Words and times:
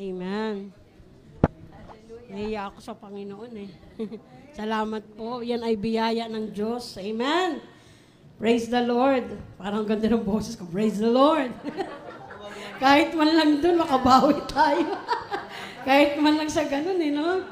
Amen. 0.00 0.72
Nahiya 2.32 2.72
ako 2.72 2.78
sa 2.80 2.96
Panginoon 2.96 3.52
eh. 3.60 3.70
Salamat 4.58 5.04
po. 5.12 5.44
Yan 5.44 5.60
ay 5.60 5.76
biyaya 5.76 6.32
ng 6.32 6.48
Diyos. 6.48 6.96
Amen. 6.96 7.60
Praise 8.40 8.72
the 8.72 8.80
Lord. 8.80 9.36
Parang 9.60 9.84
ganda 9.84 10.08
ng 10.08 10.24
boses 10.24 10.56
ko. 10.56 10.64
Praise 10.64 10.96
the 10.96 11.12
Lord. 11.12 11.52
Kahit 12.82 13.12
man 13.12 13.36
lang 13.36 13.60
doon, 13.60 13.84
makabawi 13.84 14.40
tayo. 14.48 14.96
Kahit 15.86 16.16
man 16.16 16.40
lang 16.40 16.48
sa 16.48 16.64
ganun 16.64 16.96
eh, 16.96 17.12
no? 17.12 17.44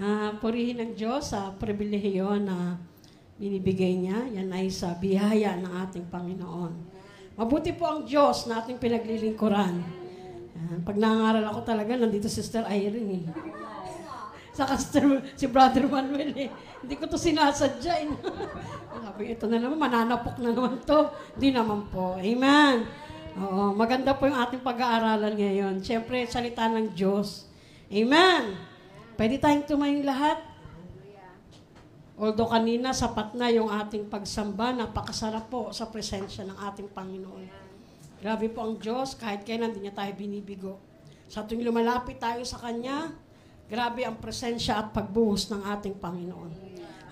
Ah, 0.00 0.32
purihin 0.40 0.80
ng 0.80 0.92
Diyos 0.96 1.36
sa 1.36 1.52
pribilehiyo 1.52 2.40
na 2.40 2.80
binibigay 3.36 3.92
niya. 4.00 4.24
Yan 4.40 4.48
ay 4.56 4.72
sa 4.72 4.96
biyaya 4.96 5.60
ng 5.60 5.72
ating 5.84 6.08
Panginoon. 6.08 6.72
Mabuti 7.36 7.76
po 7.76 7.92
ang 7.92 8.00
Diyos 8.08 8.48
na 8.48 8.64
ating 8.64 8.80
pinaglilingkuran. 8.80 10.03
Yan. 10.64 10.80
Pag 10.80 10.96
nangaral 10.96 11.44
ako 11.44 11.60
talaga, 11.68 11.92
nandito 11.96 12.28
Sister 12.28 12.64
Irene 12.68 13.12
eh. 13.20 13.24
Saka 14.54 14.78
si 15.34 15.46
Brother 15.50 15.84
Manuel 15.90 16.32
eh. 16.38 16.48
Hindi 16.80 16.94
ko 16.94 17.10
to 17.10 17.18
sinasadya 17.18 18.06
eh. 18.06 18.08
Sabi, 19.04 19.34
ito 19.34 19.44
na 19.50 19.58
naman, 19.58 19.76
mananapok 19.82 20.38
na 20.38 20.54
naman 20.54 20.78
to. 20.86 21.10
Hindi 21.36 21.48
naman 21.50 21.90
po. 21.90 22.14
Amen. 22.16 22.86
Oo, 23.34 23.74
maganda 23.74 24.14
po 24.14 24.30
yung 24.30 24.38
ating 24.38 24.62
pag-aaralan 24.62 25.34
ngayon. 25.34 25.82
Siyempre, 25.82 26.22
salita 26.30 26.70
ng 26.70 26.94
Diyos. 26.94 27.50
Amen. 27.90 28.54
Pwede 29.18 29.42
tayong 29.42 29.66
tumayong 29.66 30.06
lahat. 30.06 30.38
Although 32.14 32.46
kanina 32.46 32.94
sapat 32.94 33.34
na 33.34 33.50
yung 33.50 33.66
ating 33.66 34.06
pagsamba, 34.06 34.70
napakasarap 34.70 35.50
po 35.50 35.74
sa 35.74 35.90
presensya 35.90 36.46
ng 36.46 36.54
ating 36.70 36.94
Panginoon. 36.94 37.63
Grabe 38.24 38.48
po 38.48 38.64
ang 38.64 38.80
Diyos, 38.80 39.20
kahit 39.20 39.44
kailan 39.44 39.76
hindi 39.76 39.84
niya 39.84 39.92
tayo 39.92 40.08
binibigo. 40.16 40.80
Sa 41.28 41.44
tuwing 41.44 41.60
lumalapit 41.60 42.16
tayo 42.16 42.40
sa 42.40 42.56
Kanya, 42.56 43.12
grabe 43.68 44.00
ang 44.00 44.16
presensya 44.16 44.80
at 44.80 44.96
pagbuhos 44.96 45.52
ng 45.52 45.60
ating 45.60 46.00
Panginoon. 46.00 46.48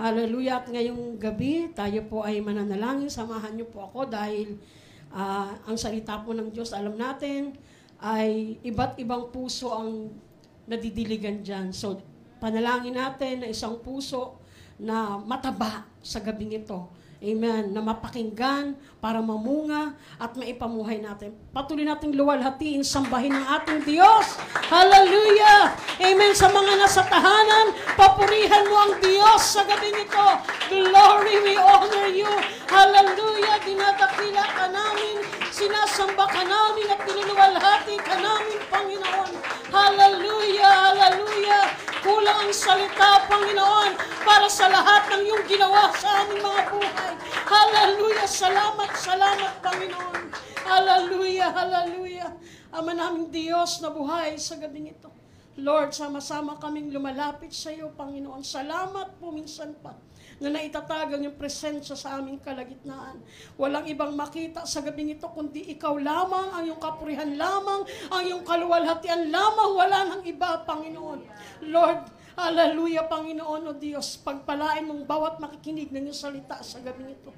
Hallelujah. 0.01 0.64
At 0.64 0.73
ngayong 0.73 1.20
gabi, 1.20 1.69
tayo 1.77 2.01
po 2.09 2.25
ay 2.25 2.41
mananalangin. 2.41 3.12
Samahan 3.12 3.53
niyo 3.53 3.69
po 3.69 3.92
ako 3.92 4.09
dahil 4.09 4.56
ah, 5.12 5.53
ang 5.69 5.77
salita 5.77 6.17
po 6.25 6.33
ng 6.33 6.48
Diyos, 6.48 6.73
alam 6.73 6.97
natin, 6.97 7.61
ay 8.01 8.56
iba't 8.64 8.97
ibang 8.97 9.29
puso 9.29 9.69
ang 9.69 10.17
nadidiligan 10.64 11.45
dyan. 11.45 11.77
So, 11.77 12.01
panalangin 12.41 12.97
natin 12.97 13.45
na 13.45 13.53
isang 13.53 13.84
puso 13.84 14.41
na 14.81 15.20
mataba 15.20 15.84
sa 16.01 16.25
gabing 16.25 16.56
ito. 16.56 16.89
Amen. 17.23 17.70
Na 17.70 17.78
mapakinggan 17.78 18.75
para 18.98 19.23
mamunga 19.23 19.95
at 20.19 20.34
maipamuhay 20.34 20.98
natin. 20.98 21.31
Patuloy 21.55 21.87
nating 21.87 22.19
luwalhatiin, 22.19 22.83
sambahin 22.83 23.31
ng 23.31 23.47
ating 23.47 23.87
Diyos. 23.87 24.42
Hallelujah! 24.67 25.70
Amen. 26.03 26.34
Sa 26.34 26.51
mga 26.51 26.83
nasa 26.83 27.06
tahanan, 27.06 27.79
papurihan 27.95 28.67
mo 28.67 28.77
ang 28.91 28.95
Diyos 28.98 29.39
sa 29.39 29.62
gabing 29.62 30.03
ito. 30.03 30.29
Glory, 30.67 31.37
we 31.47 31.55
honor 31.55 32.02
salita, 42.62 43.27
Panginoon, 43.27 43.91
para 44.22 44.46
sa 44.46 44.70
lahat 44.70 45.10
ng 45.10 45.22
iyong 45.27 45.44
ginawa 45.50 45.91
sa 45.98 46.22
aming 46.22 46.46
mga 46.46 46.62
buhay. 46.70 47.12
Hallelujah! 47.42 48.28
Salamat, 48.30 48.91
salamat, 48.94 49.52
Panginoon. 49.58 50.22
Hallelujah, 50.62 51.50
hallelujah. 51.50 52.30
Ama 52.70 52.94
naming 52.94 53.34
Diyos 53.34 53.83
na 53.83 53.90
buhay 53.90 54.38
sa 54.38 54.55
gabing 54.62 54.94
ito. 54.94 55.10
Lord, 55.58 55.90
sama-sama 55.90 56.56
kaming 56.62 56.94
lumalapit 56.94 57.50
sa 57.50 57.74
iyo, 57.74 57.90
Panginoon. 57.98 58.46
Salamat 58.46 59.18
po 59.18 59.34
minsan 59.34 59.74
pa 59.83 59.98
na 60.38 60.48
naitatag 60.55 61.18
ang 61.18 61.22
iyong 61.27 61.36
presensya 61.36 61.98
sa 61.98 62.22
aming 62.22 62.39
kalagitnaan. 62.39 63.20
Walang 63.58 63.90
ibang 63.90 64.14
makita 64.14 64.64
sa 64.70 64.86
gabing 64.86 65.18
ito, 65.18 65.27
kundi 65.34 65.67
ikaw 65.74 65.98
lamang, 65.98 66.55
ang 66.55 66.62
iyong 66.62 66.80
kapurihan 66.80 67.34
lamang, 67.34 67.84
ang 68.06 68.22
iyong 68.22 68.46
kaluwalhatian 68.46 69.34
lamang, 69.34 69.70
wala 69.74 69.98
nang 70.08 70.22
iba, 70.22 70.62
Panginoon. 70.62 71.20
Lord, 71.68 72.21
Hallelujah, 72.33 73.05
Panginoon 73.13 73.63
o 73.69 73.73
Diyos. 73.77 74.17
Pagpalain 74.25 74.89
mong 74.89 75.05
bawat 75.05 75.37
makikinig 75.37 75.93
ng 75.93 76.09
iyong 76.09 76.17
salita 76.17 76.57
sa 76.65 76.81
gabing 76.81 77.13
ito. 77.13 77.29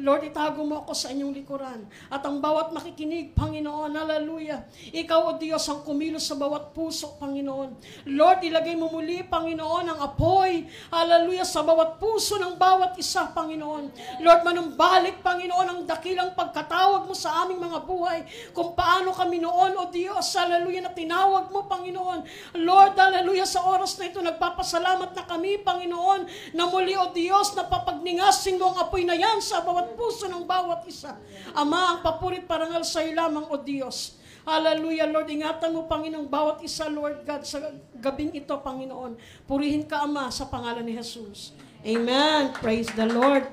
Lord, 0.00 0.24
itago 0.24 0.64
mo 0.64 0.80
ako 0.80 0.96
sa 0.96 1.12
inyong 1.12 1.34
likuran. 1.36 1.84
At 2.08 2.24
ang 2.24 2.40
bawat 2.40 2.72
makikinig, 2.72 3.36
Panginoon, 3.36 3.92
hallelujah. 3.92 4.64
Ikaw, 4.88 5.20
O 5.28 5.32
Diyos, 5.36 5.68
ang 5.68 5.84
kumilos 5.84 6.24
sa 6.24 6.40
bawat 6.40 6.72
puso, 6.72 7.20
Panginoon. 7.20 7.76
Lord, 8.08 8.40
ilagay 8.40 8.72
mo 8.72 8.88
muli, 8.88 9.20
Panginoon, 9.20 9.92
ang 9.92 10.00
apoy, 10.00 10.64
hallelujah, 10.88 11.44
sa 11.44 11.60
bawat 11.60 12.00
puso 12.00 12.40
ng 12.40 12.56
bawat 12.56 12.96
isa, 12.96 13.28
Panginoon. 13.36 13.92
Lord, 14.24 14.40
manumbalik, 14.48 15.20
Panginoon, 15.20 15.66
ang 15.68 15.80
dakilang 15.84 16.32
pagkatawag 16.32 17.04
mo 17.04 17.12
sa 17.12 17.44
aming 17.44 17.60
mga 17.60 17.78
buhay. 17.84 18.20
Kung 18.56 18.72
paano 18.72 19.12
kami 19.12 19.44
noon, 19.44 19.76
O 19.76 19.92
Diyos, 19.92 20.24
hallelujah, 20.32 20.88
na 20.88 20.92
tinawag 20.96 21.52
mo, 21.52 21.68
Panginoon. 21.68 22.24
Lord, 22.62 22.96
hallelujah, 22.96 23.44
sa 23.44 23.68
oras 23.68 24.00
na 24.00 24.08
ito, 24.08 24.24
nagpapasalamat 24.24 25.12
na 25.12 25.24
kami, 25.28 25.60
Panginoon, 25.60 26.54
na 26.56 26.64
muli, 26.70 26.96
O 26.96 27.12
Diyos, 27.12 27.52
na 27.58 27.66
papagningasin 27.66 28.62
mo 28.62 28.70
ang 28.70 28.86
apoy 28.86 29.02
na 29.02 29.18
yan 29.18 29.42
sa 29.42 29.64
bawat 29.66 29.81
puso 29.98 30.30
ng 30.30 30.46
bawat 30.46 30.86
isa. 30.86 31.18
Ama, 31.52 31.96
ang 31.96 32.00
papurit 32.00 32.46
parangal 32.46 32.86
sa 32.86 33.02
iyo 33.02 33.18
lamang, 33.18 33.46
O 33.50 33.58
Diyos. 33.58 34.22
Hallelujah, 34.42 35.06
Lord. 35.06 35.30
Ingatan 35.30 35.70
mo, 35.70 35.86
Panginoon, 35.86 36.26
bawat 36.26 36.58
isa, 36.66 36.90
Lord 36.90 37.22
God, 37.22 37.46
sa 37.46 37.62
gabing 37.98 38.34
ito, 38.34 38.54
Panginoon. 38.58 39.14
Purihin 39.46 39.86
ka, 39.86 40.02
Ama, 40.02 40.34
sa 40.34 40.50
pangalan 40.50 40.82
ni 40.82 40.98
Jesus. 40.98 41.54
Amen. 41.82 42.54
Praise 42.58 42.90
the 42.94 43.06
Lord. 43.06 43.46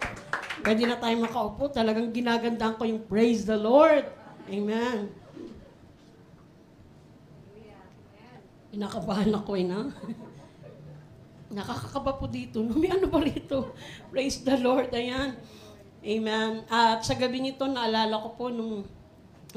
Pwede 0.62 0.86
na 0.86 0.98
tayo 0.98 1.18
makaupo. 1.22 1.70
Talagang 1.70 2.10
ginagandaan 2.14 2.78
ko 2.78 2.86
yung 2.86 3.06
praise 3.06 3.46
the 3.46 3.58
Lord. 3.58 4.06
Amen. 4.50 5.14
Inakabahan 8.70 9.34
ako 9.34 9.52
eh, 9.58 9.66
na. 9.66 9.90
Nakakakaba 11.50 12.22
po 12.22 12.30
dito. 12.30 12.62
No, 12.62 12.78
may 12.78 12.94
ano 12.94 13.10
ba 13.10 13.18
rito? 13.22 13.74
Praise 14.14 14.46
the 14.46 14.58
Lord. 14.62 14.94
Ayan. 14.94 15.34
Amen. 16.00 16.64
At 16.72 17.04
sa 17.04 17.16
gabi 17.16 17.44
nito, 17.44 17.68
naalala 17.68 18.24
ko 18.24 18.30
po 18.40 18.46
nung 18.48 18.88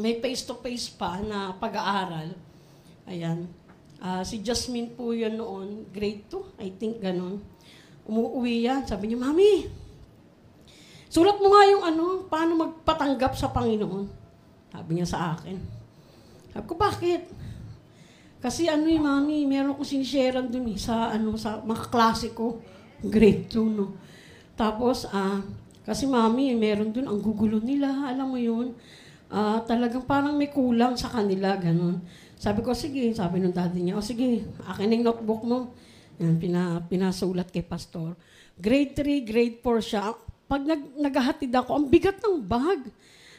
may 0.00 0.19
face-to-face 0.19 0.98
pa 0.98 1.22
na 1.22 1.54
pag-aaral. 1.54 2.34
Ayan. 3.06 3.47
Ah, 4.03 4.26
si 4.26 4.42
Jasmine 4.42 4.91
po 4.91 5.14
yun 5.14 5.38
noon, 5.38 5.86
grade 5.94 6.26
2, 6.26 6.58
I 6.58 6.75
think, 6.75 6.98
ganun. 6.98 7.38
Umuwi 8.02 8.66
yan. 8.66 8.82
Sabi 8.82 9.06
niya, 9.06 9.22
Mami, 9.22 9.70
sulat 11.06 11.38
mo 11.38 11.54
nga 11.54 11.62
yung 11.70 11.84
ano, 11.86 12.26
paano 12.26 12.52
magpatanggap 12.58 13.38
sa 13.38 13.54
Panginoon. 13.54 14.10
Sabi 14.75 14.91
niya 14.98 15.06
sa 15.06 15.38
akin. 15.38 15.54
Sabi 16.50 16.64
ko, 16.66 16.75
bakit? 16.75 17.22
Kasi 18.42 18.66
ano 18.66 18.91
eh, 18.91 18.98
mami, 18.98 19.47
meron 19.47 19.78
akong 19.78 19.86
sinisharean 19.86 20.50
dun 20.50 20.66
eh, 20.66 20.75
sa, 20.75 21.14
ano, 21.14 21.38
sa 21.38 21.62
mga 21.62 21.86
klase 21.94 22.34
ko, 22.34 22.58
grade 22.98 23.47
2, 23.47 23.70
no. 23.70 23.94
Tapos, 24.58 25.06
ah, 25.14 25.38
kasi 25.82 26.06
mami, 26.06 26.54
meron 26.54 26.94
dun, 26.94 27.10
ang 27.10 27.19
gugulo 27.19 27.59
nila, 27.59 28.10
alam 28.10 28.31
mo 28.31 28.38
yun. 28.38 28.75
Ah, 29.32 29.65
talagang 29.66 30.06
parang 30.06 30.37
may 30.38 30.53
kulang 30.53 30.94
sa 30.94 31.10
kanila, 31.10 31.59
ganun. 31.59 31.98
Sabi 32.38 32.62
ko, 32.62 32.75
sige, 32.75 33.10
sabi 33.15 33.43
ng 33.43 33.54
daddy 33.54 33.81
niya, 33.82 33.98
o 33.98 34.04
sige, 34.04 34.47
akin 34.66 34.94
yung 34.94 35.06
notebook 35.06 35.43
mo. 35.43 35.75
Yan, 36.22 36.38
pina, 36.38 36.78
pinasulat 36.87 37.50
kay 37.50 37.66
pastor. 37.66 38.15
Grade 38.54 38.94
3, 38.94 39.26
grade 39.26 39.59
4 39.59 39.82
siya. 39.82 40.15
Pag 40.47 40.62
nag, 40.69 40.82
naghahatid 41.00 41.50
ako, 41.50 41.70
ang 41.75 41.87
bigat 41.91 42.20
ng 42.22 42.38
bag. 42.44 42.93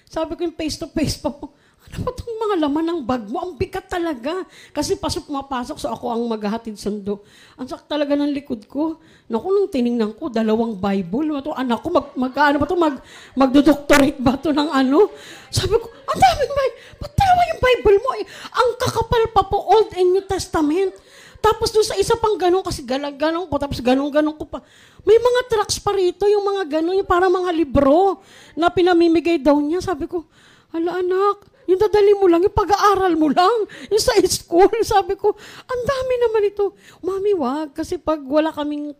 Sabi 0.09 0.35
ko 0.35 0.43
yung 0.43 0.57
face-to-face 0.57 1.17
pa 1.21 1.31
po, 1.31 1.53
ano 1.83 2.07
ba 2.07 2.09
itong 2.15 2.37
mga 2.39 2.55
laman 2.63 2.85
ng 2.89 2.99
bag 3.03 3.23
mo? 3.27 3.43
Ang 3.43 3.53
bigat 3.59 3.85
talaga. 3.91 4.47
Kasi 4.71 4.95
pasok 4.95 5.27
mapasok, 5.29 5.75
so 5.77 5.91
ako 5.91 6.15
ang 6.15 6.23
maghahatid 6.25 6.79
sundo. 6.79 7.21
Ang 7.59 7.67
sak 7.67 7.85
talaga 7.91 8.15
ng 8.15 8.31
likod 8.31 8.65
ko. 8.71 9.03
Naku, 9.27 9.47
nung 9.51 9.69
tiningnan 9.69 10.15
ko, 10.15 10.31
dalawang 10.31 10.79
Bible. 10.79 11.37
Ito, 11.37 11.51
anak 11.53 11.83
ko, 11.83 11.91
mag, 11.91 12.07
mag, 12.15 12.33
ano 12.33 12.57
ba 12.57 12.65
ito, 12.65 12.77
mag, 12.79 12.95
magdodoctorate 13.35 14.19
ba 14.23 14.39
ito 14.39 14.49
ng 14.55 14.69
ano? 14.71 15.11
Sabi 15.51 15.75
ko, 15.75 15.85
ang 15.85 16.17
daming 16.17 16.53
Bible. 16.55 16.77
Ba't 17.03 17.13
dalawa 17.13 17.41
yung 17.51 17.61
Bible 17.61 17.97
mo? 17.99 18.09
Eh, 18.17 18.25
ang 18.53 18.69
kakapal 18.79 19.23
pa 19.35 19.43
po, 19.45 19.57
Old 19.61 19.91
and 19.93 20.09
New 20.15 20.25
Testament. 20.25 20.95
Tapos 21.43 21.75
doon 21.75 21.83
sa 21.83 21.99
isa 21.99 22.15
pang 22.15 22.39
ganun, 22.39 22.63
kasi 22.63 22.87
galang-ganon 22.87 23.51
ko, 23.51 23.59
tapos 23.59 23.83
ganun-ganon 23.83 24.33
ko 24.39 24.47
pa. 24.47 24.63
May 25.03 25.19
mga 25.19 25.41
tracks 25.51 25.77
pa 25.83 25.91
rito, 25.91 26.23
yung 26.25 26.41
mga 26.41 26.79
ganun, 26.79 26.95
yung 26.95 27.09
para 27.09 27.27
mga 27.27 27.51
libro 27.51 28.23
na 28.55 28.71
pinamimigay 28.71 29.37
daw 29.43 29.59
niya. 29.59 29.83
Sabi 29.83 30.07
ko, 30.07 30.23
hala 30.71 31.03
anak, 31.03 31.52
yung 31.69 31.79
dadali 31.79 32.13
mo 32.17 32.25
lang, 32.27 32.41
yung 32.43 32.55
pag-aaral 32.55 33.13
mo 33.15 33.31
lang, 33.31 33.67
yung 33.87 34.03
sa 34.03 34.15
school. 34.25 34.71
Sabi 34.93 35.15
ko, 35.15 35.33
ang 35.63 35.81
dami 35.83 36.13
naman 36.27 36.41
ito. 36.49 36.75
Mami, 36.99 37.31
wag, 37.35 37.71
kasi 37.75 37.95
pag 37.99 38.19
wala 38.23 38.51
kaming 38.51 38.91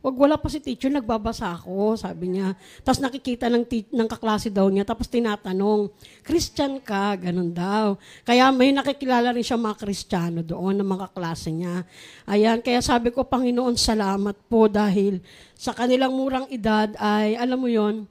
Wag 0.00 0.16
wala 0.16 0.40
pa 0.40 0.48
si 0.48 0.64
teacher, 0.64 0.88
nagbabasa 0.88 1.52
ako, 1.52 1.92
sabi 1.92 2.32
niya. 2.32 2.56
Tapos 2.80 3.04
nakikita 3.04 3.52
ng, 3.52 3.68
ti- 3.68 3.92
ng 3.92 4.08
kaklase 4.08 4.48
daw 4.48 4.64
niya, 4.72 4.88
tapos 4.88 5.12
tinatanong, 5.12 5.92
Christian 6.24 6.80
ka, 6.80 7.20
ganun 7.20 7.52
daw. 7.52 8.00
Kaya 8.24 8.48
may 8.48 8.72
nakikilala 8.72 9.28
rin 9.36 9.44
siya 9.44 9.60
mga 9.60 9.76
Kristiyano 9.76 10.40
doon, 10.40 10.80
ng 10.80 10.88
mga 10.88 11.12
klase 11.12 11.52
niya. 11.52 11.84
Ayan, 12.24 12.64
kaya 12.64 12.80
sabi 12.80 13.12
ko, 13.12 13.28
Panginoon, 13.28 13.76
salamat 13.76 14.40
po 14.48 14.72
dahil 14.72 15.20
sa 15.52 15.76
kanilang 15.76 16.16
murang 16.16 16.48
edad 16.48 16.88
ay, 16.96 17.36
alam 17.36 17.60
mo 17.60 17.68
yon 17.68 18.08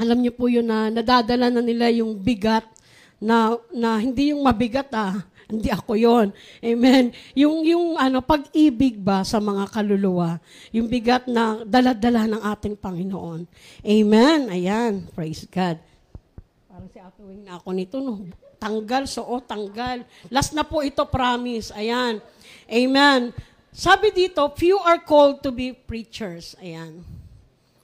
alam 0.00 0.16
niyo 0.20 0.32
po 0.36 0.48
yun 0.48 0.64
na 0.64 0.88
nadadala 0.88 1.48
na 1.48 1.60
nila 1.60 1.88
yung 1.92 2.16
bigat 2.16 2.64
na, 3.20 3.60
na 3.68 4.00
hindi 4.00 4.32
yung 4.32 4.40
mabigat 4.40 4.88
ah, 4.96 5.20
hindi 5.52 5.68
ako 5.68 5.98
yon. 5.98 6.32
Amen. 6.64 7.12
Yung, 7.36 7.66
yung 7.66 7.86
ano, 8.00 8.24
pag-ibig 8.24 8.96
ba 8.96 9.26
sa 9.26 9.42
mga 9.42 9.68
kaluluwa, 9.68 10.38
yung 10.70 10.86
bigat 10.86 11.26
na 11.26 11.60
daladala 11.66 12.24
ng 12.30 12.42
ating 12.54 12.78
Panginoon. 12.78 13.44
Amen. 13.84 14.40
Ayan. 14.48 15.10
Praise 15.12 15.44
God. 15.50 15.76
Parang 16.70 16.88
si 16.88 17.02
Ate 17.02 17.20
Wing 17.26 17.44
na 17.44 17.58
ako 17.58 17.68
nito, 17.74 17.98
no? 17.98 18.24
Tanggal, 18.62 19.10
so 19.10 19.26
oh, 19.26 19.42
tanggal. 19.42 20.06
Last 20.30 20.54
na 20.54 20.62
po 20.62 20.86
ito, 20.86 21.02
promise. 21.10 21.74
Ayan. 21.74 22.22
Amen. 22.70 23.34
Sabi 23.74 24.14
dito, 24.14 24.46
few 24.54 24.78
are 24.78 25.02
called 25.02 25.42
to 25.42 25.50
be 25.50 25.74
preachers. 25.74 26.54
Ayan. 26.62 27.02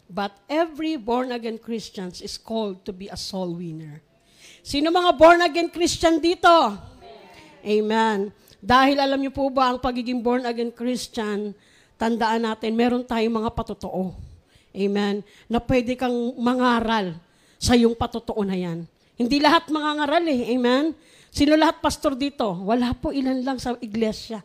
But 0.06 0.38
every 0.47 0.94
born-again 0.94 1.59
Christian 1.59 2.15
is 2.23 2.38
called 2.38 2.87
to 2.87 2.94
be 2.94 3.11
a 3.11 3.19
soul 3.19 3.59
winner. 3.59 4.06
Sino 4.67 4.91
mga 4.91 5.15
born-again 5.15 5.71
Christian 5.71 6.19
dito? 6.19 6.51
Amen. 7.63 8.35
Dahil 8.59 8.99
alam 8.99 9.23
niyo 9.23 9.31
po 9.31 9.47
ba, 9.47 9.71
ang 9.71 9.79
pagiging 9.79 10.19
born-again 10.19 10.75
Christian, 10.75 11.55
tandaan 11.95 12.43
natin, 12.43 12.75
meron 12.75 13.07
tayong 13.07 13.47
mga 13.47 13.55
patotoo. 13.55 14.11
Amen. 14.75 15.23
Na 15.47 15.63
pwede 15.63 15.95
kang 15.95 16.35
mangaral 16.43 17.15
sa 17.63 17.79
yung 17.79 17.95
patotoo 17.95 18.43
na 18.43 18.59
yan. 18.59 18.83
Hindi 19.15 19.39
lahat 19.39 19.71
mangangaral 19.71 20.27
eh. 20.27 20.51
Amen. 20.59 20.99
Sino 21.31 21.55
lahat 21.55 21.79
pastor 21.79 22.19
dito? 22.19 22.51
Wala 22.67 22.91
po 22.99 23.15
ilan 23.15 23.47
lang 23.47 23.62
sa 23.62 23.79
iglesia. 23.79 24.43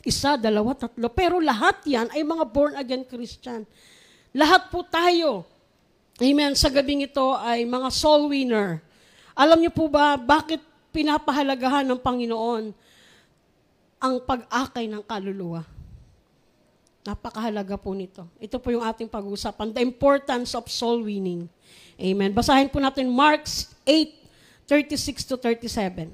Isa, 0.00 0.40
dalawa, 0.40 0.80
tatlo. 0.80 1.12
Pero 1.12 1.44
lahat 1.44 1.84
yan 1.84 2.08
ay 2.16 2.24
mga 2.24 2.48
born-again 2.48 3.04
Christian. 3.04 3.68
Lahat 4.32 4.72
po 4.72 4.80
tayo, 4.88 5.44
amen, 6.16 6.56
sa 6.56 6.72
gabing 6.72 7.04
ito 7.04 7.36
ay 7.36 7.68
mga 7.68 7.92
soul 7.92 8.32
winner. 8.32 8.87
Alam 9.38 9.62
niyo 9.62 9.70
po 9.70 9.86
ba, 9.86 10.18
bakit 10.18 10.58
pinapahalagahan 10.90 11.86
ng 11.86 12.00
Panginoon 12.02 12.74
ang 14.02 14.14
pag-akay 14.26 14.90
ng 14.90 14.98
kaluluwa? 15.06 15.62
Napakahalaga 17.06 17.78
po 17.78 17.94
nito. 17.94 18.26
Ito 18.42 18.58
po 18.58 18.74
yung 18.74 18.82
ating 18.82 19.06
pag-uusapan, 19.06 19.70
the 19.70 19.78
importance 19.78 20.58
of 20.58 20.66
soul 20.66 21.06
winning. 21.06 21.46
Amen. 21.94 22.34
Basahin 22.34 22.66
po 22.66 22.82
natin 22.82 23.06
Mark 23.06 23.46
8, 23.86 24.66
36 24.66 25.30
to 25.30 25.38
37. 25.38 26.10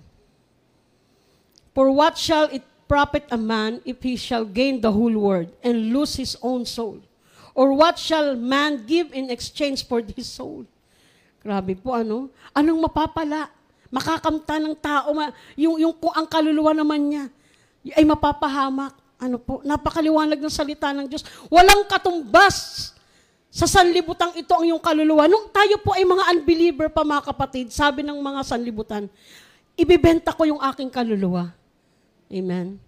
For 1.73 1.89
what 1.89 2.21
shall 2.21 2.53
it 2.53 2.63
profit 2.85 3.25
a 3.33 3.41
man 3.41 3.81
if 3.89 4.05
he 4.05 4.21
shall 4.21 4.45
gain 4.45 4.85
the 4.85 4.93
whole 4.93 5.17
world 5.17 5.49
and 5.65 5.97
lose 5.97 6.21
his 6.21 6.37
own 6.45 6.69
soul? 6.69 7.01
Or 7.57 7.73
what 7.73 7.97
shall 7.97 8.37
man 8.37 8.85
give 8.85 9.17
in 9.17 9.33
exchange 9.33 9.89
for 9.89 10.05
his 10.05 10.29
soul? 10.29 10.69
Grabe 11.45 11.77
po, 11.77 11.93
ano? 11.93 12.33
Anong 12.57 12.89
mapapala? 12.89 13.53
Makakamta 13.93 14.57
ng 14.57 14.75
tao, 14.81 15.13
ma- 15.13 15.37
yung, 15.55 15.77
yung 15.77 15.93
kung 15.93 16.11
ang 16.17 16.25
kaluluwa 16.25 16.73
naman 16.73 16.99
niya, 17.05 17.25
ay 17.93 18.03
mapapahamak. 18.09 18.97
Ano 19.21 19.37
po? 19.37 19.61
Napakaliwanag 19.61 20.41
ng 20.41 20.51
salita 20.51 20.91
ng 20.91 21.05
Diyos. 21.05 21.23
Walang 21.53 21.85
katumbas 21.85 22.91
sa 23.55 23.71
sanlibutang 23.71 24.35
ito 24.35 24.51
ang 24.51 24.67
iyong 24.67 24.83
kaluluwa. 24.83 25.31
Nung 25.31 25.47
tayo 25.53 25.79
po 25.79 25.95
ay 25.95 26.03
mga 26.03 26.25
unbeliever 26.35 26.89
pa 26.91 27.07
mga 27.07 27.23
kapatid, 27.31 27.71
sabi 27.71 28.03
ng 28.03 28.19
mga 28.19 28.41
sanlibutan, 28.43 29.07
ibibenta 29.79 30.35
ko 30.35 30.43
yung 30.49 30.59
aking 30.59 30.91
kaluluwa. 30.91 31.55
Amen. 32.27 32.83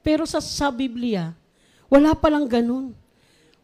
Pero 0.00 0.24
sa, 0.24 0.40
sa 0.40 0.72
Biblia, 0.72 1.36
wala 1.92 2.16
palang 2.16 2.48
ganun. 2.48 2.96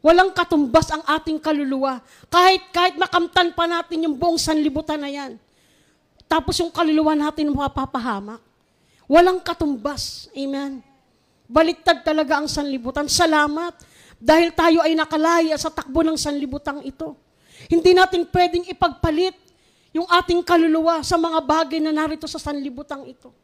Walang 0.07 0.31
katumbas 0.31 0.87
ang 0.95 1.03
ating 1.03 1.43
kaluluwa. 1.43 1.99
Kahit, 2.31 2.63
kahit 2.71 2.95
makamtan 2.95 3.51
pa 3.51 3.67
natin 3.67 4.07
yung 4.07 4.15
buong 4.15 4.39
sanlibutan 4.39 5.03
na 5.03 5.11
yan. 5.11 5.35
Tapos 6.31 6.55
yung 6.63 6.71
kaluluwa 6.71 7.19
natin 7.19 7.51
mapapahamak. 7.51 8.39
Walang 9.11 9.43
katumbas. 9.43 10.31
Amen. 10.31 10.79
Baliktad 11.51 12.07
talaga 12.07 12.39
ang 12.39 12.47
sanlibutan. 12.47 13.11
Salamat. 13.11 13.75
Dahil 14.23 14.55
tayo 14.55 14.79
ay 14.87 14.95
nakalaya 14.95 15.59
sa 15.59 15.75
takbo 15.75 16.07
ng 16.07 16.15
sanlibutang 16.15 16.87
ito. 16.87 17.19
Hindi 17.67 17.91
natin 17.91 18.23
pwedeng 18.31 18.63
ipagpalit 18.63 19.35
yung 19.91 20.07
ating 20.07 20.39
kaluluwa 20.47 21.03
sa 21.03 21.19
mga 21.19 21.43
bagay 21.43 21.83
na 21.83 21.91
narito 21.91 22.31
sa 22.31 22.39
sanlibutang 22.39 23.11
ito. 23.11 23.35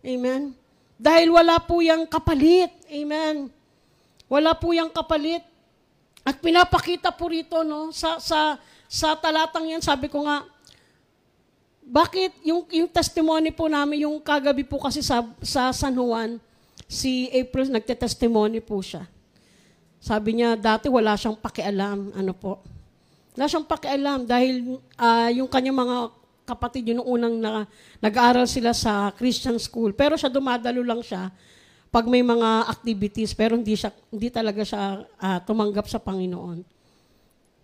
Amen. 0.00 0.56
Dahil 0.96 1.28
wala 1.28 1.60
po 1.60 1.84
yung 1.84 2.08
kapalit. 2.08 2.72
Amen. 2.88 3.52
Wala 4.32 4.56
po 4.56 4.72
yung 4.72 4.88
kapalit. 4.88 5.49
At 6.24 6.36
pinapakita 6.38 7.08
po 7.12 7.32
rito 7.32 7.64
no 7.64 7.90
sa 7.90 8.20
sa 8.20 8.60
sa 8.90 9.16
talatang 9.16 9.70
'yan, 9.70 9.80
sabi 9.80 10.10
ko 10.12 10.24
nga 10.24 10.44
bakit 11.80 12.36
yung 12.46 12.62
yung 12.70 12.90
testimony 12.90 13.50
po 13.50 13.66
namin 13.66 14.06
yung 14.06 14.20
kagabi 14.22 14.62
po 14.62 14.78
kasi 14.78 15.00
sa 15.00 15.24
sa 15.40 15.72
San 15.72 15.96
Juan 15.96 16.38
si 16.90 17.30
April 17.30 17.70
nagte-testimony 17.70 18.58
po 18.58 18.82
siya. 18.82 19.06
Sabi 20.02 20.40
niya 20.40 20.58
dati 20.58 20.90
wala 20.90 21.14
siyang 21.14 21.38
pakialam, 21.38 22.10
ano 22.16 22.32
po. 22.34 22.58
Wala 23.38 23.46
siyang 23.46 23.68
pakialam 23.68 24.26
dahil 24.26 24.80
uh, 24.98 25.30
yung 25.30 25.46
kanyang 25.46 25.76
mga 25.76 25.96
kapatid 26.50 26.90
yung 26.90 27.06
unang 27.06 27.38
na, 27.38 27.62
nag-aaral 28.02 28.48
sila 28.50 28.74
sa 28.74 29.14
Christian 29.14 29.54
school. 29.62 29.94
Pero 29.94 30.18
siya 30.18 30.26
dumadalo 30.26 30.82
lang 30.82 30.98
siya 30.98 31.30
pag 31.90 32.06
may 32.06 32.22
mga 32.22 32.70
activities 32.70 33.34
pero 33.34 33.58
hindi 33.58 33.74
siya 33.74 33.90
hindi 34.14 34.30
talaga 34.30 34.62
siya 34.62 35.02
uh, 35.04 35.38
tumanggap 35.42 35.90
sa 35.90 35.98
Panginoon. 35.98 36.62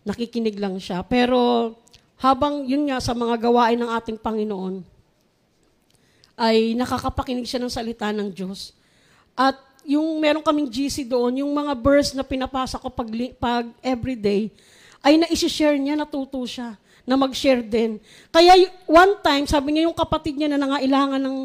Nakikinig 0.06 0.58
lang 0.58 0.78
siya. 0.82 1.06
Pero 1.06 1.72
habang 2.18 2.66
yun 2.66 2.90
nga 2.90 2.98
sa 2.98 3.14
mga 3.14 3.38
gawain 3.38 3.78
ng 3.78 3.90
ating 3.90 4.18
Panginoon 4.18 4.82
ay 6.36 6.76
nakakapakinig 6.76 7.48
siya 7.48 7.62
ng 7.62 7.72
salita 7.72 8.10
ng 8.12 8.28
Diyos. 8.34 8.76
At 9.32 9.56
yung 9.86 10.18
meron 10.18 10.44
kaming 10.44 10.68
GC 10.68 11.06
doon, 11.06 11.40
yung 11.40 11.52
mga 11.54 11.72
verse 11.78 12.12
na 12.12 12.26
pinapasa 12.26 12.76
ko 12.76 12.90
pag, 12.90 13.08
pag 13.38 13.64
everyday, 13.80 14.50
ay 15.00 15.16
na-share 15.16 15.78
niya, 15.78 15.94
natuto 15.94 16.42
siya 16.42 16.74
na 17.06 17.14
mag-share 17.14 17.62
din. 17.62 18.02
Kaya 18.34 18.58
one 18.84 19.22
time, 19.22 19.46
sabi 19.46 19.70
niya 19.70 19.86
yung 19.86 19.94
kapatid 19.94 20.34
niya 20.34 20.50
na 20.50 20.58
nangailangan 20.58 21.22
ng 21.22 21.38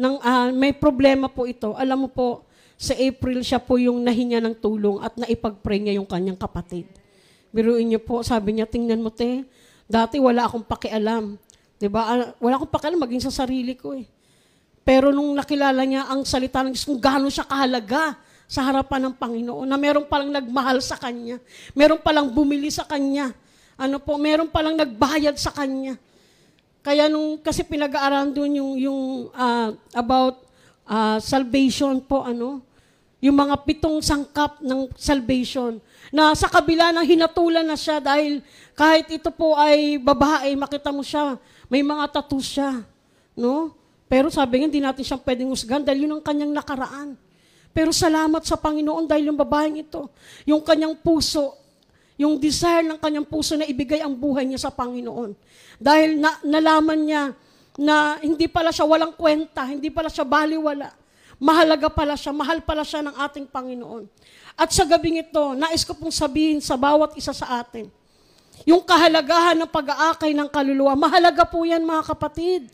ng, 0.00 0.16
uh, 0.16 0.48
may 0.56 0.72
problema 0.72 1.28
po 1.28 1.44
ito. 1.44 1.76
Alam 1.76 2.08
mo 2.08 2.08
po, 2.08 2.48
sa 2.80 2.96
April 2.96 3.44
siya 3.44 3.60
po 3.60 3.76
yung 3.76 4.00
nahinya 4.00 4.40
ng 4.40 4.56
tulong 4.56 5.04
at 5.04 5.12
naipag-pray 5.20 5.76
niya 5.84 6.00
yung 6.00 6.08
kanyang 6.08 6.40
kapatid. 6.40 6.88
Biruin 7.52 7.92
niyo 7.92 8.00
po, 8.00 8.24
sabi 8.24 8.56
niya, 8.56 8.64
tingnan 8.64 9.04
mo 9.04 9.12
te, 9.12 9.44
dati 9.84 10.16
wala 10.16 10.48
akong 10.48 10.64
pakialam. 10.64 11.36
ba? 11.92 12.00
Ah, 12.08 12.32
wala 12.40 12.56
akong 12.56 12.72
pakialam 12.72 12.96
maging 12.96 13.28
sa 13.28 13.44
sarili 13.44 13.76
ko 13.76 13.92
eh. 13.92 14.08
Pero 14.80 15.12
nung 15.12 15.36
nakilala 15.36 15.84
niya 15.84 16.08
ang 16.08 16.24
salita 16.24 16.64
ng 16.64 16.72
Diyos, 16.72 16.88
kung 16.88 16.96
gaano 16.96 17.28
siya 17.28 17.44
kahalaga 17.44 18.16
sa 18.48 18.64
harapan 18.64 19.12
ng 19.12 19.14
Panginoon, 19.20 19.68
na 19.68 19.76
meron 19.76 20.08
palang 20.08 20.32
nagmahal 20.32 20.80
sa 20.80 20.96
Kanya, 20.96 21.36
meron 21.76 22.00
palang 22.00 22.32
bumili 22.32 22.72
sa 22.72 22.88
Kanya, 22.88 23.36
ano 23.76 24.00
po, 24.00 24.16
meron 24.16 24.48
palang 24.48 24.74
nagbayad 24.80 25.36
sa 25.36 25.52
Kanya. 25.52 26.00
Kaya 26.80 27.12
nung, 27.12 27.36
kasi 27.40 27.60
pinag-aaralan 27.60 28.32
doon 28.32 28.52
yung, 28.56 28.72
yung 28.88 29.00
uh, 29.36 29.76
about 29.92 30.40
uh, 30.88 31.20
salvation 31.20 32.00
po, 32.00 32.24
ano, 32.24 32.64
yung 33.20 33.36
mga 33.36 33.54
pitong 33.68 34.00
sangkap 34.00 34.64
ng 34.64 34.88
salvation, 34.96 35.76
na 36.08 36.32
sa 36.32 36.48
kabila 36.48 36.90
ng 36.90 37.06
hinatulan 37.06 37.62
na 37.62 37.76
siya 37.76 38.00
dahil 38.00 38.40
kahit 38.72 39.12
ito 39.12 39.28
po 39.28 39.54
ay 39.54 40.00
babae, 40.00 40.56
makita 40.56 40.88
mo 40.88 41.04
siya, 41.04 41.36
may 41.68 41.84
mga 41.84 42.08
tattoo 42.10 42.40
siya. 42.40 42.82
No? 43.36 43.76
Pero 44.10 44.26
sabi 44.32 44.58
nga, 44.58 44.66
hindi 44.66 44.82
natin 44.82 45.04
siyang 45.06 45.22
pwedeng 45.22 45.52
usgan 45.54 45.84
dahil 45.86 46.08
yun 46.08 46.18
ang 46.18 46.24
kanyang 46.24 46.50
nakaraan. 46.50 47.14
Pero 47.70 47.94
salamat 47.94 48.42
sa 48.42 48.58
Panginoon 48.58 49.06
dahil 49.06 49.30
yung 49.30 49.38
babaeng 49.38 49.78
ito, 49.78 50.10
yung 50.42 50.58
kanyang 50.66 50.98
puso, 50.98 51.54
yung 52.18 52.34
desire 52.36 52.82
ng 52.82 52.98
kanyang 52.98 53.24
puso 53.24 53.54
na 53.54 53.62
ibigay 53.64 54.02
ang 54.02 54.12
buhay 54.12 54.42
niya 54.42 54.66
sa 54.66 54.74
Panginoon. 54.74 55.32
Dahil 55.80 56.20
na, 56.20 56.36
nalaman 56.44 57.00
niya 57.00 57.22
na 57.80 58.20
hindi 58.20 58.44
pala 58.44 58.68
siya 58.68 58.84
walang 58.84 59.16
kwenta, 59.16 59.64
hindi 59.64 59.88
pala 59.88 60.12
siya 60.12 60.28
baliwala. 60.28 60.92
Mahalaga 61.40 61.88
pala 61.88 62.20
siya, 62.20 62.36
mahal 62.36 62.60
pala 62.60 62.84
siya 62.84 63.00
ng 63.00 63.16
ating 63.16 63.48
Panginoon. 63.48 64.04
At 64.60 64.68
sa 64.76 64.84
gabing 64.84 65.24
ito, 65.24 65.56
nais 65.56 65.88
ko 65.88 65.96
pong 65.96 66.12
sabihin 66.12 66.60
sa 66.60 66.76
bawat 66.76 67.16
isa 67.16 67.32
sa 67.32 67.64
atin, 67.64 67.88
yung 68.68 68.84
kahalagahan 68.84 69.56
ng 69.56 69.70
pag-aakay 69.72 70.36
ng 70.36 70.52
kaluluwa, 70.52 70.92
mahalaga 70.92 71.48
po 71.48 71.64
yan 71.64 71.80
mga 71.80 72.12
kapatid. 72.12 72.68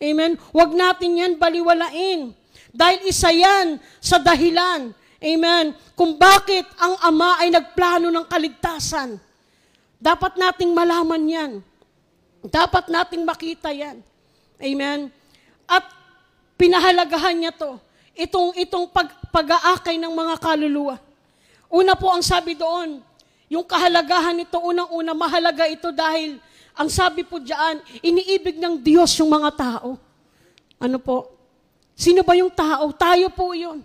Amen? 0.00 0.40
Huwag 0.56 0.72
natin 0.72 1.20
yan 1.20 1.32
baliwalain. 1.36 2.32
Dahil 2.72 2.98
isa 3.04 3.28
yan 3.28 3.76
sa 4.00 4.16
dahilan 4.16 4.96
Amen. 5.18 5.74
Kung 5.98 6.14
bakit 6.14 6.62
ang 6.78 6.94
Ama 7.02 7.42
ay 7.42 7.50
nagplano 7.50 8.06
ng 8.10 8.26
kaligtasan. 8.30 9.18
Dapat 9.98 10.38
nating 10.38 10.70
malaman 10.70 11.22
yan. 11.26 11.52
Dapat 12.42 12.90
nating 12.90 13.22
makita 13.26 13.74
yan. 13.74 13.98
Amen. 14.58 15.10
At 15.66 15.84
pinahalagahan 16.58 17.34
niya 17.34 17.52
to. 17.54 17.78
Itong, 18.18 18.54
itong 18.58 18.90
pag, 18.90 19.10
pag-aakay 19.30 19.94
ng 19.98 20.10
mga 20.10 20.34
kaluluwa. 20.42 20.98
Una 21.70 21.94
po 21.94 22.10
ang 22.10 22.24
sabi 22.24 22.58
doon, 22.58 22.98
yung 23.48 23.64
kahalagahan 23.64 24.36
nito, 24.36 24.58
unang-una, 24.58 25.14
mahalaga 25.14 25.64
ito 25.70 25.94
dahil 25.94 26.40
ang 26.78 26.86
sabi 26.90 27.26
po 27.26 27.42
diyan, 27.42 27.82
iniibig 28.02 28.58
ng 28.58 28.78
Diyos 28.78 29.14
yung 29.18 29.30
mga 29.34 29.50
tao. 29.54 29.98
Ano 30.78 30.98
po? 31.02 31.34
Sino 31.98 32.22
ba 32.22 32.38
yung 32.38 32.54
tao? 32.54 32.94
Tayo 32.94 33.26
po 33.34 33.50
yun. 33.50 33.82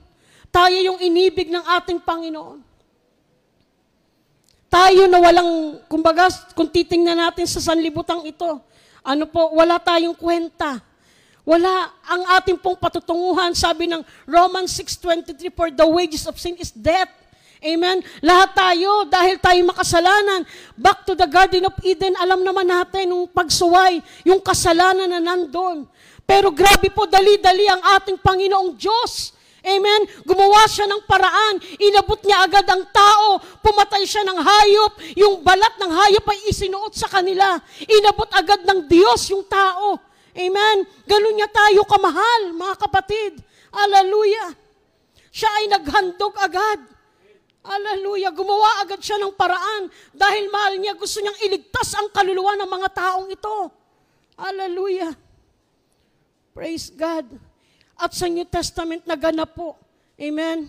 Tayo 0.53 0.77
yung 0.77 1.01
inibig 1.01 1.49
ng 1.49 1.65
ating 1.81 1.97
Panginoon. 1.97 2.61
Tayo 4.73 5.05
na 5.05 5.21
walang, 5.21 5.77
kumbaga, 5.85 6.33
kung 6.57 6.65
titingnan 6.65 7.13
natin 7.13 7.45
sa 7.45 7.61
sanlibutang 7.61 8.25
ito, 8.25 8.57
ano 9.05 9.29
po, 9.29 9.53
wala 9.53 9.77
tayong 9.77 10.17
kwenta. 10.17 10.81
Wala 11.45 11.93
ang 12.09 12.41
ating 12.41 12.57
pong 12.57 12.81
patutunguhan, 12.81 13.53
sabi 13.53 13.85
ng 13.85 14.01
Romans 14.25 14.73
6.23, 14.73 15.53
for 15.53 15.69
the 15.69 15.85
wages 15.85 16.25
of 16.25 16.41
sin 16.41 16.57
is 16.57 16.73
death. 16.73 17.13
Amen? 17.61 18.01
Lahat 18.25 18.49
tayo, 18.57 19.05
dahil 19.05 19.37
tayo 19.37 19.61
makasalanan, 19.61 20.41
back 20.73 21.05
to 21.05 21.13
the 21.13 21.29
Garden 21.29 21.69
of 21.69 21.77
Eden, 21.85 22.17
alam 22.17 22.41
naman 22.41 22.65
natin, 22.65 23.13
yung 23.13 23.29
pagsuway, 23.29 24.01
yung 24.25 24.41
kasalanan 24.41 25.05
na 25.05 25.21
nandun. 25.21 25.85
Pero 26.25 26.49
grabe 26.49 26.89
po, 26.89 27.05
dali-dali 27.05 27.69
ang 27.69 28.01
ating 28.01 28.17
Panginoong 28.17 28.73
Diyos 28.73 29.32
Amen? 29.63 30.01
Gumawa 30.27 30.67
siya 30.67 30.83
ng 30.91 31.07
paraan. 31.07 31.55
Inabot 31.79 32.19
niya 32.19 32.43
agad 32.43 32.67
ang 32.67 32.83
tao. 32.91 33.39
Pumatay 33.63 34.03
siya 34.03 34.27
ng 34.27 34.35
hayop. 34.35 34.93
Yung 35.15 35.39
balat 35.39 35.79
ng 35.79 35.87
hayop 35.87 36.25
ay 36.27 36.51
isinuot 36.51 36.91
sa 36.91 37.07
kanila. 37.07 37.55
Inabot 37.87 38.27
agad 38.35 38.67
ng 38.67 38.91
Diyos 38.91 39.23
yung 39.31 39.47
tao. 39.47 39.95
Amen? 40.35 40.83
Ganun 41.07 41.35
niya 41.39 41.47
tayo 41.47 41.87
kamahal, 41.87 42.51
mga 42.51 42.75
kapatid. 42.75 43.39
Hallelujah. 43.71 44.51
Siya 45.31 45.49
ay 45.63 45.65
naghandog 45.71 46.35
agad. 46.35 46.83
Hallelujah. 47.63 48.35
Gumawa 48.35 48.83
agad 48.83 48.99
siya 48.99 49.15
ng 49.23 49.31
paraan 49.39 49.87
dahil 50.11 50.51
mahal 50.51 50.75
niya 50.75 50.99
gusto 50.99 51.23
niyang 51.23 51.39
iligtas 51.39 51.95
ang 51.95 52.11
kaluluwa 52.11 52.59
ng 52.59 52.67
mga 52.67 52.89
taong 52.91 53.31
ito. 53.31 53.71
Hallelujah. 54.35 55.15
Praise 56.51 56.91
God. 56.91 57.25
At 58.03 58.11
sa 58.11 58.27
New 58.27 58.43
Testament 58.43 59.07
naganap 59.07 59.55
po. 59.55 59.79
Amen? 60.19 60.67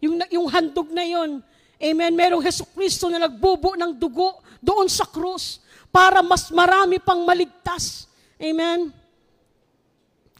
Yung, 0.00 0.16
yung 0.32 0.48
handog 0.48 0.88
na 0.88 1.04
yon. 1.04 1.44
Amen? 1.76 2.12
Merong 2.16 2.40
Heso 2.40 2.64
Kristo 2.72 3.12
na 3.12 3.20
nagbubo 3.20 3.76
ng 3.76 3.92
dugo 3.92 4.40
doon 4.64 4.88
sa 4.88 5.04
krus 5.04 5.60
para 5.92 6.24
mas 6.24 6.48
marami 6.48 6.96
pang 6.96 7.20
maligtas. 7.20 8.08
Amen? 8.40 8.88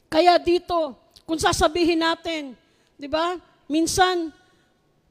Kaya 0.09 0.41
dito, 0.41 0.97
kung 1.29 1.37
sasabihin 1.37 2.01
natin, 2.01 2.57
di 2.97 3.05
ba? 3.05 3.37
Minsan, 3.69 4.33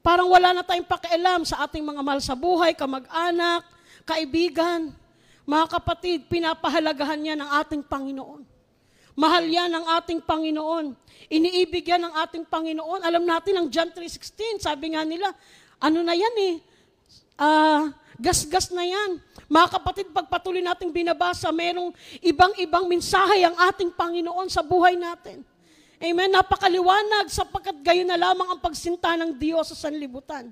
parang 0.01 0.33
wala 0.33 0.49
na 0.49 0.65
tayong 0.65 0.89
pakialam 0.89 1.45
sa 1.45 1.61
ating 1.69 1.85
mga 1.85 2.01
mahal 2.01 2.21
sa 2.25 2.33
buhay, 2.33 2.73
kamag-anak, 2.73 3.61
kaibigan. 4.01 4.89
Mga 5.45 5.65
kapatid, 5.77 6.25
pinapahalagahan 6.25 7.19
niya 7.21 7.35
ng 7.37 7.49
ating 7.61 7.83
Panginoon. 7.85 8.52
Mahal 9.13 9.45
yan 9.45 9.69
ng 9.69 9.85
ating 10.01 10.19
Panginoon. 10.25 10.97
Iniibig 11.29 11.85
yan 11.85 12.01
ng 12.01 12.13
ating 12.25 12.45
Panginoon. 12.49 13.05
Alam 13.05 13.23
natin 13.25 13.61
ang 13.61 13.67
John 13.69 13.93
3.16, 13.93 14.65
sabi 14.65 14.97
nga 14.97 15.05
nila, 15.05 15.29
ano 15.77 15.99
na 16.01 16.17
yan 16.17 16.35
eh, 16.41 16.55
uh, 17.37 17.93
gas-gas 18.17 18.73
na 18.73 18.81
yan. 18.81 19.21
Mga 19.45 19.67
kapatid, 19.77 20.07
pagpatuloy 20.09 20.65
nating 20.65 20.89
binabasa, 20.89 21.53
merong 21.53 21.93
ibang-ibang 22.25 22.89
mensahe 22.89 23.45
ang 23.45 23.53
ating 23.69 23.93
Panginoon 23.93 24.49
sa 24.49 24.65
buhay 24.65 24.97
natin. 24.97 25.45
Amen? 26.01 26.33
Napakaliwanag 26.33 27.29
sapagkat 27.29 27.79
gayon 27.85 28.09
na 28.09 28.17
lamang 28.17 28.49
ang 28.49 28.59
pagsinta 28.59 29.13
ng 29.13 29.37
Diyos 29.37 29.69
sa 29.71 29.87
sanlibutan 29.87 30.49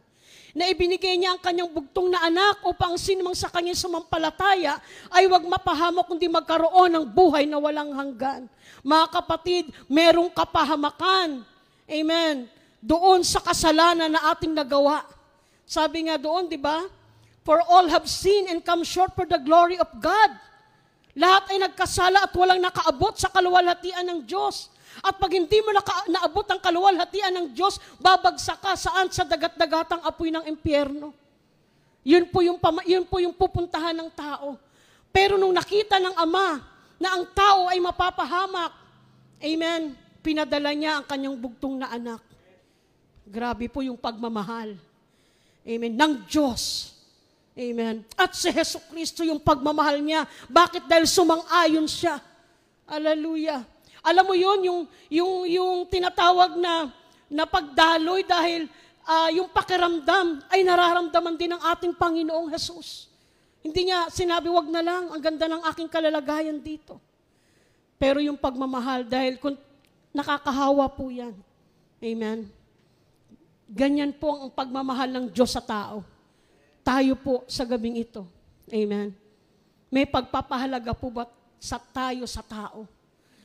na 0.51 0.67
ibinigay 0.67 1.15
niya 1.15 1.35
ang 1.35 1.41
kanyang 1.41 1.71
bugtong 1.71 2.11
na 2.11 2.27
anak 2.27 2.59
upang 2.67 2.99
sinumang 2.99 3.35
sa 3.35 3.47
kanyang 3.47 3.79
sumampalataya 3.79 4.79
ay 5.11 5.27
wag 5.27 5.47
mapahamak 5.47 6.03
kundi 6.07 6.27
magkaroon 6.27 6.91
ng 6.91 7.05
buhay 7.07 7.47
na 7.47 7.55
walang 7.55 7.95
hanggan. 7.95 8.51
Mga 8.83 9.05
kapatid, 9.15 9.63
merong 9.87 10.31
kapahamakan. 10.31 11.47
Amen. 11.87 12.51
Doon 12.83 13.23
sa 13.23 13.39
kasalanan 13.39 14.11
na 14.11 14.31
ating 14.35 14.51
nagawa. 14.51 15.07
Sabi 15.63 16.11
nga 16.11 16.19
doon, 16.19 16.51
di 16.51 16.59
ba? 16.59 16.83
For 17.47 17.63
all 17.71 17.87
have 17.87 18.05
sinned 18.05 18.51
and 18.51 18.59
come 18.59 18.83
short 18.83 19.15
for 19.15 19.23
the 19.23 19.39
glory 19.39 19.79
of 19.79 19.87
God. 20.03 20.35
Lahat 21.15 21.51
ay 21.51 21.57
nagkasala 21.59 22.27
at 22.27 22.33
walang 22.35 22.59
nakaabot 22.59 23.15
sa 23.15 23.31
kaluwalhatian 23.31 24.03
ng 24.07 24.19
Diyos. 24.27 24.71
At 25.01 25.17
pag 25.17 25.31
hindi 25.33 25.57
mo 25.65 25.73
naka, 25.73 26.05
naabot 26.05 26.45
ang 26.45 26.61
kaluwalhatian 26.61 27.33
ng 27.33 27.47
Diyos, 27.57 27.81
babagsak 27.97 28.61
ka 28.61 28.77
saan 28.77 29.09
sa 29.09 29.25
dagat-dagatang 29.25 30.05
apoy 30.05 30.29
ng 30.29 30.45
impyerno. 30.45 31.13
Yun 32.05 32.29
po, 32.29 32.41
yung, 32.41 32.57
yun 32.85 33.05
po 33.05 33.17
yung 33.21 33.33
pupuntahan 33.33 33.97
ng 33.97 34.09
tao. 34.13 34.57
Pero 35.09 35.37
nung 35.37 35.53
nakita 35.53 35.97
ng 35.97 36.15
Ama 36.17 36.61
na 37.01 37.17
ang 37.17 37.25
tao 37.33 37.69
ay 37.69 37.81
mapapahamak, 37.81 38.73
Amen, 39.41 39.97
pinadala 40.21 40.69
niya 40.69 41.01
ang 41.01 41.05
kanyang 41.09 41.33
bugtong 41.33 41.81
na 41.81 41.89
anak. 41.89 42.21
Grabe 43.25 43.65
po 43.65 43.81
yung 43.81 43.97
pagmamahal. 43.97 44.77
Amen. 45.65 45.93
Ng 45.97 46.13
Diyos. 46.29 46.93
Amen. 47.57 48.05
At 48.17 48.37
si 48.37 48.49
Heso 48.53 48.77
Kristo 48.89 49.25
yung 49.25 49.41
pagmamahal 49.41 49.97
niya. 50.01 50.29
Bakit? 50.45 50.85
Dahil 50.85 51.05
sumang-ayon 51.09 51.85
siya. 51.89 52.21
Hallelujah. 52.85 53.65
Alam 54.01 54.33
mo 54.33 54.35
yun, 54.35 54.59
yung, 54.65 54.81
yung, 55.07 55.33
yung 55.45 55.77
tinatawag 55.85 56.57
na, 56.57 56.89
na 57.29 57.45
pagdaloy 57.45 58.25
dahil 58.25 58.65
uh, 59.05 59.29
yung 59.33 59.49
pakiramdam 59.49 60.41
ay 60.49 60.65
nararamdaman 60.65 61.37
din 61.37 61.53
ng 61.53 61.61
ating 61.73 61.93
Panginoong 61.93 62.49
Jesus. 62.49 63.09
Hindi 63.61 63.93
niya 63.93 64.09
sinabi, 64.09 64.49
wag 64.49 64.67
na 64.73 64.81
lang, 64.81 65.13
ang 65.13 65.21
ganda 65.21 65.45
ng 65.45 65.61
aking 65.69 65.89
kalalagayan 65.89 66.57
dito. 66.57 66.97
Pero 68.01 68.17
yung 68.17 68.37
pagmamahal, 68.37 69.05
dahil 69.05 69.37
kung 69.37 69.53
nakakahawa 70.09 70.89
po 70.89 71.13
yan. 71.13 71.37
Amen. 72.01 72.49
Ganyan 73.69 74.11
po 74.11 74.33
ang 74.33 74.51
pagmamahal 74.51 75.13
ng 75.13 75.25
Diyos 75.29 75.53
sa 75.53 75.61
tao. 75.61 76.01
Tayo 76.81 77.13
po 77.13 77.45
sa 77.45 77.61
gabing 77.61 78.01
ito. 78.01 78.25
Amen. 78.73 79.13
May 79.93 80.09
pagpapahalaga 80.09 80.97
po 80.97 81.13
ba 81.13 81.29
sa 81.61 81.77
tayo 81.77 82.25
sa 82.25 82.41
tao? 82.41 82.89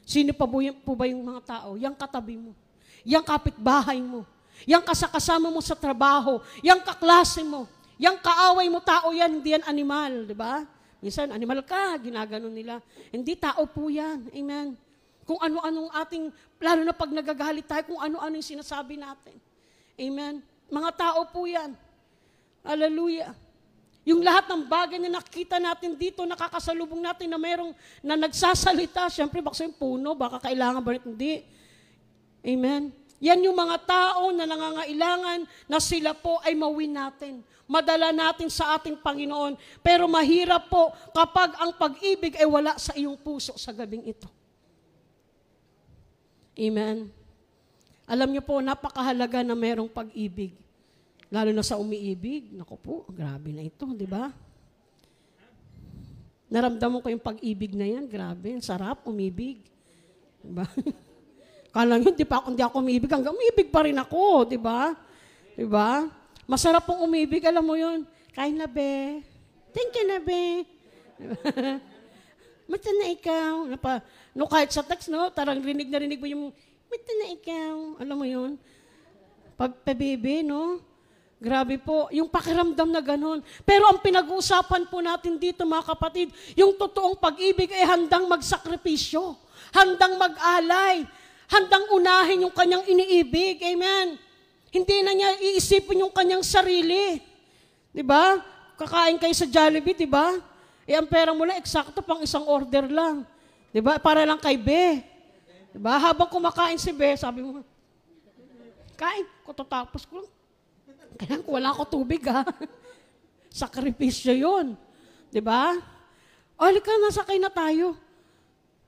Sino 0.07 0.31
pa 0.31 0.47
po, 0.47 0.63
ba 0.95 1.05
yung 1.11 1.27
mga 1.27 1.43
tao? 1.43 1.75
Yang 1.75 1.99
katabi 1.99 2.39
mo. 2.39 2.55
Yang 3.03 3.27
kapitbahay 3.27 3.99
mo. 3.99 4.23
Yang 4.63 4.87
kasakasama 4.87 5.51
mo 5.51 5.59
sa 5.59 5.75
trabaho. 5.75 6.39
Yang 6.63 6.87
kaklase 6.87 7.43
mo. 7.43 7.67
Yang 7.99 8.23
kaaway 8.23 8.71
mo 8.71 8.79
tao 8.79 9.11
yan, 9.11 9.43
hindi 9.43 9.51
yan 9.51 9.67
animal, 9.67 10.31
di 10.31 10.37
ba? 10.37 10.63
Minsan, 11.03 11.35
animal 11.35 11.67
ka, 11.67 11.99
ginaganon 11.99 12.55
nila. 12.55 12.79
Hindi, 13.11 13.35
tao 13.35 13.67
po 13.67 13.91
yan. 13.91 14.31
Amen. 14.31 14.79
Kung 15.27 15.43
ano-anong 15.43 15.91
ating, 16.07 16.31
lalo 16.63 16.87
na 16.87 16.95
pag 16.95 17.11
nagagalit 17.11 17.67
tayo, 17.67 17.83
kung 17.91 17.99
ano-ano 17.99 18.39
yung 18.39 18.47
sinasabi 18.47 18.95
natin. 18.95 19.35
Amen. 19.99 20.39
Mga 20.71 20.91
tao 20.95 21.27
po 21.27 21.51
yan. 21.51 21.75
Hallelujah. 22.63 23.35
Yung 24.07 24.23
lahat 24.23 24.47
ng 24.47 24.63
bagay 24.71 25.03
na 25.03 25.19
nakita 25.19 25.59
natin 25.59 25.99
dito, 25.99 26.23
nakakasalubong 26.23 27.03
natin 27.03 27.27
na 27.27 27.43
mayroong 27.43 27.75
na 28.07 28.15
nagsasalita, 28.15 29.11
syempre 29.11 29.43
baka 29.43 29.67
yung 29.67 29.75
puno, 29.75 30.15
baka 30.15 30.39
kailangan 30.47 30.79
ba 30.79 30.95
hindi. 30.95 31.43
Amen. 32.47 32.95
Yan 33.19 33.43
yung 33.43 33.59
mga 33.59 33.83
tao 33.83 34.31
na 34.31 34.47
nangangailangan 34.47 35.43
na 35.67 35.79
sila 35.83 36.15
po 36.15 36.39
ay 36.47 36.55
mawin 36.55 36.95
natin. 36.95 37.43
Madala 37.67 38.15
natin 38.15 38.47
sa 38.47 38.79
ating 38.79 39.03
Panginoon. 39.03 39.59
Pero 39.83 40.07
mahirap 40.07 40.71
po 40.71 40.95
kapag 41.11 41.59
ang 41.59 41.75
pag-ibig 41.75 42.39
ay 42.39 42.47
wala 42.47 42.79
sa 42.79 42.95
iyong 42.95 43.19
puso 43.19 43.59
sa 43.59 43.75
gabing 43.75 44.07
ito. 44.07 44.31
Amen. 46.55 47.11
Alam 48.07 48.31
niyo 48.31 48.43
po, 48.47 48.63
napakahalaga 48.63 49.43
na 49.43 49.59
mayroong 49.59 49.91
pag-ibig. 49.91 50.55
Lalo 51.37 51.53
na 51.53 51.61
sa 51.61 51.77
umiibig. 51.77 52.49
Naku 52.57 52.81
po, 52.81 53.05
grabe 53.13 53.53
na 53.53 53.61
ito, 53.61 53.85
di 53.93 54.09
ba? 54.09 54.33
Naramdaman 56.49 57.05
ko 57.05 57.13
yung 57.13 57.21
pag-ibig 57.21 57.77
na 57.77 57.85
yan. 57.85 58.09
Grabe, 58.09 58.57
sarap, 58.65 59.05
umibig. 59.05 59.61
Di 60.41 60.49
ba? 60.49 60.65
Kala 61.77 62.01
nyo, 62.01 62.09
di 62.17 62.25
pa 62.25 62.41
ako, 62.41 62.57
hindi 62.57 62.65
ako 62.65 62.77
umibig. 62.81 63.13
Hanggang 63.13 63.37
umibig 63.37 63.69
pa 63.69 63.85
rin 63.85 64.01
ako, 64.01 64.49
di 64.49 64.57
ba? 64.57 64.97
Di 65.53 65.69
ba? 65.69 66.09
Masarap 66.49 66.89
pong 66.89 67.05
umibig, 67.05 67.45
alam 67.45 67.69
mo 67.69 67.77
yun. 67.77 68.09
Kain 68.33 68.57
na, 68.57 68.65
be. 68.65 69.21
Thank 69.77 69.93
you 69.93 70.07
na, 70.09 70.19
be. 70.25 70.65
Mata 72.73 72.91
na 72.97 73.13
ikaw. 73.13 73.69
Napa, 73.69 74.01
no, 74.33 74.49
kahit 74.49 74.73
sa 74.73 74.81
text, 74.81 75.13
no, 75.13 75.29
tarang 75.29 75.61
rinig 75.61 75.93
na 75.93 76.01
rinig 76.01 76.17
mo 76.17 76.33
yung, 76.33 76.49
mata 76.89 77.13
na 77.21 77.29
ikaw. 77.29 78.01
Alam 78.01 78.17
mo 78.17 78.25
yun? 78.25 78.57
Pagpabebe, 79.61 80.41
no? 80.41 80.81
Grabe 81.37 81.77
po, 81.77 82.09
yung 82.17 82.33
pakiramdam 82.33 82.89
na 82.89 83.05
ganun. 83.05 83.45
Pero 83.69 83.85
ang 83.93 84.01
pinag-uusapan 84.01 84.89
po 84.89 85.05
natin 85.05 85.37
dito 85.37 85.69
mga 85.69 85.93
kapatid, 85.93 86.33
yung 86.57 86.73
totoong 86.81 87.21
pag-ibig 87.21 87.69
ay 87.77 87.85
handang 87.85 88.25
magsakripisyo, 88.25 89.37
handang 89.69 90.17
mag-alay, 90.17 91.05
handang 91.53 91.93
unahin 91.93 92.49
yung 92.49 92.55
kanyang 92.57 92.89
iniibig. 92.89 93.61
Amen. 93.61 94.17
Hindi 94.73 94.97
na 95.05 95.13
niya 95.13 95.31
iisipin 95.37 96.09
yung 96.09 96.13
kanyang 96.13 96.41
sarili. 96.41 97.21
Di 97.93 98.01
ba? 98.01 98.41
Kakain 98.81 99.21
kayo 99.21 99.33
sa 99.37 99.45
Jollibee, 99.45 99.97
di 99.97 100.09
ba? 100.09 100.41
Eh, 100.89 100.97
ang 100.97 101.09
pera 101.09 101.37
mo 101.37 101.45
lang, 101.45 101.61
eksakto 101.61 102.01
pang 102.01 102.25
isang 102.25 102.49
order 102.49 102.89
lang. 102.89 103.29
Di 103.73 103.85
ba? 103.85 104.01
Para 104.01 104.25
lang 104.25 104.41
kay 104.41 104.57
Be. 104.57 105.05
Di 105.69 105.81
ba? 105.81 106.01
Habang 106.01 106.33
kumakain 106.33 106.81
si 106.81 106.97
Be, 106.97 107.13
sabi 107.13 107.45
mo, 107.45 107.61
kain 108.97 109.29
ko 109.45 109.53
tatapos 109.53 110.09
ko 110.09 110.25
lang. 110.25 110.36
Kaya 111.17 111.41
wala 111.49 111.73
ako 111.73 111.83
tubig 111.89 112.23
ha. 112.29 112.45
Sakripisyo 113.61 114.37
yun. 114.37 114.67
Di 115.33 115.41
ba? 115.41 115.73
Halika, 116.57 116.93
nasakay 117.01 117.41
na 117.41 117.53
tayo. 117.53 117.97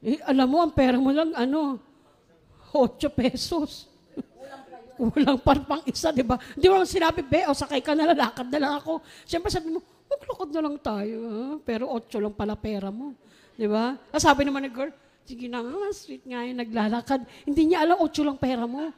Eh, 0.00 0.20
alam 0.24 0.46
mo, 0.48 0.62
ang 0.62 0.72
pera 0.72 0.94
mo 0.94 1.10
lang, 1.10 1.34
ano, 1.34 1.80
8 2.70 3.10
pesos. 3.10 3.90
Kulang 4.96 5.40
pa 5.42 5.58
pang 5.58 5.82
isa, 5.84 6.14
di 6.14 6.22
ba? 6.22 6.38
Di 6.54 6.70
mo 6.70 6.84
sinabi, 6.86 7.24
be, 7.26 7.44
o 7.50 7.56
sakay 7.56 7.82
ka 7.82 7.92
na, 7.98 8.14
lalakad 8.14 8.46
na 8.46 8.58
lang 8.60 8.74
ako. 8.78 9.02
Siyempre 9.26 9.50
sabi 9.50 9.74
mo, 9.74 9.82
maglakad 10.08 10.48
na 10.54 10.60
lang 10.64 10.76
tayo. 10.78 11.16
Ha? 11.26 11.44
Pero 11.66 11.90
8 11.90 12.24
lang 12.24 12.34
pala 12.34 12.54
pera 12.54 12.88
mo. 12.88 13.12
Di 13.58 13.66
ba? 13.66 13.98
Ah, 14.14 14.22
sabi 14.22 14.46
naman 14.46 14.64
ng 14.70 14.74
girl, 14.74 14.92
sige 15.26 15.50
na 15.50 15.60
nga, 15.60 15.90
sweet 15.92 16.24
nga 16.24 16.46
yun, 16.46 16.56
naglalakad. 16.56 17.20
Hindi 17.42 17.62
niya 17.74 17.84
alam, 17.84 17.98
8 18.00 18.28
lang 18.28 18.38
pera 18.38 18.64
mo. 18.64 18.88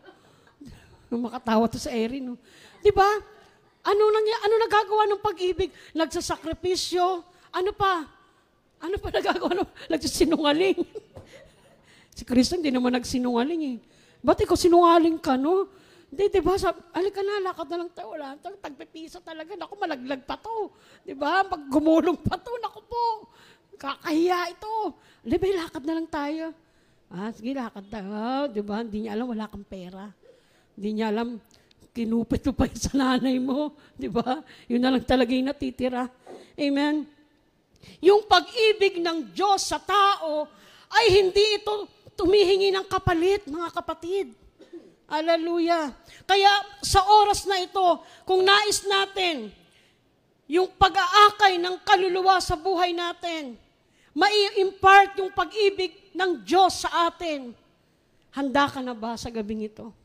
Makatawa 1.10 1.64
to 1.66 1.80
sa 1.80 1.90
Erin, 1.90 2.34
no? 2.34 2.37
Di 2.80 2.92
ba? 2.92 3.08
Ano, 3.80 4.02
nang, 4.12 4.26
ano 4.26 4.54
nagagawa 4.60 5.02
ng 5.08 5.20
pag-ibig? 5.25 5.70
Nagsasakripisyo. 5.96 7.25
Ano 7.52 7.70
pa? 7.72 8.04
Ano 8.80 8.96
pa 8.96 9.08
nagagawa 9.16 9.52
ng 9.60 9.70
nagsisinungaling? 9.92 10.78
si 12.16 12.22
Kristo 12.25 12.56
hindi 12.56 12.72
naman 12.72 12.96
nagsinungaling 12.96 13.62
eh. 13.76 13.78
Ba't 14.20 14.40
ikaw 14.44 14.56
sinungaling 14.56 15.16
ka, 15.16 15.40
no? 15.40 15.68
Hindi, 16.10 16.26
di 16.28 16.40
ba? 16.42 16.58
Sabi, 16.58 16.82
alika 16.92 17.22
na, 17.22 17.52
lakad 17.52 17.66
na 17.70 17.76
lang 17.80 17.90
tayo. 17.94 18.08
Wala, 18.12 18.34
tag, 18.37 18.58
tagpipisa 18.58 19.22
talaga. 19.22 19.54
Naku, 19.54 19.78
malaglag 19.78 20.26
pa 20.26 20.37
to. 20.37 20.75
Di 21.06 21.14
ba? 21.14 21.46
Pag 21.46 21.70
gumulong 21.70 22.18
pa 22.18 22.34
to, 22.37 22.50
naku 22.58 22.82
po. 22.84 23.30
Kakahiya 23.78 24.50
ito. 24.52 24.99
Libe, 25.25 25.54
lakad 25.54 25.87
na 25.87 25.96
lang 25.96 26.08
tayo. 26.10 26.52
Ah, 27.08 27.30
sige, 27.30 27.54
lakad 27.54 27.87
tayo. 27.88 28.10
Ah, 28.10 28.44
di 28.50 28.60
ba? 28.60 28.82
Hindi 28.82 29.06
niya 29.06 29.14
alam, 29.14 29.30
wala 29.30 29.46
kang 29.46 29.64
pera. 29.64 30.10
Hindi 30.75 30.99
niya 30.99 31.14
alam, 31.14 31.38
kinupit 32.00 32.40
mo 32.49 32.52
pa 32.57 32.64
yun 32.64 32.80
sa 32.80 32.92
nanay 32.97 33.37
mo. 33.37 33.76
Di 33.92 34.09
ba? 34.09 34.40
Yun 34.64 34.80
na 34.80 34.97
lang 34.97 35.04
talaga 35.04 35.37
yung 35.37 35.52
natitira. 35.52 36.09
Amen? 36.57 37.04
Yung 38.00 38.25
pag-ibig 38.25 39.04
ng 39.04 39.37
Diyos 39.37 39.69
sa 39.69 39.76
tao 39.76 40.49
ay 40.88 41.21
hindi 41.21 41.45
ito 41.61 41.85
tumihingi 42.16 42.73
ng 42.73 42.88
kapalit, 42.88 43.45
mga 43.45 43.69
kapatid. 43.76 44.33
Hallelujah. 45.04 45.92
Kaya 46.25 46.49
sa 46.80 47.04
oras 47.04 47.45
na 47.45 47.61
ito, 47.61 48.00
kung 48.25 48.40
nais 48.47 48.80
natin 48.88 49.52
yung 50.49 50.73
pag-aakay 50.73 51.61
ng 51.61 51.76
kaluluwa 51.85 52.40
sa 52.40 52.57
buhay 52.57 52.97
natin, 52.97 53.61
mai-impart 54.16 55.21
yung 55.21 55.33
pag-ibig 55.37 56.14
ng 56.16 56.40
Diyos 56.47 56.87
sa 56.87 57.12
atin, 57.12 57.52
handa 58.33 58.71
ka 58.71 58.80
na 58.80 58.97
ba 58.97 59.19
sa 59.21 59.28
gabing 59.28 59.69
ito? 59.69 60.00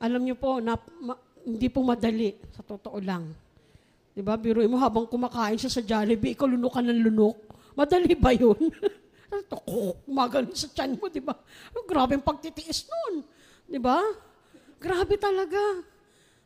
Alam 0.00 0.28
niyo 0.28 0.36
po, 0.36 0.60
na, 0.60 0.76
ma, 1.00 1.16
hindi 1.46 1.68
po 1.72 1.80
madali, 1.80 2.36
sa 2.52 2.60
totoo 2.60 2.98
lang. 3.00 3.32
Di 4.12 4.20
ba? 4.20 4.36
Biruin 4.36 4.68
mo, 4.68 4.76
habang 4.80 5.08
kumakain 5.08 5.56
siya 5.56 5.72
sa 5.72 5.84
Jollibee, 5.84 6.36
ikaw 6.36 6.48
lunok 6.48 6.76
ka 6.76 6.82
ng 6.84 7.00
lunok. 7.06 7.36
Madali 7.76 8.16
ba 8.16 8.32
yun? 8.32 8.56
Kumagano 10.08 10.52
sa 10.56 10.68
tiyan 10.72 10.96
mo, 10.96 11.12
di 11.12 11.20
ba? 11.20 11.36
Grabe 11.84 12.16
ang 12.16 12.24
pagtitiis 12.24 12.88
nun. 12.88 13.24
Di 13.68 13.76
ba? 13.76 14.00
Grabe 14.80 15.20
talaga. 15.20 15.60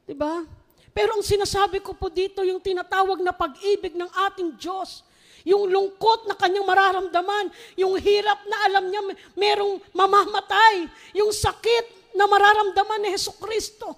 Di 0.03 0.15
ba? 0.15 0.43
Pero 0.91 1.15
ang 1.15 1.23
sinasabi 1.23 1.79
ko 1.79 1.95
po 1.95 2.11
dito, 2.11 2.43
yung 2.43 2.59
tinatawag 2.59 3.23
na 3.23 3.31
pag-ibig 3.31 3.95
ng 3.95 4.11
ating 4.31 4.59
Diyos, 4.59 5.07
yung 5.47 5.71
lungkot 5.71 6.27
na 6.27 6.35
kanyang 6.35 6.67
mararamdaman, 6.67 7.55
yung 7.79 7.95
hirap 7.97 8.43
na 8.45 8.57
alam 8.69 8.85
niya 8.91 9.03
merong 9.39 9.79
mamamatay, 9.95 10.91
yung 11.15 11.31
sakit 11.31 12.00
na 12.15 12.25
mararamdaman 12.27 13.01
ni 13.03 13.09
Heso 13.15 13.35
Kristo. 13.39 13.95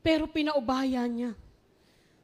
Pero 0.00 0.26
pinaubaya 0.26 1.04
niya. 1.04 1.36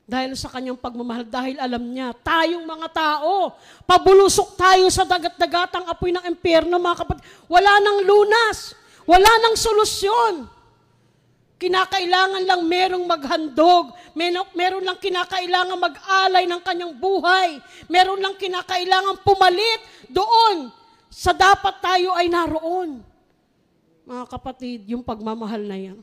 Dahil 0.07 0.39
sa 0.39 0.47
kanyang 0.47 0.79
pagmamahal, 0.79 1.27
dahil 1.27 1.59
alam 1.59 1.83
niya, 1.83 2.15
tayong 2.23 2.62
mga 2.62 2.89
tao, 2.95 3.59
pabulusok 3.91 4.55
tayo 4.55 4.87
sa 4.87 5.03
dagat-dagatang 5.03 5.83
apoy 5.91 6.15
ng 6.15 6.23
impyerno, 6.31 6.79
mga 6.79 7.03
kapatid. 7.03 7.27
Wala 7.51 7.83
nang 7.83 8.07
lunas. 8.07 8.79
Wala 9.03 9.31
nang 9.43 9.55
solusyon. 9.59 10.47
Kinakailangan 11.57 12.43
lang 12.45 12.62
merong 12.69 13.07
maghandog. 13.07 13.95
Mer- 14.12 14.53
meron 14.53 14.85
lang 14.85 14.99
kinakailangan 15.01 15.79
mag-alay 15.79 16.45
ng 16.45 16.61
kanyang 16.61 16.93
buhay. 16.99 17.62
Meron 17.89 18.21
lang 18.21 18.37
kinakailangan 18.37 19.25
pumalit 19.25 19.81
doon 20.11 20.69
sa 21.07 21.33
dapat 21.33 21.81
tayo 21.81 22.12
ay 22.12 22.29
naroon. 22.29 23.01
Mga 24.07 24.25
kapatid, 24.31 24.81
yung 24.87 25.03
pagmamahal 25.03 25.66
na 25.66 25.75
yan. 25.75 25.99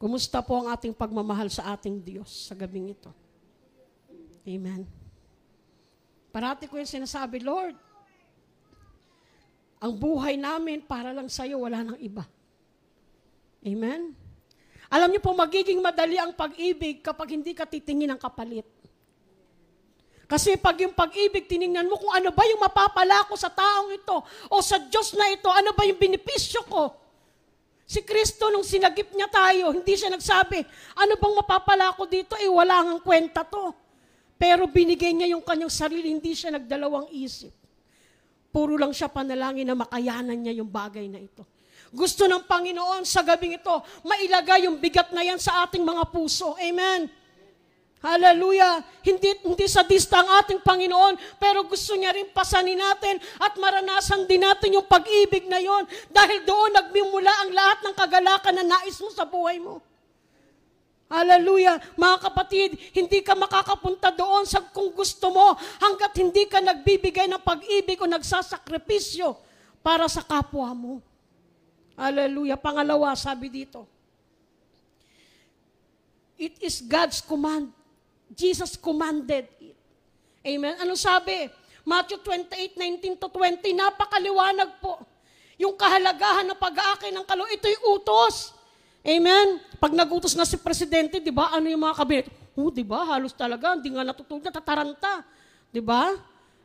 Kumusta 0.00 0.40
po 0.40 0.64
ang 0.64 0.72
ating 0.72 0.96
pagmamahal 0.96 1.52
sa 1.52 1.76
ating 1.76 2.00
Diyos 2.00 2.48
sa 2.48 2.56
gabing 2.56 2.96
ito? 2.96 3.12
Amen. 4.48 4.88
Parati 6.32 6.64
ko 6.68 6.80
yung 6.80 6.88
sinasabi, 6.88 7.44
Lord, 7.44 7.76
ang 9.80 9.92
buhay 9.92 10.40
namin 10.40 10.80
para 10.84 11.12
lang 11.12 11.28
sa'yo, 11.28 11.60
wala 11.60 11.84
nang 11.84 12.00
iba. 12.00 12.24
Amen? 13.60 14.16
Alam 14.88 15.12
niyo 15.12 15.20
po, 15.20 15.36
magiging 15.36 15.80
madali 15.80 16.16
ang 16.16 16.32
pag-ibig 16.32 17.04
kapag 17.04 17.36
hindi 17.36 17.52
ka 17.52 17.68
titingin 17.68 18.16
ng 18.16 18.20
kapalit. 18.20 18.68
Kasi 20.26 20.58
pag 20.58 20.74
yung 20.82 20.90
pag-ibig, 20.90 21.46
tiningnan 21.46 21.86
mo 21.86 21.94
kung 22.02 22.10
ano 22.10 22.34
ba 22.34 22.42
yung 22.50 22.58
mapapala 22.58 23.22
ko 23.30 23.38
sa 23.38 23.46
taong 23.46 23.94
ito 23.94 24.16
o 24.50 24.58
sa 24.58 24.82
Diyos 24.82 25.14
na 25.14 25.30
ito, 25.30 25.46
ano 25.46 25.70
ba 25.70 25.86
yung 25.86 25.98
benepisyo 25.98 26.66
ko? 26.66 26.90
Si 27.86 28.02
Kristo, 28.02 28.50
nung 28.50 28.66
sinagip 28.66 29.14
niya 29.14 29.30
tayo, 29.30 29.70
hindi 29.70 29.94
siya 29.94 30.10
nagsabi, 30.10 30.66
ano 30.98 31.14
bang 31.14 31.34
mapapala 31.38 31.94
ko 31.94 32.10
dito? 32.10 32.34
Eh, 32.34 32.50
wala 32.50 32.82
ngang 32.82 32.98
kwenta 33.06 33.46
to. 33.46 33.70
Pero 34.34 34.66
binigay 34.66 35.14
niya 35.14 35.38
yung 35.38 35.46
kanyang 35.46 35.70
sarili, 35.70 36.10
hindi 36.10 36.34
siya 36.34 36.58
nagdalawang 36.58 37.06
isip. 37.14 37.54
Puro 38.50 38.74
lang 38.74 38.90
siya 38.90 39.06
panalangin 39.06 39.70
na 39.70 39.78
makayanan 39.78 40.34
niya 40.34 40.58
yung 40.58 40.66
bagay 40.66 41.06
na 41.06 41.22
ito. 41.22 41.46
Gusto 41.94 42.26
ng 42.26 42.42
Panginoon 42.50 43.06
sa 43.06 43.22
gabing 43.22 43.62
ito, 43.62 43.74
mailagay 44.02 44.66
yung 44.66 44.82
bigat 44.82 45.14
na 45.14 45.22
yan 45.22 45.38
sa 45.38 45.62
ating 45.62 45.86
mga 45.86 46.10
puso. 46.10 46.58
Amen. 46.58 47.06
Hallelujah. 48.04 48.84
Hindi, 49.00 49.40
hindi 49.40 49.66
sa 49.66 49.80
dista 49.80 50.20
ang 50.20 50.28
ating 50.44 50.60
Panginoon, 50.60 51.40
pero 51.40 51.64
gusto 51.64 51.96
niya 51.96 52.12
rin 52.12 52.28
pasanin 52.28 52.76
natin 52.76 53.16
at 53.40 53.56
maranasan 53.56 54.28
din 54.28 54.44
natin 54.44 54.76
yung 54.76 54.84
pag-ibig 54.84 55.48
na 55.48 55.56
yon 55.56 55.88
dahil 56.12 56.44
doon 56.44 56.76
nagmimula 56.76 57.32
ang 57.44 57.50
lahat 57.56 57.78
ng 57.82 57.94
kagalakan 57.96 58.54
na 58.60 58.64
nais 58.76 59.00
mo 59.00 59.08
sa 59.08 59.24
buhay 59.24 59.56
mo. 59.56 59.80
Hallelujah. 61.06 61.78
Mga 61.94 62.16
kapatid, 62.18 62.70
hindi 62.90 63.22
ka 63.22 63.38
makakapunta 63.38 64.10
doon 64.10 64.42
sa 64.42 64.58
kung 64.58 64.90
gusto 64.90 65.30
mo 65.30 65.54
hanggat 65.78 66.18
hindi 66.18 66.50
ka 66.50 66.58
nagbibigay 66.58 67.30
ng 67.30 67.42
pag-ibig 67.46 67.96
o 68.02 68.10
nagsasakripisyo 68.10 69.38
para 69.86 70.10
sa 70.10 70.20
kapwa 70.26 70.74
mo. 70.74 70.94
Hallelujah. 71.94 72.58
Pangalawa, 72.58 73.14
sabi 73.14 73.48
dito, 73.48 73.86
It 76.36 76.60
is 76.60 76.84
God's 76.84 77.24
command 77.24 77.75
Jesus 78.32 78.74
commanded 78.74 79.46
it. 79.62 79.76
Amen? 80.46 80.78
Ano 80.82 80.94
sabi? 80.94 81.50
Matthew 81.86 82.18
28, 82.22 82.74
19 82.74 83.22
to 83.22 83.28
20, 83.30 83.62
napakaliwanag 83.74 84.82
po. 84.82 84.98
Yung 85.56 85.78
kahalagahan 85.78 86.46
ng 86.50 86.58
pag-aakay 86.58 87.14
ng 87.14 87.26
kalo, 87.26 87.46
ito'y 87.46 87.78
utos. 87.94 88.54
Amen? 89.06 89.62
Pag 89.78 89.94
nagutos 89.94 90.34
na 90.34 90.42
si 90.42 90.58
Presidente, 90.58 91.22
di 91.22 91.30
ba, 91.30 91.54
ano 91.54 91.70
yung 91.70 91.86
mga 91.86 91.96
kabinet? 91.96 92.26
Oh, 92.58 92.74
di 92.74 92.82
ba, 92.82 93.06
halos 93.14 93.30
talaga, 93.30 93.78
hindi 93.78 93.94
nga 93.94 94.02
natutulog, 94.02 94.42
natataranta. 94.42 95.22
Di 95.70 95.78
ba? 95.78 96.10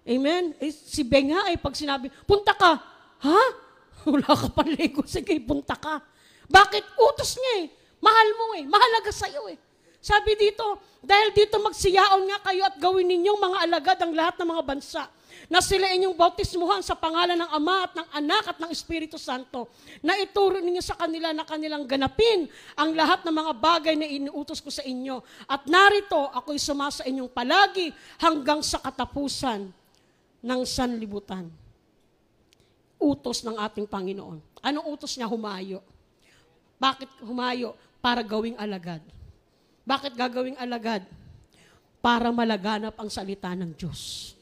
Amen? 0.02 0.58
Eh, 0.58 0.74
si 0.74 1.06
Benga 1.06 1.46
ay 1.46 1.62
pag 1.62 1.78
sinabi, 1.78 2.10
punta 2.26 2.58
ka. 2.58 2.82
Ha? 3.22 3.42
Wala 4.12 4.34
ka 4.34 4.50
pa 4.50 4.66
ligo, 4.66 5.06
sige, 5.06 5.38
punta 5.38 5.78
ka. 5.78 6.02
Bakit? 6.50 6.84
Utos 6.98 7.38
niya 7.38 7.54
eh. 7.64 7.68
Mahal 8.02 8.28
mo 8.34 8.46
eh. 8.58 8.66
Mahalaga 8.66 9.14
sa'yo 9.14 9.46
eh. 9.54 9.58
Sabi 10.02 10.34
dito, 10.34 10.82
dahil 11.06 11.30
dito 11.30 11.62
magsiyaon 11.62 12.26
nga 12.26 12.40
kayo 12.50 12.62
at 12.66 12.76
gawin 12.82 13.06
ninyong 13.06 13.38
mga 13.38 13.58
alagad 13.70 13.98
ang 14.02 14.14
lahat 14.18 14.36
ng 14.42 14.50
mga 14.50 14.64
bansa. 14.66 15.04
na 15.52 15.60
sila 15.60 15.92
inyong 15.92 16.16
bautismuhan 16.16 16.80
sa 16.80 16.96
pangalan 16.96 17.36
ng 17.36 17.52
Ama 17.52 17.76
at 17.84 17.94
ng 17.96 18.08
Anak 18.24 18.44
at 18.56 18.58
ng 18.64 18.72
Espiritu 18.72 19.20
Santo, 19.20 19.68
na 20.00 20.16
ituro 20.20 20.64
ninyo 20.64 20.80
sa 20.80 20.96
kanila 20.96 21.36
na 21.36 21.44
kanilang 21.44 21.84
ganapin 21.84 22.48
ang 22.76 22.96
lahat 22.96 23.28
ng 23.28 23.36
mga 23.36 23.54
bagay 23.60 23.96
na 24.00 24.08
inuutos 24.08 24.64
ko 24.64 24.72
sa 24.72 24.80
inyo. 24.84 25.20
At 25.48 25.68
narito, 25.68 26.32
ako'y 26.32 26.56
sumasa 26.56 27.04
inyong 27.04 27.32
palagi 27.32 27.92
hanggang 28.24 28.64
sa 28.64 28.80
katapusan 28.80 29.72
ng 30.40 30.62
sanlibutan. 30.64 31.52
Utos 33.02 33.42
ng 33.42 33.58
ating 33.58 33.90
Panginoon. 33.90 34.40
Anong 34.62 34.88
utos 34.94 35.18
niya? 35.18 35.28
Humayo. 35.28 35.84
Bakit 36.78 37.26
humayo? 37.26 37.74
Para 38.00 38.22
gawing 38.22 38.56
alagad. 38.56 39.02
Bakit 39.92 40.16
gagawing 40.16 40.56
alagad? 40.56 41.04
Para 42.00 42.32
malaganap 42.32 42.96
ang 42.96 43.12
salita 43.12 43.52
ng 43.52 43.76
Diyos. 43.76 44.34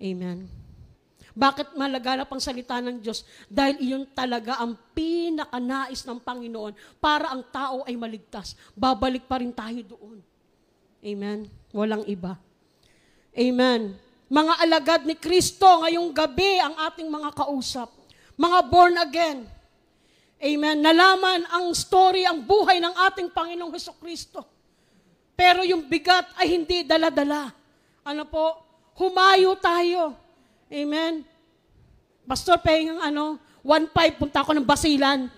Amen. 0.00 0.48
Bakit 1.36 1.76
malaganap 1.76 2.32
ang 2.32 2.40
salita 2.40 2.80
ng 2.80 2.96
Diyos? 3.04 3.28
Dahil 3.52 3.76
iyon 3.84 4.08
talaga 4.16 4.56
ang 4.56 4.72
pinakanais 4.96 6.00
ng 6.08 6.16
Panginoon 6.24 6.72
para 6.96 7.28
ang 7.28 7.44
tao 7.52 7.84
ay 7.84 7.92
maligtas. 8.00 8.56
Babalik 8.72 9.28
pa 9.28 9.44
rin 9.44 9.52
tayo 9.52 9.84
doon. 9.84 10.24
Amen. 11.04 11.44
Walang 11.76 12.08
iba. 12.08 12.40
Amen. 13.36 13.92
Mga 14.32 14.54
alagad 14.64 15.00
ni 15.04 15.14
Kristo 15.14 15.68
ngayong 15.84 16.08
gabi 16.16 16.64
ang 16.64 16.74
ating 16.88 17.06
mga 17.12 17.36
kausap. 17.36 17.92
Mga 18.40 18.58
born 18.72 18.96
again. 19.04 19.38
Amen. 20.36 20.84
Nalaman 20.84 21.48
ang 21.48 21.72
story, 21.72 22.28
ang 22.28 22.44
buhay 22.44 22.76
ng 22.76 22.94
ating 23.08 23.32
Panginoong 23.32 23.72
Heso 23.72 23.96
Kristo. 23.96 24.44
Pero 25.32 25.64
yung 25.64 25.88
bigat 25.88 26.28
ay 26.36 26.56
hindi 26.60 26.84
dala-dala. 26.84 27.52
Ano 28.04 28.24
po? 28.28 28.56
Humayo 28.96 29.56
tayo. 29.56 30.16
Amen. 30.68 31.24
Pastor, 32.24 32.60
pahing 32.60 33.00
ano, 33.00 33.40
1.5, 33.64 34.20
punta 34.20 34.40
ako 34.44 34.56
ng 34.56 34.66
Basilan. 34.66 35.28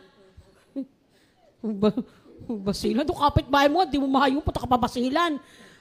Ba- 1.62 2.04
Basilan, 2.48 3.04
doon 3.04 3.18
kapit 3.18 3.46
bahay 3.50 3.68
mo, 3.68 3.82
di 3.84 3.98
mo 3.98 4.08
mahayo, 4.08 4.40
punta 4.40 4.62
ka 4.62 4.70
pa 4.70 4.78
Basilan. 4.78 5.37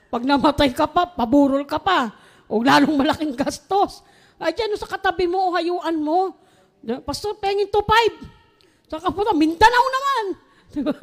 Pag 0.10 0.23
namatay 0.25 0.73
ka 0.73 0.86
pa, 0.89 1.06
paburol 1.10 1.63
ka 1.65 1.77
pa. 1.82 2.13
O 2.49 2.62
lalong 2.62 2.97
malaking 2.97 3.34
gastos. 3.34 4.01
Ay, 4.38 4.53
dyan, 4.53 4.77
sa 4.77 4.89
katabi 4.89 5.25
mo, 5.25 5.49
o 5.49 5.56
hayuan 5.58 5.97
mo. 5.97 6.38
Pastor, 7.06 7.36
pahingin 7.38 7.69
2.5. 7.69 8.37
Saka 8.88 9.12
po, 9.12 9.21
Mindanao 9.36 9.86
naman. 9.91 10.23
Diba? 10.71 10.95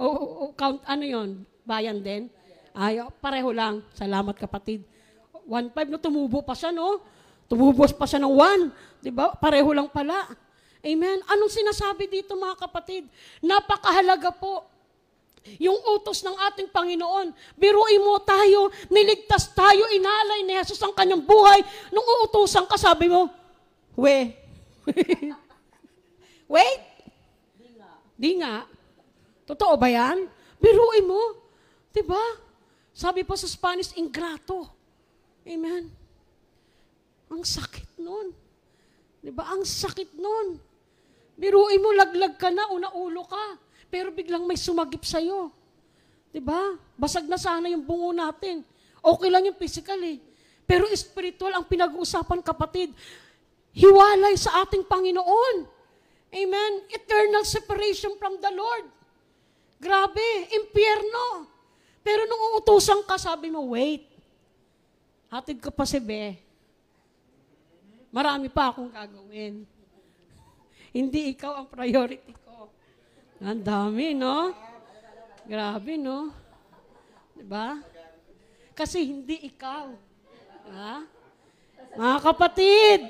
o, 0.00 0.04
o, 0.04 0.42
count, 0.56 0.80
ano 0.88 1.04
yon 1.04 1.30
Bayan 1.64 2.00
din? 2.00 2.28
Ay, 2.76 3.00
pareho 3.20 3.52
lang. 3.52 3.84
Salamat 3.96 4.36
kapatid. 4.36 4.84
1.5 5.44 5.92
no, 5.92 6.00
tumubo 6.00 6.40
pa 6.40 6.56
siya, 6.56 6.72
no? 6.72 7.00
Tumubos 7.48 7.92
pa 7.92 8.08
siya 8.08 8.24
ng 8.24 8.32
1. 8.32 9.04
Di 9.04 9.12
ba? 9.12 9.36
Pareho 9.36 9.68
lang 9.76 9.88
pala. 9.92 10.32
Amen. 10.84 11.20
Anong 11.28 11.52
sinasabi 11.52 12.08
dito 12.08 12.36
mga 12.36 12.56
kapatid? 12.68 13.08
Napakahalaga 13.44 14.32
po. 14.32 14.68
Yung 15.60 15.76
utos 15.96 16.24
ng 16.24 16.36
ating 16.52 16.72
Panginoon. 16.72 17.32
Biruin 17.56 18.00
mo 18.00 18.16
tayo, 18.24 18.72
niligtas 18.88 19.52
tayo, 19.52 19.84
inalay 19.92 20.40
ni 20.48 20.56
Jesus 20.56 20.80
ang 20.80 20.96
kanyang 20.96 21.20
buhay. 21.20 21.60
Nung 21.92 22.04
uutusan 22.04 22.64
ka, 22.64 22.80
sabi 22.80 23.12
mo, 23.12 23.28
we. 23.96 24.32
Wait. 26.48 26.80
Di 28.14 28.38
nga. 28.38 28.62
Totoo 29.44 29.74
ba 29.76 29.90
yan? 29.90 30.30
Biruin 30.62 31.04
mo. 31.04 31.22
Diba? 31.90 32.20
Sabi 32.94 33.26
pa 33.26 33.34
sa 33.34 33.50
Spanish, 33.50 33.92
ingrato. 33.98 34.70
Amen. 35.44 35.90
Ang 37.28 37.42
sakit 37.42 37.98
nun. 37.98 38.32
Diba? 39.20 39.44
Ang 39.50 39.66
sakit 39.66 40.14
nun. 40.14 40.62
Biruin 41.34 41.82
mo, 41.82 41.90
laglag 41.90 42.38
ka 42.38 42.54
na, 42.54 42.70
una-ulo 42.70 43.26
ka. 43.26 43.58
Pero 43.90 44.14
biglang 44.14 44.46
may 44.46 44.56
sumagip 44.58 45.02
sa'yo. 45.02 45.50
Diba? 46.30 46.78
Basag 46.94 47.26
na 47.26 47.38
sana 47.38 47.66
yung 47.70 47.82
bungo 47.82 48.14
natin. 48.14 48.62
Okay 49.02 49.28
lang 49.28 49.44
yung 49.44 49.58
physical 49.58 49.98
eh. 50.00 50.22
Pero 50.64 50.88
spiritual 50.94 51.52
ang 51.52 51.66
pinag-uusapan 51.66 52.40
kapatid. 52.40 52.94
Hiwalay 53.74 54.38
sa 54.38 54.64
ating 54.64 54.86
Panginoon. 54.86 55.73
Amen. 56.34 56.72
Eternal 56.90 57.46
separation 57.46 58.18
from 58.18 58.42
the 58.42 58.50
Lord. 58.50 58.90
Grabe, 59.78 60.50
impyerno. 60.50 61.46
Pero 62.02 62.26
nung 62.26 62.58
uutusan 62.58 63.06
ka, 63.06 63.14
sabi 63.14 63.54
mo, 63.54 63.70
wait. 63.70 64.10
Hatid 65.30 65.62
ko 65.62 65.70
pa 65.70 65.86
si 65.86 66.02
Be. 66.02 66.36
Marami 68.10 68.50
pa 68.50 68.74
akong 68.74 68.90
gagawin. 68.90 69.62
Hindi 70.96 71.34
ikaw 71.34 71.62
ang 71.62 71.68
priority 71.70 72.34
ko. 72.42 72.70
Ang 73.42 73.62
dami, 73.62 74.14
no? 74.14 74.54
Grabe, 75.46 75.98
no? 75.98 76.30
Diba? 77.34 77.82
Kasi 78.74 79.06
hindi 79.06 79.50
ikaw. 79.50 79.90
Ha? 80.70 81.02
Mga 81.94 82.18
kapatid, 82.26 83.00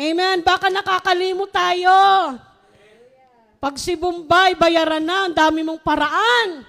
Amen. 0.00 0.40
Baka 0.40 0.72
nakakalimot 0.72 1.52
tayo. 1.52 1.92
Pag 3.60 3.76
si 3.76 3.92
Bombay, 3.92 4.56
bayaran 4.56 5.04
na, 5.04 5.28
ang 5.28 5.36
dami 5.36 5.60
mong 5.60 5.84
paraan. 5.84 6.64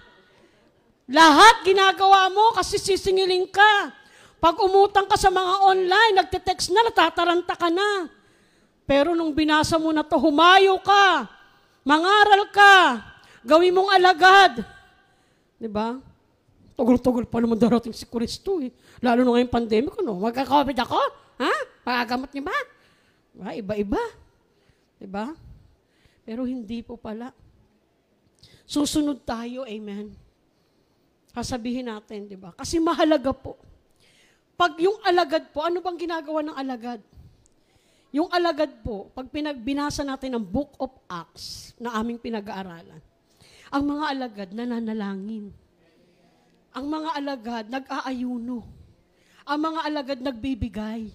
Lahat 1.07 1.63
ginagawa 1.63 2.27
mo 2.27 2.51
kasi 2.51 2.75
sisingiling 2.75 3.47
ka. 3.47 3.95
Pag 4.43 4.59
umutang 4.59 5.07
ka 5.07 5.15
sa 5.15 5.31
mga 5.31 5.63
online, 5.63 6.19
nagte-text 6.19 6.75
na, 6.75 6.83
natataranta 6.83 7.55
ka 7.55 7.71
na. 7.71 8.11
Pero 8.83 9.15
nung 9.15 9.31
binasa 9.31 9.79
mo 9.79 9.95
na 9.95 10.03
to, 10.03 10.19
humayo 10.19 10.75
ka. 10.83 11.31
Mangaral 11.87 12.51
ka. 12.51 12.75
Gawin 13.47 13.71
mong 13.71 13.95
alagad. 13.95 14.59
Di 15.55 15.71
ba? 15.71 15.95
Tugol-tugol 16.75 17.23
pa 17.23 17.39
naman 17.39 17.55
darating 17.55 17.95
si 17.95 18.03
Kristo 18.03 18.59
eh. 18.59 18.75
Lalo 18.99 19.23
na 19.23 19.39
ngayong 19.39 19.53
pandemic, 19.53 19.95
ano? 20.03 20.19
Magka-COVID 20.19 20.75
ako? 20.75 20.99
Ha? 21.39 21.53
Pagagamot 21.87 22.27
niya 22.35 22.51
ba? 22.51 22.57
Diba? 23.31 23.51
Iba-iba. 23.55 24.03
Diba? 24.99 25.25
Pero 26.27 26.45
hindi 26.45 26.85
po 26.85 26.95
pala. 26.99 27.33
Susunod 28.67 29.23
tayo, 29.27 29.67
amen. 29.67 30.13
Kasabihin 31.31 31.87
natin, 31.87 32.27
di 32.27 32.35
ba? 32.35 32.51
Kasi 32.55 32.79
mahalaga 32.79 33.31
po. 33.31 33.55
Pag 34.55 34.77
yung 34.77 34.99
alagad 35.01 35.49
po, 35.49 35.63
ano 35.65 35.81
bang 35.81 35.97
ginagawa 35.97 36.39
ng 36.45 36.55
alagad? 36.55 37.01
Yung 38.11 38.27
alagad 38.27 38.83
po, 38.83 39.07
pag 39.15 39.31
pinagbinasa 39.31 40.03
natin 40.03 40.35
ang 40.35 40.43
Book 40.43 40.75
of 40.77 40.91
Acts 41.07 41.71
na 41.79 41.95
aming 41.95 42.19
pinag-aaralan, 42.19 42.99
ang 43.71 43.83
mga 43.87 44.05
alagad 44.11 44.49
nananalangin. 44.51 45.55
Ang 46.75 46.85
mga 46.91 47.09
alagad 47.15 47.65
nag-aayuno. 47.71 48.67
Ang 49.47 49.59
mga 49.63 49.79
alagad 49.87 50.19
nagbibigay. 50.19 51.11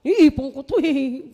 Iipon 0.00 0.48
ko 0.52 0.60
to 0.64 0.80
eh. 0.80 1.28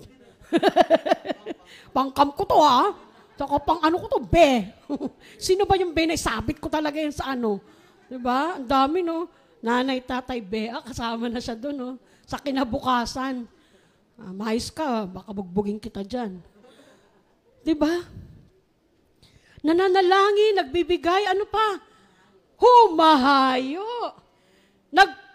Pangkam 1.97 2.35
ko 2.35 2.43
to 2.43 2.59
ha. 2.59 2.95
Saka 3.37 3.61
pang 3.61 3.81
ano 3.85 4.01
ko 4.01 4.07
to, 4.17 4.21
be. 4.25 4.65
Sino 5.45 5.69
ba 5.69 5.77
yung 5.77 5.93
be 5.93 6.09
na 6.09 6.17
sabit 6.17 6.57
ko 6.57 6.73
talaga 6.73 6.97
yun 6.97 7.13
sa 7.13 7.37
ano? 7.37 7.61
Diba? 8.09 8.57
Ang 8.57 8.65
dami 8.65 9.05
no. 9.05 9.29
Nanay, 9.61 10.01
tatay, 10.01 10.41
be. 10.41 10.73
Ah, 10.73 10.81
kasama 10.81 11.29
na 11.29 11.37
siya 11.37 11.53
doon 11.53 11.77
no. 11.77 11.91
Sa 12.25 12.41
kinabukasan. 12.41 13.45
Ah, 14.17 14.33
mais 14.33 14.73
ka, 14.73 15.05
baka 15.05 15.31
bugbugin 15.37 15.77
kita 15.77 16.01
dyan. 16.01 16.41
Diba? 17.61 18.09
Nananalangin, 19.61 20.57
nagbibigay, 20.57 21.29
ano 21.29 21.45
pa? 21.45 21.77
Humahayo. 22.57 23.85
Nag 24.89 25.26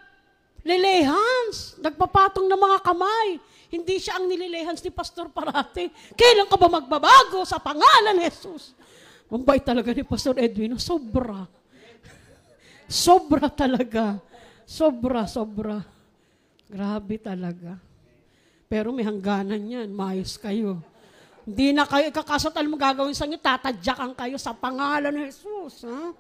Lilehans, 0.62 1.82
nagpapatong 1.82 2.46
ng 2.46 2.62
mga 2.62 2.78
kamay. 2.86 3.30
Hindi 3.72 3.98
siya 3.98 4.20
ang 4.20 4.28
nililehans 4.28 4.84
ni 4.84 4.92
Pastor 4.92 5.32
parate. 5.32 5.90
Kailan 6.14 6.46
ka 6.46 6.60
ba 6.60 6.68
magbabago 6.68 7.42
sa 7.48 7.58
pangalan 7.58 8.20
Jesus? 8.20 8.76
Mabait 9.32 9.64
talaga 9.64 9.96
ni 9.96 10.04
Pastor 10.04 10.36
Edwin. 10.36 10.76
Sobra. 10.76 11.48
Sobra 12.92 13.48
talaga. 13.48 14.20
Sobra, 14.68 15.24
sobra. 15.24 15.80
Grabe 16.68 17.16
talaga. 17.16 17.80
Pero 18.68 18.92
may 18.92 19.08
hangganan 19.08 19.64
yan. 19.64 19.88
Mayos 19.88 20.36
kayo. 20.36 20.84
Hindi 21.48 21.74
na 21.74 21.90
kayo 21.90 22.12
ikakasat 22.14 22.54
alam 22.54 22.70
mo 22.70 22.78
gagawin 22.78 23.18
sa 23.18 23.26
inyo, 23.26 23.42
tatadyakan 23.42 24.14
kayo 24.14 24.38
sa 24.38 24.54
pangalan 24.54 25.10
ni 25.10 25.26
Jesus. 25.26 25.90
Ha? 25.90 26.14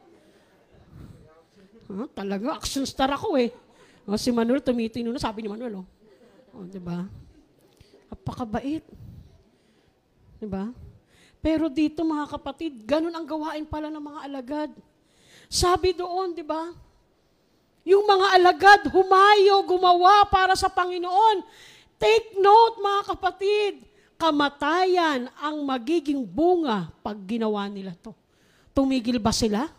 ha? 1.93 2.03
Talaga, 2.15 2.57
action 2.57 2.87
star 2.87 3.13
ako 3.13 3.37
eh. 3.37 3.53
O, 4.11 4.19
si 4.19 4.27
Manuel 4.27 4.59
tumitino 4.59 5.07
na, 5.07 5.23
sabi 5.23 5.39
ni 5.39 5.47
Manuel, 5.47 5.79
oh. 5.79 5.87
O, 6.51 6.67
di 6.67 6.83
ba? 6.83 7.07
Napakabait. 8.11 8.83
Di 10.35 10.47
ba? 10.51 10.67
Pero 11.39 11.71
dito 11.71 12.03
mga 12.03 12.27
kapatid, 12.35 12.83
ganun 12.83 13.15
ang 13.15 13.23
gawain 13.23 13.63
pala 13.63 13.87
ng 13.87 14.03
mga 14.03 14.19
alagad. 14.27 14.71
Sabi 15.47 15.95
doon, 15.95 16.35
di 16.35 16.43
ba? 16.43 16.75
Yung 17.87 18.03
mga 18.03 18.27
alagad, 18.35 18.81
humayo, 18.91 19.63
gumawa 19.63 20.27
para 20.27 20.59
sa 20.59 20.67
Panginoon. 20.67 21.47
Take 21.95 22.35
note 22.35 22.83
mga 22.83 23.01
kapatid, 23.15 23.73
kamatayan 24.19 25.31
ang 25.39 25.63
magiging 25.63 26.27
bunga 26.27 26.91
pag 26.99 27.15
ginawa 27.15 27.63
nila 27.71 27.95
to. 27.95 28.11
Tumigil 28.75 29.23
ba 29.23 29.31
sila? 29.31 29.71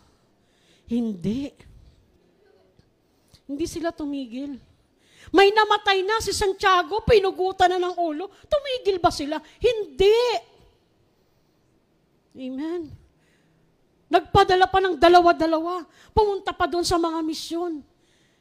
Hindi. 0.89 1.53
Hindi 1.53 1.72
sila 3.67 3.91
tumigil. 3.91 4.59
May 5.31 5.49
namatay 5.49 6.03
na 6.03 6.19
si 6.19 6.35
Santiago, 6.35 7.01
pinugutan 7.07 7.71
na 7.71 7.79
ng 7.79 7.95
ulo. 7.95 8.27
Tumigil 8.45 8.99
ba 8.99 9.09
sila? 9.09 9.39
Hindi. 9.57 10.19
Amen. 12.33 12.81
Nagpadala 14.13 14.69
pa 14.69 14.77
ng 14.77 14.99
dalawa-dalawa. 14.99 15.85
Pumunta 16.13 16.53
pa 16.53 16.69
doon 16.69 16.85
sa 16.85 17.01
mga 17.01 17.23
misyon. 17.25 17.81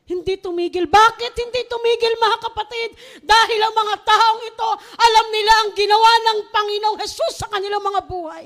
Hindi 0.02 0.34
tumigil. 0.36 0.84
Bakit 0.90 1.32
hindi 1.32 1.60
tumigil 1.64 2.12
mga 2.18 2.38
kapatid? 2.50 2.90
Dahil 3.24 3.60
ang 3.62 3.72
mga 3.72 3.94
taong 4.02 4.40
ito, 4.44 4.70
alam 4.98 5.26
nila 5.32 5.52
ang 5.62 5.70
ginawa 5.72 6.10
ng 6.10 6.38
Panginoong 6.50 6.98
Jesus 7.00 7.40
sa 7.40 7.48
kanilang 7.48 7.80
mga 7.80 8.04
buhay. 8.04 8.44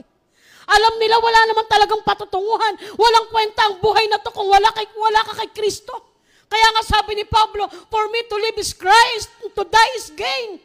Alam 0.67 0.95
nila 0.99 1.19
wala 1.19 1.41
naman 1.51 1.67
talagang 1.67 2.03
patutunguhan. 2.07 2.75
Walang 2.95 3.27
kwenta 3.31 3.67
ang 3.67 3.83
buhay 3.83 4.07
na 4.07 4.23
to 4.23 4.31
kung 4.31 4.47
wala, 4.47 4.71
kay, 4.71 4.87
wala 4.95 5.21
ka 5.27 5.33
kay 5.43 5.51
Kristo. 5.51 6.16
Kaya 6.47 6.69
nga 6.79 6.83
sabi 6.87 7.19
ni 7.19 7.25
Pablo, 7.27 7.67
for 7.91 8.07
me 8.11 8.23
to 8.31 8.37
live 8.39 8.59
is 8.63 8.71
Christ, 8.71 9.31
to 9.53 9.63
die 9.67 9.93
is 9.99 10.15
gain. 10.15 10.63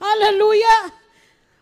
Hallelujah. 0.00 0.94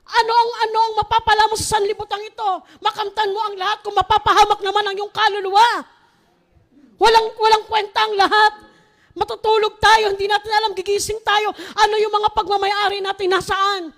Ano 0.07 0.33
ang 0.33 0.50
ano 0.70 0.79
ang 0.87 0.94
mapapala 1.02 1.50
mo 1.50 1.59
sa 1.59 1.76
sanlibutan 1.76 2.22
ito? 2.22 2.50
Makamtan 2.79 3.35
mo 3.35 3.40
ang 3.42 3.55
lahat 3.59 3.83
kung 3.83 3.96
mapapahamak 3.96 4.62
naman 4.62 4.87
ang 4.87 4.94
iyong 4.94 5.11
kaluluwa. 5.11 5.83
Walang 6.94 7.26
walang 7.42 7.64
kwenta 7.66 8.07
ang 8.07 8.14
lahat. 8.14 8.52
Matutulog 9.16 9.81
tayo, 9.81 10.12
hindi 10.12 10.29
natin 10.29 10.52
alam, 10.52 10.76
gigising 10.76 11.24
tayo. 11.24 11.48
Ano 11.72 11.96
yung 11.96 12.12
mga 12.12 12.37
pagmamayari 12.37 13.00
natin, 13.00 13.33
nasaan? 13.33 13.88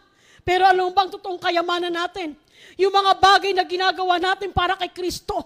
Pero 0.47 0.63
alam 0.63 0.89
mo 0.89 0.93
bang 0.95 1.11
totoong 1.11 1.43
kayamanan 1.43 1.91
natin? 1.91 2.39
Yung 2.79 2.95
mga 2.95 3.19
bagay 3.19 3.51
na 3.51 3.67
ginagawa 3.67 4.23
natin 4.23 4.55
para 4.55 4.79
kay 4.79 4.95
Kristo. 4.95 5.43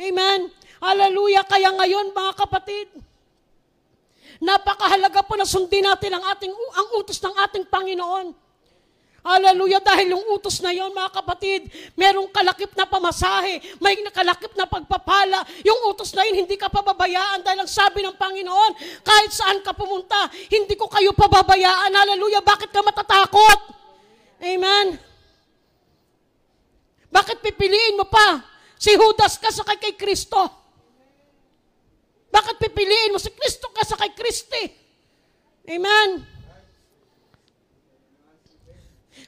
Amen? 0.00 0.48
Hallelujah. 0.80 1.44
Kaya 1.44 1.76
ngayon, 1.76 2.16
mga 2.16 2.32
kapatid, 2.40 2.88
napakahalaga 4.42 5.22
po 5.22 5.38
na 5.38 5.46
sundin 5.46 5.86
natin 5.86 6.18
ang, 6.18 6.24
ating, 6.34 6.50
ang 6.50 6.88
utos 6.98 7.22
ng 7.22 7.34
ating 7.46 7.64
Panginoon. 7.70 8.34
Hallelujah, 9.22 9.78
dahil 9.78 10.18
yung 10.18 10.34
utos 10.34 10.58
na 10.58 10.74
yon 10.74 10.90
mga 10.90 11.14
kapatid, 11.14 11.70
merong 11.94 12.26
kalakip 12.34 12.74
na 12.74 12.82
pamasahe, 12.82 13.62
may 13.78 13.94
kalakip 14.10 14.50
na 14.58 14.66
pagpapala. 14.66 15.46
Yung 15.62 15.78
utos 15.94 16.10
na 16.10 16.26
yun, 16.26 16.42
hindi 16.42 16.58
ka 16.58 16.66
pababayaan 16.66 17.38
dahil 17.46 17.62
ang 17.62 17.70
sabi 17.70 18.02
ng 18.02 18.18
Panginoon, 18.18 18.72
kahit 19.06 19.30
saan 19.30 19.62
ka 19.62 19.70
pumunta, 19.78 20.26
hindi 20.50 20.74
ko 20.74 20.90
kayo 20.90 21.14
pababayaan. 21.14 21.94
Hallelujah, 21.94 22.42
bakit 22.42 22.74
ka 22.74 22.82
matatakot? 22.82 23.58
Amen. 24.42 24.98
Bakit 27.14 27.46
pipiliin 27.46 27.94
mo 27.94 28.10
pa 28.10 28.42
si 28.74 28.90
Judas 28.98 29.38
ka 29.38 29.54
sa 29.54 29.62
kay 29.62 29.94
Kristo? 29.94 30.61
Bakit 32.32 32.56
pipiliin 32.56 33.12
mo 33.12 33.20
si 33.20 33.28
Kristo 33.28 33.68
ka 33.68 33.84
sa 33.84 34.00
kay 34.00 34.16
Kristi? 34.16 34.72
Amen. 35.68 36.24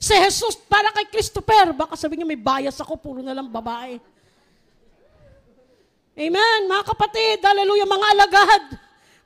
Si 0.01 0.14
Jesus 0.17 0.57
para 0.64 0.88
kay 0.97 1.12
Christopher. 1.12 1.77
Baka 1.77 2.01
sabi 2.01 2.17
niya 2.17 2.29
may 2.29 2.40
bias 2.40 2.81
ako, 2.81 2.97
puro 2.97 3.21
na 3.21 3.37
lang 3.37 3.53
babae. 3.53 4.01
Amen. 6.17 6.61
Mga 6.64 6.85
kapatid, 6.88 7.38
hallelujah, 7.45 7.88
mga 7.88 8.07
alagad. 8.17 8.64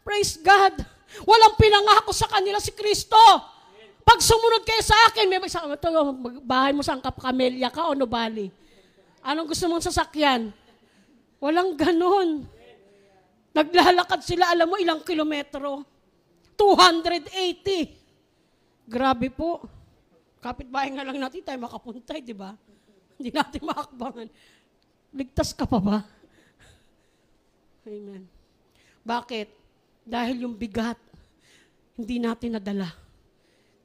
Praise 0.02 0.40
God. 0.42 0.74
Walang 1.22 1.54
pinangako 1.56 2.10
sa 2.10 2.26
kanila 2.26 2.58
si 2.58 2.74
Kristo. 2.74 3.20
Pag 4.02 4.24
sumunod 4.24 4.64
kayo 4.64 4.80
sa 4.80 4.96
akin, 5.12 5.28
may 5.28 5.38
sa 5.52 5.68
ito, 5.68 5.88
bahay 6.40 6.72
mo 6.72 6.80
saan 6.80 6.98
ka, 7.04 7.12
kamelya 7.12 7.68
ka 7.68 7.92
o 7.92 7.92
nobali? 7.92 8.48
Anong 9.20 9.52
gusto 9.52 9.68
mong 9.68 9.84
sasakyan? 9.84 10.48
Walang 11.38 11.76
ganon. 11.76 12.48
Naglalakad 13.52 14.20
sila, 14.22 14.52
alam 14.52 14.68
mo, 14.68 14.76
ilang 14.76 15.02
kilometro? 15.02 15.84
280. 16.54 18.88
Grabe 18.88 19.30
po. 19.30 19.62
Kapit-bahay 20.38 20.94
nga 20.94 21.06
lang 21.06 21.18
natin 21.18 21.42
tayo 21.42 21.58
makapuntay, 21.60 22.22
di 22.22 22.36
ba? 22.36 22.54
Hindi 23.18 23.34
natin 23.34 23.66
makakbangan. 23.66 24.28
Ligtas 25.10 25.50
ka 25.56 25.66
pa 25.66 25.78
ba? 25.82 25.98
Amen. 27.88 28.28
Bakit? 29.02 29.48
Dahil 30.04 30.44
yung 30.44 30.54
bigat, 30.54 31.00
hindi 31.96 32.20
natin 32.20 32.60
nadala. 32.60 32.92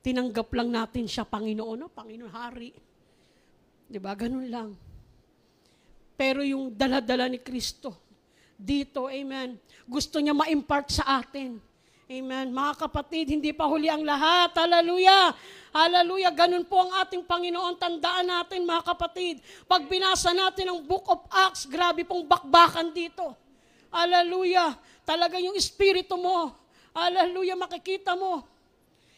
Tinanggap 0.04 0.52
lang 0.52 0.70
natin 0.70 1.08
siya, 1.08 1.24
Panginoon, 1.24 1.78
no? 1.80 1.88
Panginoon, 1.88 2.32
Hari. 2.32 2.72
Di 3.88 3.98
ba? 3.98 4.12
Ganun 4.14 4.48
lang. 4.52 4.76
Pero 6.14 6.44
yung 6.44 6.76
dala-dala 6.76 7.32
ni 7.32 7.40
Kristo, 7.40 8.03
dito, 8.56 9.10
amen, 9.10 9.58
gusto 9.86 10.18
niya 10.22 10.36
ma-impart 10.36 10.88
sa 10.90 11.22
atin 11.22 11.60
Amen. 12.14 12.52
Mga 12.54 12.74
kapatid, 12.78 13.26
hindi 13.32 13.56
pa 13.56 13.66
huli 13.66 13.88
ang 13.88 14.06
lahat. 14.06 14.54
Hallelujah. 14.54 15.34
Hallelujah. 15.72 16.30
Ganun 16.30 16.68
po 16.68 16.84
ang 16.84 16.92
ating 17.02 17.26
Panginoon. 17.26 17.80
Tandaan 17.80 18.30
natin, 18.30 18.68
mga 18.68 18.84
kapatid. 18.94 19.42
Pag 19.66 19.90
binasa 19.90 20.30
natin 20.30 20.70
ang 20.70 20.80
Book 20.86 21.10
of 21.10 21.26
Acts, 21.32 21.66
grabe 21.66 22.06
pong 22.06 22.28
bakbakan 22.28 22.94
dito. 22.94 23.34
Hallelujah. 23.90 24.78
Talaga 25.08 25.42
yung 25.42 25.58
espiritu 25.58 26.14
mo. 26.14 26.54
Hallelujah. 26.94 27.58
Makikita 27.58 28.14
mo. 28.14 28.46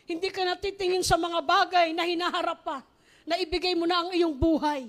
Hindi 0.08 0.32
ka 0.32 0.46
natitingin 0.46 1.04
sa 1.04 1.20
mga 1.20 1.44
bagay 1.44 1.92
na 1.92 2.08
hinaharap 2.08 2.64
pa. 2.64 2.80
Na 3.28 3.36
ibigay 3.42 3.76
mo 3.76 3.90
na 3.90 4.06
ang 4.06 4.10
iyong 4.16 4.38
buhay. 4.38 4.88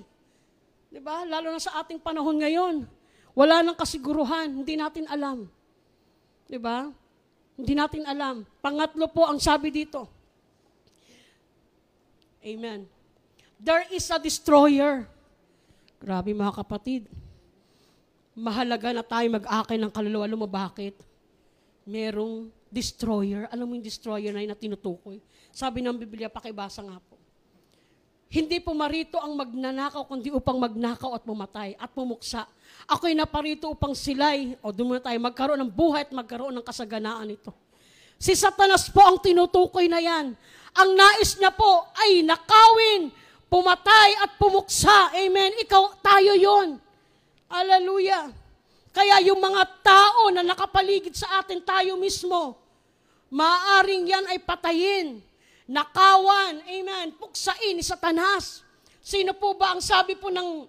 Di 0.87 1.01
ba? 1.03 1.27
Lalo 1.27 1.51
na 1.51 1.59
sa 1.59 1.81
ating 1.83 1.99
panahon 1.99 2.39
ngayon. 2.39 2.87
Wala 3.37 3.61
nang 3.61 3.77
kasiguruhan. 3.77 4.49
Hindi 4.49 4.73
natin 4.73 5.05
alam. 5.05 5.45
Di 6.49 6.57
ba? 6.57 6.89
Hindi 7.53 7.73
natin 7.77 8.01
alam. 8.09 8.41
Pangatlo 8.65 9.05
po 9.13 9.29
ang 9.29 9.37
sabi 9.37 9.69
dito. 9.69 10.09
Amen. 12.41 12.89
There 13.61 13.85
is 13.93 14.09
a 14.09 14.17
destroyer. 14.17 15.05
Grabe 16.01 16.33
mga 16.33 16.65
kapatid. 16.65 17.05
Mahalaga 18.33 18.89
na 18.93 19.05
tayo 19.05 19.25
mag-akay 19.29 19.77
ng 19.81 19.91
kaluluwa. 19.93 20.25
Alam 20.25 20.41
mo 20.41 20.49
bakit? 20.49 20.97
Merong 21.85 22.49
destroyer. 22.73 23.45
Alam 23.53 23.69
mo 23.69 23.73
yung 23.77 23.85
destroyer 23.85 24.33
na 24.33 24.41
yun 24.41 24.49
na 24.53 24.57
tinutukoy? 24.57 25.21
Sabi 25.53 25.85
ng 25.85 25.97
Biblia, 25.97 26.29
pakibasa 26.29 26.81
nga 26.81 26.97
po. 27.01 27.16
Hindi 28.27 28.59
po 28.59 28.75
marito 28.75 29.15
ang 29.23 29.39
magnanakaw, 29.39 30.03
kundi 30.03 30.27
upang 30.35 30.59
magnakaw 30.59 31.15
at 31.15 31.23
pumatay 31.23 31.69
at 31.79 31.87
pumuksa. 31.95 32.43
Ako'y 32.83 33.15
naparito 33.15 33.71
upang 33.71 33.95
sila'y, 33.95 34.59
o 34.59 34.75
doon 34.75 34.99
tayo, 34.99 35.15
magkaroon 35.15 35.63
ng 35.63 35.71
buhay 35.71 36.03
at 36.03 36.11
magkaroon 36.11 36.51
ng 36.59 36.65
kasaganaan 36.65 37.31
ito. 37.31 37.55
Si 38.19 38.35
Satanas 38.35 38.91
po 38.91 38.99
ang 38.99 39.15
tinutukoy 39.23 39.87
na 39.87 40.03
yan. 40.03 40.35
Ang 40.75 40.89
nais 40.91 41.39
niya 41.39 41.55
po 41.55 41.87
ay 41.95 42.19
nakawin, 42.27 43.15
pumatay 43.47 44.19
at 44.19 44.35
pumuksa. 44.35 45.15
Amen. 45.15 45.63
Ikaw, 45.63 45.83
tayo 46.03 46.35
yon. 46.35 46.75
Hallelujah. 47.47 48.27
Kaya 48.91 49.23
yung 49.23 49.39
mga 49.39 49.63
tao 49.79 50.35
na 50.35 50.43
nakapaligid 50.43 51.15
sa 51.15 51.39
atin, 51.39 51.63
tayo 51.63 51.95
mismo, 51.95 52.59
maaring 53.31 54.03
yan 54.03 54.25
ay 54.35 54.39
patayin 54.43 55.23
nakawan, 55.67 56.63
amen, 56.63 57.13
puksain 57.19 57.75
ni 57.75 57.83
Satanas. 57.83 58.63
Sino 59.03 59.35
po 59.35 59.55
ba 59.55 59.75
ang 59.75 59.83
sabi 59.83 60.15
po 60.15 60.31
ng 60.31 60.67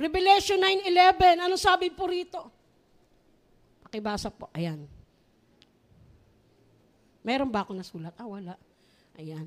Revelation 0.00 0.56
9.11? 0.56 1.44
Ano 1.44 1.56
sabi 1.60 1.92
po 1.92 2.08
rito? 2.08 2.40
Pakibasa 3.84 4.32
po, 4.32 4.48
ayan. 4.56 4.88
Meron 7.20 7.52
ba 7.52 7.64
ako 7.64 7.76
nasulat? 7.76 8.16
Ah, 8.16 8.28
wala. 8.28 8.56
Ayan. 9.20 9.44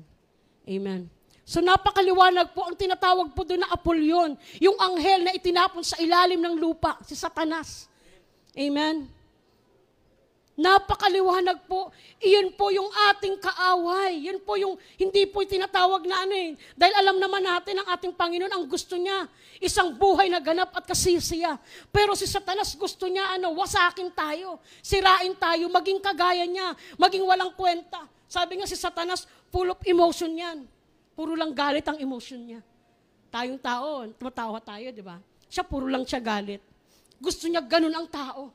Amen. 0.64 1.10
So 1.44 1.60
napakaliwanag 1.60 2.56
po 2.56 2.64
ang 2.64 2.74
tinatawag 2.78 3.36
po 3.36 3.44
doon 3.44 3.60
na 3.60 3.70
Apollyon, 3.70 4.32
yung 4.64 4.80
anghel 4.80 5.28
na 5.28 5.36
itinapon 5.36 5.84
sa 5.84 6.00
ilalim 6.00 6.40
ng 6.40 6.56
lupa, 6.56 6.96
si 7.04 7.12
Satanas. 7.12 7.86
Amen. 8.56 9.10
Napakaliwanag 10.54 11.66
po. 11.66 11.90
Iyon 12.22 12.54
po 12.54 12.70
yung 12.70 12.86
ating 13.10 13.42
kaaway. 13.42 14.30
Yun 14.30 14.38
po 14.38 14.54
yung, 14.54 14.78
hindi 14.94 15.26
po 15.26 15.42
tinatawag 15.42 16.06
na 16.06 16.22
ano 16.22 16.34
eh. 16.34 16.54
Dahil 16.78 16.94
alam 16.94 17.18
naman 17.18 17.42
natin 17.42 17.82
ang 17.82 17.88
ating 17.90 18.14
Panginoon, 18.14 18.54
ang 18.54 18.64
gusto 18.70 18.94
niya, 18.94 19.26
isang 19.58 19.90
buhay 19.98 20.30
na 20.30 20.38
ganap 20.38 20.70
at 20.78 20.86
kasisiya. 20.86 21.58
Pero 21.90 22.14
si 22.14 22.30
Satanas 22.30 22.78
gusto 22.78 23.10
niya, 23.10 23.34
ano, 23.34 23.50
wasakin 23.58 24.14
tayo, 24.14 24.62
sirain 24.78 25.34
tayo, 25.34 25.66
maging 25.66 25.98
kagaya 25.98 26.46
niya, 26.46 26.70
maging 26.94 27.26
walang 27.26 27.50
kwenta. 27.58 28.06
Sabi 28.30 28.62
nga 28.62 28.70
si 28.70 28.78
Satanas, 28.78 29.26
full 29.50 29.74
of 29.74 29.82
emotion 29.82 30.30
yan. 30.38 30.70
Puro 31.18 31.34
lang 31.34 31.50
galit 31.50 31.86
ang 31.86 31.98
emotion 31.98 32.38
niya. 32.38 32.62
Tayong 33.34 33.58
tao, 33.58 34.06
tumatawa 34.14 34.62
tayo, 34.62 34.94
di 34.94 35.02
ba? 35.02 35.18
Siya 35.50 35.66
puro 35.66 35.90
lang 35.90 36.06
siya 36.06 36.22
galit. 36.22 36.62
Gusto 37.18 37.50
niya 37.50 37.62
ganun 37.62 37.94
ang 37.94 38.06
tao. 38.06 38.54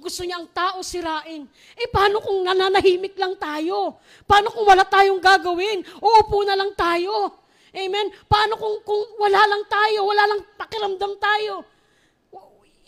Gusto 0.00 0.24
niya 0.24 0.40
ang 0.40 0.48
tao 0.48 0.80
sirain. 0.80 1.44
Eh, 1.76 1.88
paano 1.92 2.24
kung 2.24 2.40
nananahimik 2.40 3.20
lang 3.20 3.36
tayo? 3.36 4.00
Paano 4.24 4.48
kung 4.48 4.64
wala 4.64 4.88
tayong 4.88 5.20
gagawin? 5.20 5.84
Uupo 6.00 6.40
na 6.48 6.56
lang 6.56 6.72
tayo. 6.72 7.36
Amen? 7.70 8.08
Paano 8.24 8.56
kung, 8.56 8.80
kung 8.82 9.02
wala 9.20 9.44
lang 9.44 9.62
tayo, 9.68 10.08
wala 10.08 10.24
lang 10.24 10.40
pakiramdam 10.56 11.14
tayo? 11.20 11.62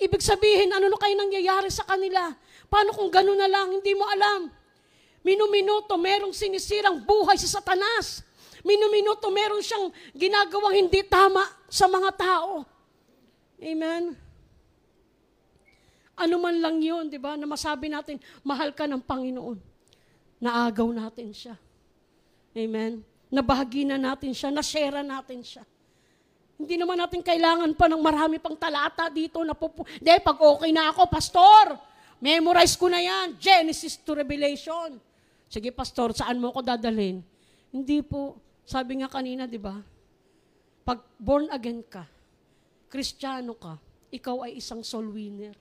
Ibig 0.01 0.25
sabihin, 0.25 0.73
ano 0.73 0.89
na 0.89 0.99
kayo 0.99 1.15
nangyayari 1.15 1.69
sa 1.69 1.85
kanila? 1.85 2.33
Paano 2.67 2.97
kung 2.97 3.13
gano'n 3.13 3.39
na 3.39 3.47
lang, 3.47 3.69
hindi 3.77 3.93
mo 3.93 4.09
alam? 4.09 4.51
Minuminuto, 5.23 5.95
merong 5.95 6.35
sinisirang 6.35 6.99
buhay 7.05 7.39
sa 7.39 7.61
satanas. 7.61 8.27
Minuminuto, 8.65 9.31
meron 9.31 9.63
siyang 9.63 9.93
ginagawang 10.17 10.75
hindi 10.75 11.05
tama 11.07 11.47
sa 11.69 11.87
mga 11.87 12.11
tao. 12.19 12.67
Amen? 13.63 14.32
Ano 16.23 16.39
man 16.39 16.55
lang 16.63 16.79
yun, 16.79 17.11
di 17.11 17.19
ba, 17.19 17.35
na 17.35 17.51
masabi 17.51 17.91
natin, 17.91 18.23
mahal 18.47 18.71
ka 18.71 18.87
ng 18.87 19.03
Panginoon. 19.03 19.59
Naagaw 20.39 20.87
natin 20.95 21.35
siya. 21.35 21.59
Amen? 22.55 23.03
Nabahagi 23.27 23.83
na 23.83 23.99
natin 23.99 24.31
siya, 24.31 24.55
na-share 24.55 25.03
natin 25.03 25.43
siya. 25.43 25.67
Hindi 26.55 26.79
naman 26.79 26.95
natin 26.95 27.27
kailangan 27.27 27.75
pa 27.75 27.91
ng 27.91 27.99
marami 27.99 28.39
pang 28.39 28.55
talata 28.55 29.11
dito 29.11 29.43
na 29.43 29.51
pupu... 29.51 29.83
Hindi, 29.83 30.15
pag 30.23 30.39
okay 30.39 30.71
na 30.71 30.95
ako, 30.95 31.11
pastor, 31.11 31.75
memorize 32.23 32.79
ko 32.79 32.87
na 32.87 33.03
yan, 33.03 33.35
Genesis 33.35 33.99
to 33.99 34.15
Revelation. 34.15 34.95
Sige, 35.51 35.75
pastor, 35.75 36.15
saan 36.15 36.39
mo 36.39 36.55
ako 36.55 36.63
dadalhin? 36.63 37.19
Hindi 37.75 37.99
po. 38.07 38.39
Sabi 38.63 39.03
nga 39.03 39.11
kanina, 39.11 39.51
di 39.51 39.59
ba? 39.59 39.75
Pag 40.87 41.03
born 41.19 41.51
again 41.51 41.83
ka, 41.83 42.07
kristyano 42.87 43.59
ka, 43.59 43.75
ikaw 44.15 44.47
ay 44.47 44.63
isang 44.63 44.87
soul 44.87 45.11
winner. 45.11 45.57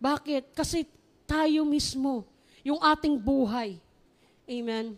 Bakit? 0.00 0.56
Kasi 0.56 0.88
tayo 1.28 1.62
mismo, 1.68 2.24
yung 2.64 2.80
ating 2.80 3.20
buhay, 3.20 3.76
amen, 4.48 4.96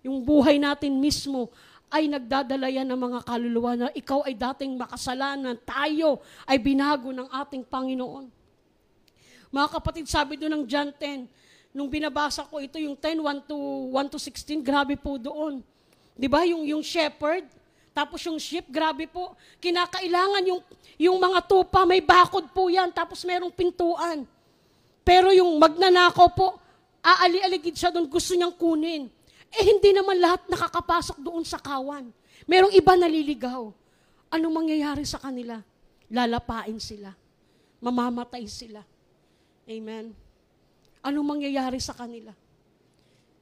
yung 0.00 0.22
buhay 0.22 0.56
natin 0.56 0.94
mismo, 0.96 1.50
ay 1.90 2.06
nagdadala 2.06 2.68
yan 2.70 2.86
ng 2.86 3.00
mga 3.00 3.20
kaluluwa 3.24 3.72
na 3.74 3.88
ikaw 3.96 4.22
ay 4.24 4.36
dating 4.36 4.78
makasalanan, 4.78 5.58
tayo 5.66 6.22
ay 6.46 6.56
binago 6.60 7.10
ng 7.10 7.28
ating 7.44 7.66
Panginoon. 7.66 8.30
Mga 9.48 9.68
kapatid, 9.80 10.04
sabi 10.06 10.36
doon 10.36 10.62
ng 10.62 10.64
John 10.68 10.92
10, 10.92 11.26
nung 11.72 11.88
binabasa 11.88 12.44
ko 12.44 12.60
ito, 12.60 12.76
yung 12.76 12.94
10, 12.94 13.24
1 13.24 13.48
to, 13.48 13.56
1 13.56 14.12
to 14.12 14.18
16, 14.20 14.60
grabe 14.60 14.94
po 15.00 15.16
doon. 15.16 15.64
Di 16.12 16.28
ba? 16.28 16.44
Yung, 16.44 16.68
yung 16.68 16.84
shepherd, 16.84 17.48
tapos 17.98 18.22
yung 18.22 18.38
sheep, 18.38 18.70
grabe 18.70 19.10
po. 19.10 19.34
Kinakailangan 19.58 20.46
yung, 20.46 20.62
yung 20.94 21.18
mga 21.18 21.42
tupa, 21.50 21.82
may 21.82 21.98
bakod 21.98 22.46
po 22.54 22.70
yan, 22.70 22.94
tapos 22.94 23.26
merong 23.26 23.50
pintuan. 23.50 24.22
Pero 25.02 25.34
yung 25.34 25.58
magnanakaw 25.58 26.30
po, 26.30 26.62
aali-aligid 27.02 27.74
siya 27.74 27.90
doon, 27.90 28.06
gusto 28.06 28.38
niyang 28.38 28.54
kunin. 28.54 29.10
Eh 29.50 29.64
hindi 29.66 29.90
naman 29.90 30.14
lahat 30.22 30.46
nakakapasok 30.46 31.18
doon 31.18 31.42
sa 31.42 31.58
kawan. 31.58 32.06
Merong 32.46 32.70
iba 32.70 32.94
naliligaw. 32.94 33.74
Anong 34.30 34.54
mangyayari 34.54 35.02
sa 35.02 35.18
kanila? 35.18 35.58
Lalapain 36.06 36.78
sila. 36.78 37.10
Mamamatay 37.82 38.46
sila. 38.46 38.86
Amen. 39.66 40.14
Anong 41.02 41.26
mangyayari 41.34 41.82
sa 41.82 41.98
kanila? 41.98 42.30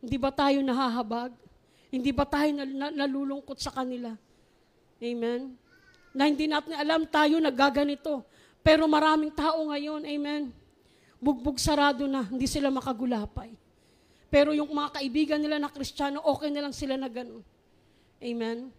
Hindi 0.01 0.16
ba 0.16 0.33
tayo 0.33 0.64
nahahabag? 0.64 1.35
Hindi 1.92 2.09
ba 2.09 2.25
tayo 2.25 2.57
nalulungkot 2.97 3.61
sa 3.61 3.69
kanila? 3.69 4.16
Amen. 5.00 5.52
Na 6.16 6.28
hindi 6.28 6.48
natin 6.48 6.72
alam 6.76 7.04
tayo 7.04 7.37
nagaganito. 7.40 8.24
Pero 8.66 8.88
maraming 8.90 9.30
tao 9.30 9.70
ngayon, 9.70 10.02
amen, 10.02 10.50
bugbog 11.22 11.54
sarado 11.54 12.11
na, 12.11 12.26
hindi 12.26 12.50
sila 12.50 12.66
makagulapay. 12.66 13.54
Pero 14.26 14.50
yung 14.50 14.74
mga 14.74 14.98
kaibigan 14.98 15.38
nila 15.38 15.62
na 15.62 15.70
kristyano, 15.70 16.18
okay 16.26 16.50
na 16.50 16.66
lang 16.66 16.74
sila 16.74 16.98
na 16.98 17.06
ganun. 17.06 17.46
Amen? 18.18 18.74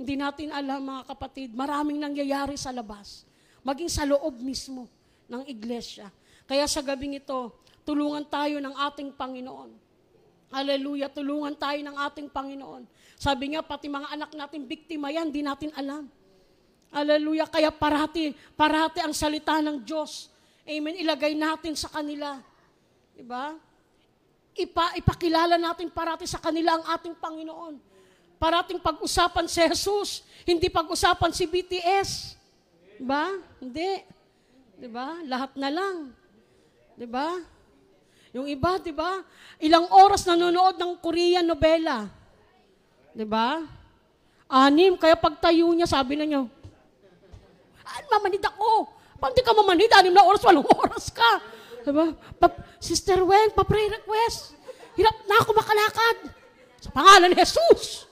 Hindi 0.00 0.14
natin 0.16 0.48
alam 0.48 0.80
mga 0.80 1.12
kapatid, 1.12 1.52
maraming 1.52 2.00
nangyayari 2.00 2.56
sa 2.56 2.72
labas. 2.72 3.28
Maging 3.60 3.92
sa 3.92 4.08
loob 4.08 4.40
mismo 4.40 4.88
ng 5.28 5.44
iglesia. 5.44 6.08
Kaya 6.48 6.64
sa 6.64 6.80
gabing 6.80 7.20
ito, 7.20 7.52
tulungan 7.84 8.24
tayo 8.24 8.64
ng 8.64 8.74
ating 8.90 9.12
Panginoon. 9.12 9.83
Hallelujah, 10.54 11.10
tulungan 11.10 11.58
tayo 11.58 11.82
ng 11.82 11.96
ating 11.98 12.30
Panginoon. 12.30 12.86
Sabi 13.18 13.58
nga, 13.58 13.66
pati 13.66 13.90
mga 13.90 14.14
anak 14.14 14.30
natin, 14.38 14.62
biktima 14.70 15.10
yan, 15.10 15.34
di 15.34 15.42
natin 15.42 15.74
alam. 15.74 16.06
Hallelujah, 16.94 17.50
kaya 17.50 17.74
parati, 17.74 18.30
parati 18.54 19.02
ang 19.02 19.10
salita 19.10 19.58
ng 19.58 19.82
Diyos. 19.82 20.30
Amen, 20.62 20.94
ilagay 20.94 21.34
natin 21.34 21.74
sa 21.74 21.90
kanila. 21.90 22.38
Diba? 23.18 23.58
ipa, 24.54 24.94
ipakilala 24.94 25.58
natin 25.58 25.90
parati 25.90 26.24
sa 26.24 26.38
kanila 26.38 26.78
ang 26.78 26.84
ating 26.94 27.14
Panginoon. 27.18 27.74
Parating 28.38 28.78
pag-usapan 28.78 29.46
si 29.50 29.62
Jesus, 29.62 30.22
hindi 30.46 30.70
pag-usapan 30.70 31.30
si 31.34 31.44
BTS. 31.46 32.38
Diba? 32.98 33.38
Hindi. 33.58 34.04
Diba? 34.78 35.22
Lahat 35.26 35.54
na 35.58 35.70
lang. 35.70 35.96
Diba? 36.94 37.42
Yung 38.34 38.50
iba, 38.50 38.82
diba? 38.82 39.22
Ilang 39.62 39.86
oras 39.94 40.26
nanonood 40.26 40.74
ng 40.74 40.98
Korean 40.98 41.46
novela. 41.46 42.10
Diba? 43.14 43.62
Anim, 44.50 44.98
kaya 44.98 45.14
pagtayo 45.14 45.70
niya, 45.70 45.86
sabi 45.86 46.18
na 46.18 46.26
niya, 46.26 46.42
ah, 47.86 48.00
mamanid 48.10 48.42
ako. 48.42 48.90
Pag 49.22 49.38
di 49.38 49.40
ka 49.46 49.54
mamanid, 49.54 49.86
anim 49.94 50.10
na 50.10 50.26
oras, 50.26 50.42
walong 50.42 50.66
oras 50.82 51.14
ka. 51.14 51.30
Diba? 51.86 52.10
Pa- 52.42 52.58
Sister 52.82 53.22
Wen, 53.22 53.54
pa-pray 53.54 53.86
request. 54.02 54.58
Hirap 54.98 55.14
na 55.30 55.38
ako 55.38 55.50
makalakad. 55.54 56.16
Sa 56.82 56.90
pangalan 56.90 57.30
ni 57.30 57.38
Jesus. 57.38 58.10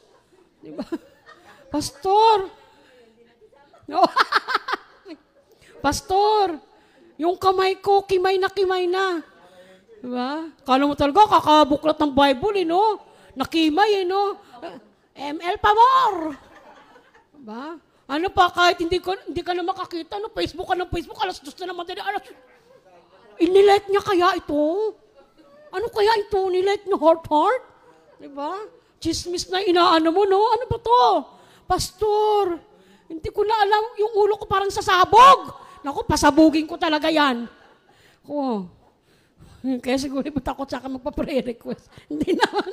Diba? 0.62 0.86
Pastor. 1.66 2.46
No. 3.90 4.06
Pastor, 5.84 6.62
yung 7.18 7.34
kamay 7.34 7.82
ko, 7.82 8.06
kimay 8.06 8.38
na 8.38 8.46
kimay 8.46 8.86
na. 8.86 9.31
Diba? 10.02 10.50
Kala 10.66 10.82
mo 10.82 10.98
talaga, 10.98 11.38
kakabuklat 11.38 11.94
ng 12.02 12.10
Bible, 12.10 12.56
eh, 12.58 12.66
no? 12.66 12.98
Nakimay, 13.38 14.02
eh, 14.02 14.04
no? 14.04 14.34
ML 15.14 15.56
pa 15.62 15.70
more. 15.70 16.34
Diba? 17.38 17.78
Ano 18.10 18.26
pa, 18.34 18.50
kahit 18.50 18.82
hindi, 18.82 18.98
ko, 18.98 19.14
hindi 19.14 19.46
ka 19.46 19.54
na 19.54 19.62
makakita, 19.62 20.18
no? 20.18 20.34
Facebook 20.34 20.66
ka 20.66 20.74
ng 20.74 20.90
Facebook, 20.90 21.22
alas 21.22 21.38
dos 21.38 21.54
na 21.62 21.70
naman, 21.70 21.86
alas 21.86 22.26
Inilike 23.38 23.88
niya 23.88 24.02
kaya 24.02 24.28
ito? 24.36 24.92
Ano 25.70 25.86
kaya 25.88 26.12
ito? 26.18 26.50
Nilike 26.50 26.84
niya 26.84 26.98
heart-heart? 26.98 27.62
Diba? 28.18 28.58
Chismis 28.98 29.46
na 29.54 29.62
inaano 29.62 30.10
mo, 30.10 30.26
no? 30.26 30.50
Ano 30.50 30.66
ba 30.66 30.78
to? 30.82 31.06
Pastor, 31.64 32.58
hindi 33.06 33.30
ko 33.30 33.46
na 33.46 33.54
alam, 33.54 33.82
yung 34.02 34.12
ulo 34.18 34.34
ko 34.34 34.50
parang 34.50 34.68
sasabog. 34.68 35.54
Naku, 35.86 36.02
pasabugin 36.10 36.66
ko 36.66 36.74
talaga 36.74 37.06
yan. 37.06 37.46
Oh. 38.26 38.81
Kaya 39.84 39.98
siguro 39.98 40.26
takot 40.42 40.66
sa 40.66 40.82
akin 40.82 40.98
magpa-pray 40.98 41.54
request. 41.54 41.86
hindi 42.10 42.34
naman. 42.34 42.70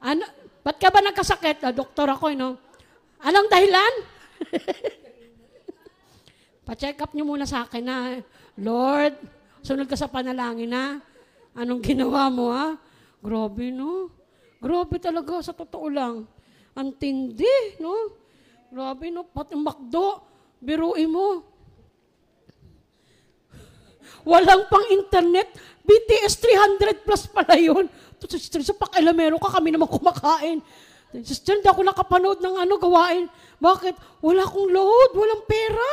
Ano, 0.00 0.24
ba't 0.64 0.76
ka 0.80 0.88
ba 0.88 1.04
nagkasakit? 1.04 1.68
Ah, 1.68 1.74
doktor 1.74 2.08
ako, 2.08 2.32
eh, 2.32 2.36
no? 2.36 2.56
Anong 3.20 3.48
dahilan? 3.52 3.94
Pa-check 6.66 6.96
up 7.04 7.12
niyo 7.12 7.28
muna 7.28 7.44
sa 7.44 7.68
akin 7.68 7.84
na, 7.84 8.16
Lord, 8.56 9.20
Sunod 9.62 9.86
ka 9.86 9.94
sa 9.94 10.10
panalangin 10.10 10.74
na. 10.74 10.98
Anong 11.54 11.86
ginawa 11.86 12.26
mo 12.26 12.50
ha? 12.50 12.74
Grabe 13.22 13.70
no. 13.70 14.10
Grabe 14.58 14.98
talaga 14.98 15.38
sa 15.38 15.54
totoo 15.54 15.86
lang. 15.86 16.26
Ang 16.74 16.90
tindi, 16.98 17.78
no? 17.78 18.10
Grabe 18.74 19.14
no. 19.14 19.22
Pati 19.22 19.54
makdo, 19.54 20.18
biruin 20.58 21.06
mo. 21.06 21.46
Walang 24.22 24.70
pang 24.70 24.86
internet. 24.90 25.50
BTS 25.82 26.38
300 26.38 27.02
plus 27.02 27.26
pala 27.26 27.58
yun. 27.58 27.90
Sister, 28.22 28.62
sa 28.62 28.70
pakilamero 28.78 29.34
ka, 29.42 29.58
kami 29.58 29.74
naman 29.74 29.90
kumakain. 29.90 30.62
Sister, 31.26 31.58
hindi 31.58 31.66
ako 31.66 31.82
nakapanood 31.82 32.38
ng 32.38 32.54
ano 32.54 32.78
gawain. 32.78 33.26
Bakit? 33.58 34.22
Wala 34.22 34.46
akong 34.46 34.70
load, 34.70 35.10
walang 35.18 35.42
pera. 35.44 35.90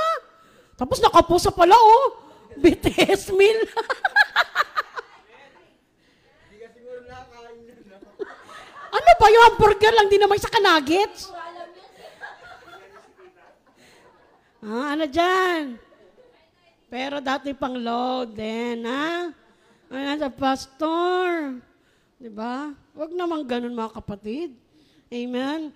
Tapos 0.77 1.01
nakapusa 1.01 1.49
pala, 1.49 1.73
oh. 1.73 2.29
BTS 2.59 3.33
meal. 3.33 3.59
ano 8.97 9.09
ba 9.17 9.27
yung 9.31 9.43
hamburger 9.49 9.93
lang 9.95 10.07
din 10.07 10.21
naman 10.21 10.37
sa 10.37 10.53
nuggets? 10.53 11.33
Ah, 14.59 14.91
ano 14.93 15.07
dyan? 15.07 15.88
Pero 16.89 17.21
dati 17.21 17.53
pang 17.53 17.77
load 17.77 18.33
din, 18.33 18.81
ha? 18.89 19.29
Ayan, 19.93 20.17
sa 20.17 20.29
pastor. 20.33 21.61
Diba? 22.17 22.73
Huwag 22.97 23.13
naman 23.13 23.45
ganun 23.45 23.77
mga 23.77 23.93
kapatid. 24.01 24.57
Amen? 25.09 25.69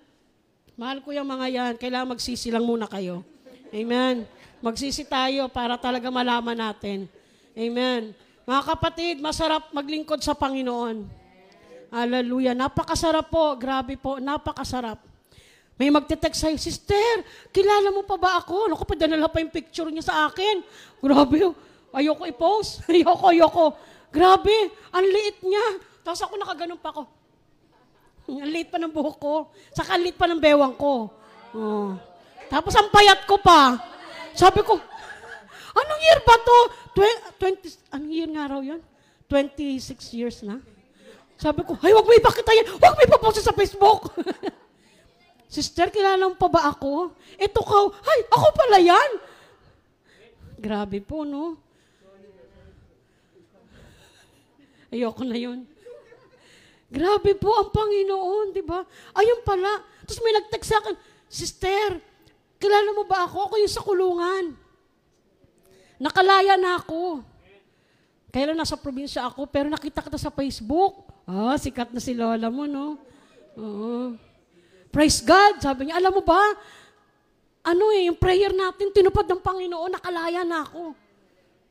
Mahal 0.74 0.98
ko 1.06 1.14
yung 1.14 1.26
mga 1.26 1.46
yan. 1.50 1.72
Kailangan 1.78 2.18
magsisi 2.18 2.50
lang 2.50 2.66
muna 2.66 2.90
kayo. 2.90 3.22
Amen? 3.70 4.26
Magsisi 4.58 5.06
tayo 5.06 5.46
para 5.46 5.78
talaga 5.78 6.10
malaman 6.10 6.58
natin. 6.58 7.06
Amen. 7.54 8.10
Mga 8.42 8.62
kapatid, 8.74 9.14
masarap 9.22 9.70
maglingkod 9.70 10.18
sa 10.18 10.34
Panginoon. 10.34 11.06
Hallelujah. 11.94 12.58
Napakasarap 12.58 13.30
po. 13.30 13.54
Grabe 13.54 13.94
po. 13.94 14.18
Napakasarap. 14.18 15.13
May 15.74 15.90
magte-text 15.90 16.38
sa'yo, 16.38 16.54
Sister, 16.54 17.26
kilala 17.50 17.90
mo 17.90 18.06
pa 18.06 18.14
ba 18.14 18.38
ako? 18.38 18.70
Naku, 18.70 18.86
padala 18.86 19.26
pa 19.26 19.42
yung 19.42 19.50
picture 19.50 19.90
niya 19.90 20.06
sa 20.06 20.30
akin. 20.30 20.62
Grabe. 21.02 21.50
Ayoko 21.90 22.22
i-post. 22.30 22.82
ayoko, 22.90 23.26
ayoko. 23.34 23.66
Grabe. 24.14 24.54
Ang 24.94 25.06
liit 25.10 25.42
niya. 25.42 25.82
Tapos 26.06 26.22
ako 26.22 26.38
nakaganon 26.38 26.78
pa 26.78 26.94
ako. 26.94 27.02
Ang 28.42 28.50
liit 28.54 28.70
pa 28.70 28.78
ng 28.78 28.92
buhok 28.94 29.16
ko. 29.18 29.34
Saka 29.74 29.98
liit 29.98 30.14
pa 30.14 30.30
ng 30.30 30.38
bewang 30.38 30.78
ko. 30.78 31.10
Oh. 31.54 31.98
Tapos 32.46 32.74
ang 32.78 32.90
payat 32.90 33.26
ko 33.26 33.38
pa. 33.42 33.78
Sabi 34.34 34.62
ko, 34.62 34.78
anong 35.74 36.02
year 36.02 36.20
ba 36.22 36.34
to? 36.38 36.58
Tw- 36.94 37.22
20, 37.36 37.94
anong 37.94 38.12
year 38.14 38.30
nga 38.30 38.50
raw 38.50 38.60
yun? 38.62 38.80
26 39.26 40.14
years 40.14 40.38
na. 40.46 40.62
Sabi 41.34 41.66
ko, 41.66 41.74
ay, 41.82 41.90
wag 41.90 42.06
mo 42.06 42.12
ipakita 42.14 42.54
yan. 42.54 42.78
Wag 42.78 42.94
mo 42.94 43.00
ipapost 43.02 43.42
sa 43.42 43.52
Facebook. 43.52 44.08
Sister, 45.54 45.86
kilala 45.94 46.26
mo 46.26 46.34
pa 46.34 46.50
ba 46.50 46.66
ako? 46.74 47.14
Ito 47.38 47.60
ka, 47.62 47.76
ay, 48.10 48.18
ako 48.26 48.46
pala 48.58 48.78
yan. 48.82 49.10
Grabe 50.58 50.98
po, 50.98 51.22
no? 51.22 51.54
Ayoko 54.90 55.22
na 55.22 55.38
yun. 55.38 55.62
Grabe 56.90 57.38
po 57.38 57.54
ang 57.54 57.70
Panginoon, 57.70 58.50
di 58.50 58.66
ba? 58.66 58.82
Ayun 59.14 59.46
pala. 59.46 59.78
Tapos 60.02 60.18
may 60.26 60.34
nag-text 60.34 60.74
sa 60.74 60.82
akin, 60.82 60.94
Sister, 61.30 62.02
kilala 62.58 62.90
mo 62.90 63.06
ba 63.06 63.22
ako? 63.22 63.46
Ako 63.46 63.54
yung 63.62 63.70
sa 63.70 63.86
kulungan. 63.86 64.58
Nakalaya 66.02 66.58
na 66.58 66.82
ako. 66.82 67.22
Kaya 68.34 68.50
lang 68.50 68.58
nasa 68.58 68.74
probinsya 68.74 69.30
ako, 69.30 69.46
pero 69.46 69.70
nakita 69.70 70.02
kita 70.02 70.18
sa 70.18 70.34
Facebook. 70.34 71.06
Ah, 71.30 71.54
sikat 71.54 71.94
na 71.94 72.02
si 72.02 72.10
Lola 72.10 72.50
mo, 72.50 72.66
no? 72.66 72.98
Oo. 73.54 74.33
Praise 74.94 75.18
God. 75.26 75.58
Sabi 75.58 75.90
niya, 75.90 75.98
alam 75.98 76.14
mo 76.14 76.22
ba, 76.22 76.38
ano 77.66 77.90
eh, 77.90 78.06
yung 78.06 78.14
prayer 78.14 78.54
natin, 78.54 78.94
tinupad 78.94 79.26
ng 79.26 79.42
Panginoon, 79.42 79.98
nakalaya 79.98 80.46
na 80.46 80.62
ako. 80.62 80.94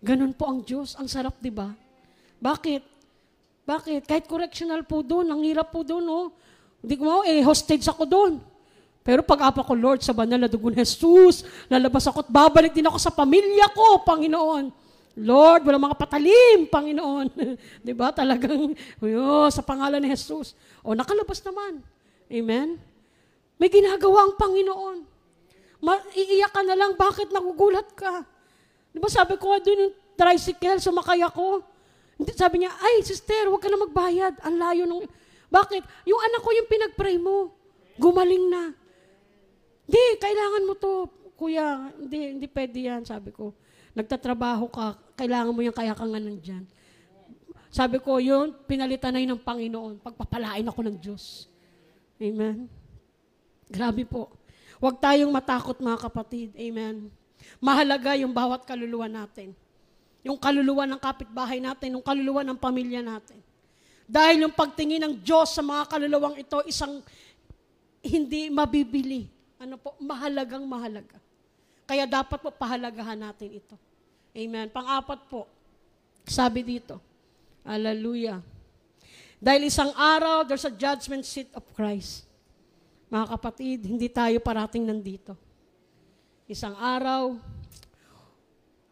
Ganun 0.04 0.36
po 0.36 0.52
ang 0.52 0.60
Diyos. 0.60 1.00
Ang 1.00 1.08
sarap, 1.08 1.40
di 1.40 1.48
ba? 1.48 1.72
Bakit? 2.44 2.84
Bakit? 3.64 4.02
Kahit 4.04 4.28
correctional 4.28 4.84
po 4.84 5.00
doon, 5.00 5.32
ang 5.32 5.40
hirap 5.40 5.72
po 5.72 5.88
doon, 5.88 6.04
no? 6.04 6.22
Hindi 6.84 7.00
ko 7.00 7.04
mo, 7.08 7.24
eh, 7.24 7.40
hostage 7.40 7.88
ako 7.88 8.04
doon. 8.04 8.44
Pero 9.08 9.24
pag 9.24 9.56
apa 9.56 9.64
ko, 9.64 9.72
Lord, 9.72 10.04
sa 10.04 10.12
banal 10.12 10.36
na 10.36 10.52
dugo 10.52 10.68
ni 10.68 10.84
Jesus, 10.84 11.48
lalabas 11.72 12.04
ako 12.04 12.28
at 12.28 12.30
babalik 12.32 12.76
din 12.76 12.84
ako 12.84 13.00
sa 13.00 13.16
pamilya 13.16 13.72
ko, 13.72 14.04
Panginoon. 14.04 14.68
Lord, 15.24 15.64
wala 15.64 15.80
mga 15.80 15.96
patalim, 15.96 16.68
Panginoon. 16.68 17.32
di 17.88 17.94
ba? 17.96 18.12
Talagang, 18.12 18.76
yo, 19.00 19.48
sa 19.48 19.64
pangalan 19.64 20.04
ni 20.04 20.12
Jesus. 20.12 20.52
O, 20.84 20.92
nakalabas 20.92 21.40
naman. 21.40 21.80
Amen? 22.28 22.76
May 23.58 23.70
ginagawa 23.70 24.28
ang 24.28 24.34
Panginoon. 24.36 24.98
Ma- 25.84 26.06
iiyak 26.16 26.52
ka 26.56 26.62
na 26.64 26.76
lang, 26.80 26.96
bakit 26.96 27.30
nagugulat 27.30 27.92
ka? 27.94 28.24
Di 28.94 29.02
ba 29.02 29.10
sabi 29.10 29.36
ko 29.36 29.58
doon 29.60 29.90
yung 29.90 29.96
tricycle, 30.16 30.80
sumakay 30.80 31.20
ako. 31.26 31.66
Sabi 32.38 32.64
niya, 32.64 32.72
ay, 32.78 33.02
sister, 33.02 33.50
huwag 33.50 33.60
ka 33.60 33.68
na 33.68 33.84
magbayad. 33.84 34.34
Ang 34.46 34.56
layo 34.62 34.84
nung... 34.86 35.04
Bakit? 35.50 35.82
Yung 36.08 36.22
anak 36.22 36.42
ko 36.42 36.50
yung 36.54 36.70
pinag-pray 36.70 37.18
mo. 37.18 37.52
Gumaling 37.98 38.46
na. 38.50 38.64
Hindi, 39.86 40.04
kailangan 40.22 40.64
mo 40.66 40.74
to. 40.78 40.94
Kuya, 41.34 41.92
hindi, 42.00 42.38
hindi 42.38 42.48
pwede 42.48 42.80
yan, 42.80 43.02
sabi 43.04 43.34
ko. 43.34 43.52
Nagtatrabaho 43.94 44.66
ka, 44.70 44.98
kailangan 45.18 45.54
mo 45.54 45.62
yan, 45.62 45.76
kaya 45.76 45.94
ka 45.94 46.06
nga 46.06 46.22
nandyan. 46.22 46.64
Sabi 47.74 47.98
ko, 47.98 48.22
yun, 48.22 48.54
pinalitan 48.70 49.14
na 49.14 49.22
yun 49.22 49.34
ng 49.38 49.44
Panginoon. 49.44 49.98
Pagpapalain 50.02 50.66
ako 50.70 50.80
ng 50.86 50.98
Diyos. 51.02 51.50
Amen. 52.22 52.70
Grabe 53.70 54.04
po. 54.04 54.32
Huwag 54.84 55.00
tayong 55.00 55.32
matakot 55.32 55.80
mga 55.80 56.00
kapatid. 56.10 56.52
Amen. 56.60 57.08
Mahalaga 57.60 58.16
yung 58.20 58.36
bawat 58.36 58.68
kaluluwa 58.68 59.08
natin. 59.08 59.56
Yung 60.24 60.40
kaluluwa 60.40 60.88
ng 60.88 61.00
kapitbahay 61.00 61.60
natin, 61.60 62.00
yung 62.00 62.06
kaluluwa 62.06 62.44
ng 62.48 62.56
pamilya 62.56 63.04
natin. 63.04 63.40
Dahil 64.08 64.48
yung 64.48 64.56
pagtingin 64.56 65.04
ng 65.04 65.16
Diyos 65.24 65.52
sa 65.52 65.64
mga 65.64 65.88
kaluluwang 65.88 66.36
ito, 66.40 66.60
isang 66.68 67.04
hindi 68.04 68.52
mabibili. 68.52 69.28
Ano 69.60 69.80
po, 69.80 69.96
mahalagang 70.00 70.64
mahalaga. 70.68 71.20
Kaya 71.88 72.08
dapat 72.08 72.40
po 72.40 72.52
pahalagahan 72.52 73.20
natin 73.20 73.60
ito. 73.60 73.76
Amen. 74.36 74.68
Pang-apat 74.72 75.20
po, 75.28 75.48
sabi 76.28 76.64
dito, 76.64 77.00
Hallelujah. 77.64 78.44
Dahil 79.40 79.72
isang 79.72 79.92
araw, 79.96 80.44
there's 80.44 80.68
a 80.68 80.72
judgment 80.72 81.24
seat 81.24 81.48
of 81.56 81.64
Christ. 81.72 82.28
Mga 83.14 83.30
kapatid, 83.30 83.86
hindi 83.86 84.10
tayo 84.10 84.42
parating 84.42 84.90
nandito. 84.90 85.38
Isang 86.50 86.74
araw, 86.74 87.38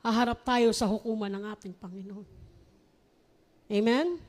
haharap 0.06 0.46
tayo 0.46 0.70
sa 0.78 0.86
hukuman 0.86 1.34
ng 1.34 1.50
ating 1.50 1.74
Panginoon. 1.74 2.28
Amen? 3.66 4.22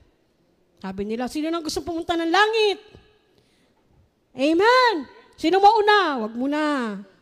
Sabi 0.81 1.03
nila, 1.05 1.29
sino 1.29 1.53
nang 1.53 1.61
gusto 1.61 1.85
pumunta 1.85 2.17
ng 2.17 2.33
langit? 2.33 2.79
Amen! 4.33 5.05
Sino 5.37 5.61
mauna? 5.61 6.25
Huwag 6.25 6.35
muna. 6.41 6.63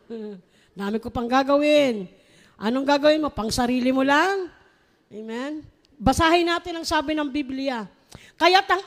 Dami 0.79 1.03
ko 1.03 1.11
pang 1.11 1.27
gagawin. 1.27 2.07
Anong 2.55 2.87
gagawin 2.87 3.19
mo? 3.19 3.35
Pang 3.35 3.51
sarili 3.51 3.91
mo 3.91 4.07
lang? 4.07 4.47
Amen? 5.11 5.59
Basahin 5.99 6.47
natin 6.47 6.79
ang 6.79 6.87
sabi 6.87 7.19
ng 7.19 7.27
Biblia. 7.27 7.83
Kaya 8.39 8.63
tang 8.63 8.79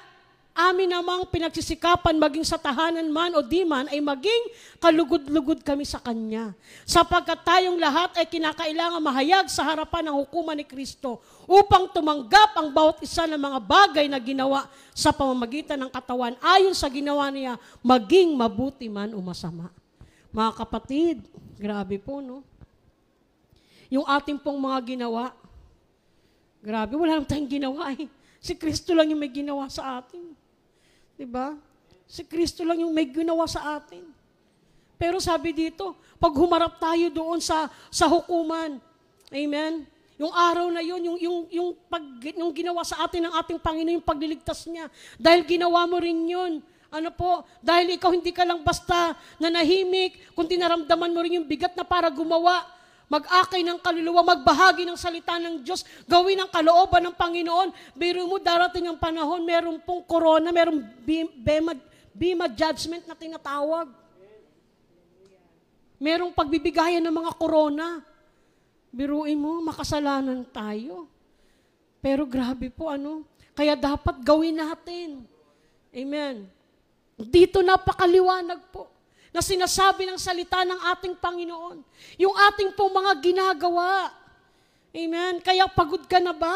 amin 0.55 0.87
namang 0.87 1.27
pinagsisikapan 1.27 2.15
maging 2.15 2.47
sa 2.47 2.55
tahanan 2.55 3.11
man 3.11 3.35
o 3.35 3.43
di 3.43 3.67
man 3.67 3.91
ay 3.91 3.99
maging 3.99 4.43
kalugod-lugod 4.79 5.67
kami 5.67 5.83
sa 5.83 5.99
Kanya. 5.99 6.55
Sapagkat 6.87 7.43
tayong 7.43 7.75
lahat 7.75 8.15
ay 8.15 8.27
kinakailangan 8.31 9.03
mahayag 9.03 9.51
sa 9.51 9.67
harapan 9.67 10.09
ng 10.09 10.17
hukuman 10.23 10.55
ni 10.55 10.63
Kristo 10.63 11.19
upang 11.51 11.91
tumanggap 11.91 12.55
ang 12.55 12.71
bawat 12.71 13.03
isa 13.03 13.27
ng 13.27 13.37
mga 13.37 13.59
bagay 13.67 14.07
na 14.07 14.23
ginawa 14.23 14.71
sa 14.95 15.11
pamamagitan 15.11 15.77
ng 15.83 15.91
katawan 15.91 16.39
ayon 16.39 16.73
sa 16.73 16.87
ginawa 16.87 17.27
niya 17.35 17.59
maging 17.83 18.31
mabuti 18.39 18.87
man 18.87 19.11
o 19.11 19.19
masama. 19.19 19.75
Mga 20.31 20.51
kapatid, 20.55 21.17
grabe 21.59 21.99
po 21.99 22.23
no? 22.23 22.47
Yung 23.91 24.07
ating 24.07 24.39
pong 24.39 24.59
mga 24.59 24.97
ginawa, 24.97 25.35
grabe, 26.63 26.95
wala 26.95 27.19
lang 27.19 27.27
tayong 27.27 27.51
ginawa 27.51 27.91
eh. 27.95 28.07
Si 28.45 28.53
Kristo 28.55 28.93
lang 28.93 29.09
yung 29.09 29.19
may 29.19 29.33
ginawa 29.33 29.67
sa 29.73 29.99
atin. 29.99 30.44
Di 31.15 31.27
ba? 31.27 31.55
Si 32.05 32.27
Kristo 32.27 32.67
lang 32.67 32.83
yung 32.83 32.93
may 32.93 33.09
ginawa 33.09 33.47
sa 33.47 33.79
atin. 33.79 34.05
Pero 34.99 35.19
sabi 35.19 35.51
dito, 35.51 35.99
pag 36.19 36.35
humarap 36.35 36.79
tayo 36.79 37.11
doon 37.11 37.43
sa 37.43 37.67
sa 37.91 38.07
hukuman, 38.07 38.79
amen, 39.31 39.83
yung 40.15 40.31
araw 40.31 40.71
na 40.71 40.79
yun, 40.79 41.03
yung, 41.03 41.19
yung, 41.19 41.39
yung, 41.51 41.69
pag, 41.91 42.03
yung 42.23 42.55
ginawa 42.55 42.87
sa 42.87 43.03
atin 43.03 43.27
ng 43.27 43.35
ating 43.35 43.59
Panginoon, 43.59 43.99
yung 43.99 44.07
pagliligtas 44.07 44.63
niya. 44.71 44.87
Dahil 45.19 45.43
ginawa 45.43 45.83
mo 45.91 45.99
rin 45.99 46.23
yun. 46.23 46.63
Ano 46.95 47.11
po? 47.11 47.43
Dahil 47.59 47.99
ikaw 47.99 48.15
hindi 48.15 48.31
ka 48.31 48.47
lang 48.47 48.63
basta 48.63 49.19
nanahimik, 49.43 50.31
kundi 50.39 50.55
naramdaman 50.55 51.11
mo 51.11 51.19
rin 51.19 51.43
yung 51.43 51.49
bigat 51.51 51.75
na 51.75 51.83
para 51.83 52.07
gumawa 52.07 52.63
mag-akay 53.15 53.63
ng 53.63 53.79
kaluluwa, 53.79 54.27
magbahagi 54.35 54.83
ng 54.83 54.99
salita 54.99 55.39
ng 55.39 55.63
Diyos, 55.63 55.87
gawin 56.11 56.43
ang 56.43 56.51
kalooban 56.51 57.07
ng 57.07 57.15
Panginoon. 57.15 57.71
Biro 57.95 58.27
mo, 58.27 58.43
darating 58.43 58.91
ang 58.91 58.99
panahon, 58.99 59.47
meron 59.47 59.79
pong 59.79 60.03
corona, 60.03 60.51
meron 60.51 60.83
bema, 61.39 61.79
bema 62.11 62.51
judgment 62.51 63.07
na 63.07 63.15
tinatawag. 63.15 63.87
Merong 66.03 66.35
pagbibigayan 66.35 67.03
ng 67.07 67.15
mga 67.15 67.33
corona. 67.39 68.03
Biruin 68.91 69.39
mo, 69.39 69.63
makasalanan 69.63 70.43
tayo. 70.51 71.07
Pero 72.03 72.27
grabe 72.27 72.71
po, 72.71 72.91
ano? 72.91 73.27
Kaya 73.55 73.79
dapat 73.79 74.23
gawin 74.23 74.59
natin. 74.59 75.23
Amen. 75.95 76.51
Dito 77.15 77.63
napakaliwanag 77.63 78.59
po 78.75 78.94
na 79.35 79.43
sinasabi 79.43 80.07
ng 80.07 80.15
salita 80.15 80.63
ng 80.63 80.79
ating 80.95 81.19
Panginoon. 81.19 81.83
Yung 82.23 82.39
ating 82.39 82.71
pong 82.79 82.95
mga 82.95 83.19
ginagawa. 83.19 84.15
Amen? 84.95 85.43
Kaya 85.43 85.67
pagod 85.67 86.07
ka 86.07 86.23
na 86.23 86.31
ba? 86.31 86.55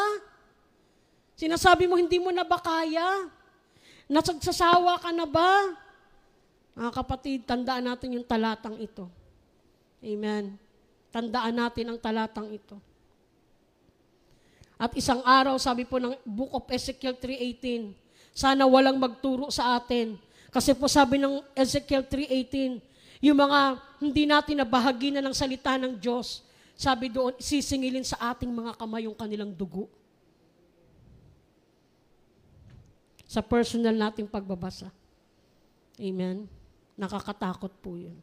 Sinasabi 1.35 1.91
mo, 1.91 1.99
hindi 1.99 2.15
mo 2.23 2.31
na 2.31 2.47
ba 2.47 2.55
kaya? 2.55 3.27
Nasagsasawa 4.07 4.95
ka 5.03 5.11
na 5.11 5.27
ba? 5.27 5.75
Mga 6.79 6.91
kapatid, 6.95 7.43
tandaan 7.43 7.83
natin 7.83 8.15
yung 8.15 8.23
talatang 8.23 8.79
ito. 8.79 9.11
Amen. 9.99 10.55
Tandaan 11.11 11.59
natin 11.59 11.91
ang 11.91 11.99
talatang 11.99 12.47
ito. 12.47 12.79
At 14.79 14.95
isang 14.95 15.19
araw, 15.27 15.59
sabi 15.59 15.83
po 15.83 15.99
ng 15.99 16.15
Book 16.23 16.55
of 16.55 16.63
Ezekiel 16.71 17.19
3.18, 17.19 17.91
sana 18.31 18.63
walang 18.63 18.95
magturo 18.95 19.51
sa 19.51 19.75
atin 19.75 20.15
kasi 20.49 20.73
po 20.73 20.89
sabi 20.89 21.21
ng 21.21 21.41
Ezekiel 21.53 22.05
3.18, 22.05 22.81
yung 23.21 23.37
mga 23.37 23.59
hindi 24.01 24.23
natin 24.25 24.55
nabahagi 24.61 25.13
na 25.13 25.21
ng 25.21 25.35
salita 25.35 25.77
ng 25.77 25.97
Diyos, 25.97 26.41
sabi 26.79 27.11
doon, 27.11 27.35
sisingilin 27.37 28.07
sa 28.07 28.31
ating 28.31 28.49
mga 28.49 28.79
kamay 28.79 29.03
yung 29.05 29.17
kanilang 29.17 29.51
dugo. 29.51 29.91
Sa 33.29 33.45
personal 33.45 33.93
nating 33.93 34.25
pagbabasa. 34.25 34.89
Amen? 35.99 36.47
Nakakatakot 36.95 37.75
po 37.83 37.99
yun. 37.99 38.15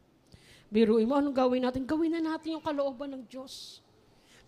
Biruin 0.72 1.06
mo, 1.06 1.14
anong 1.14 1.36
gawin 1.36 1.62
natin? 1.62 1.86
Gawin 1.86 2.16
na 2.16 2.34
natin 2.34 2.58
yung 2.58 2.64
kalooban 2.64 3.12
ng 3.14 3.22
Diyos. 3.28 3.84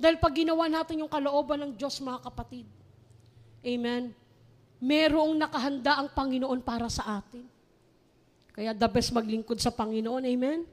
Dahil 0.00 0.18
pag 0.18 0.34
ginawa 0.34 0.66
natin 0.66 1.04
yung 1.04 1.12
kalooban 1.12 1.62
ng 1.62 1.72
Diyos, 1.78 2.00
mga 2.02 2.26
kapatid, 2.26 2.66
Amen? 3.62 4.14
Merong 4.78 5.34
nakahanda 5.34 5.98
ang 5.98 6.08
Panginoon 6.10 6.62
para 6.62 6.86
sa 6.86 7.18
atin. 7.18 7.57
Kaya 8.58 8.74
the 8.74 8.88
best 8.90 9.14
maglingkod 9.14 9.62
sa 9.62 9.70
Panginoon. 9.70 10.26
Amen? 10.26 10.66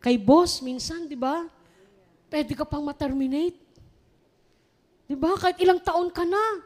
Kay 0.00 0.16
boss, 0.16 0.64
minsan, 0.64 1.04
di 1.04 1.12
ba? 1.12 1.44
Pwede 2.32 2.56
ka 2.56 2.64
pang 2.64 2.80
ma-terminate. 2.80 3.60
Di 5.04 5.12
ba? 5.12 5.36
Kahit 5.36 5.60
ilang 5.60 5.84
taon 5.84 6.08
ka 6.08 6.24
na. 6.24 6.64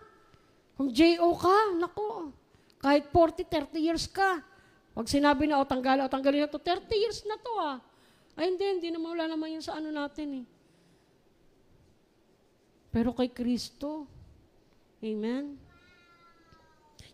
Kung 0.79 0.95
JO 0.95 1.35
ka, 1.35 1.75
nako. 1.75 2.31
Kahit 2.79 3.11
40, 3.11 3.43
30 3.75 3.83
years 3.83 4.07
ka. 4.07 4.39
Pag 4.95 5.11
sinabi 5.11 5.51
na, 5.51 5.59
o 5.59 5.67
tanggal, 5.67 6.07
o 6.07 6.11
tanggalin 6.11 6.47
na 6.47 6.51
to, 6.55 6.63
30 6.63 6.87
years 6.95 7.27
na 7.27 7.35
to 7.35 7.53
ah. 7.59 7.83
Ay 8.39 8.55
hindi, 8.55 8.63
hindi 8.63 8.89
naman 8.95 9.19
wala 9.19 9.27
naman 9.27 9.59
yun 9.59 9.65
sa 9.67 9.75
ano 9.75 9.91
natin 9.91 10.43
eh. 10.43 10.47
Pero 12.95 13.11
kay 13.11 13.27
Kristo, 13.27 14.07
Amen? 14.99 15.55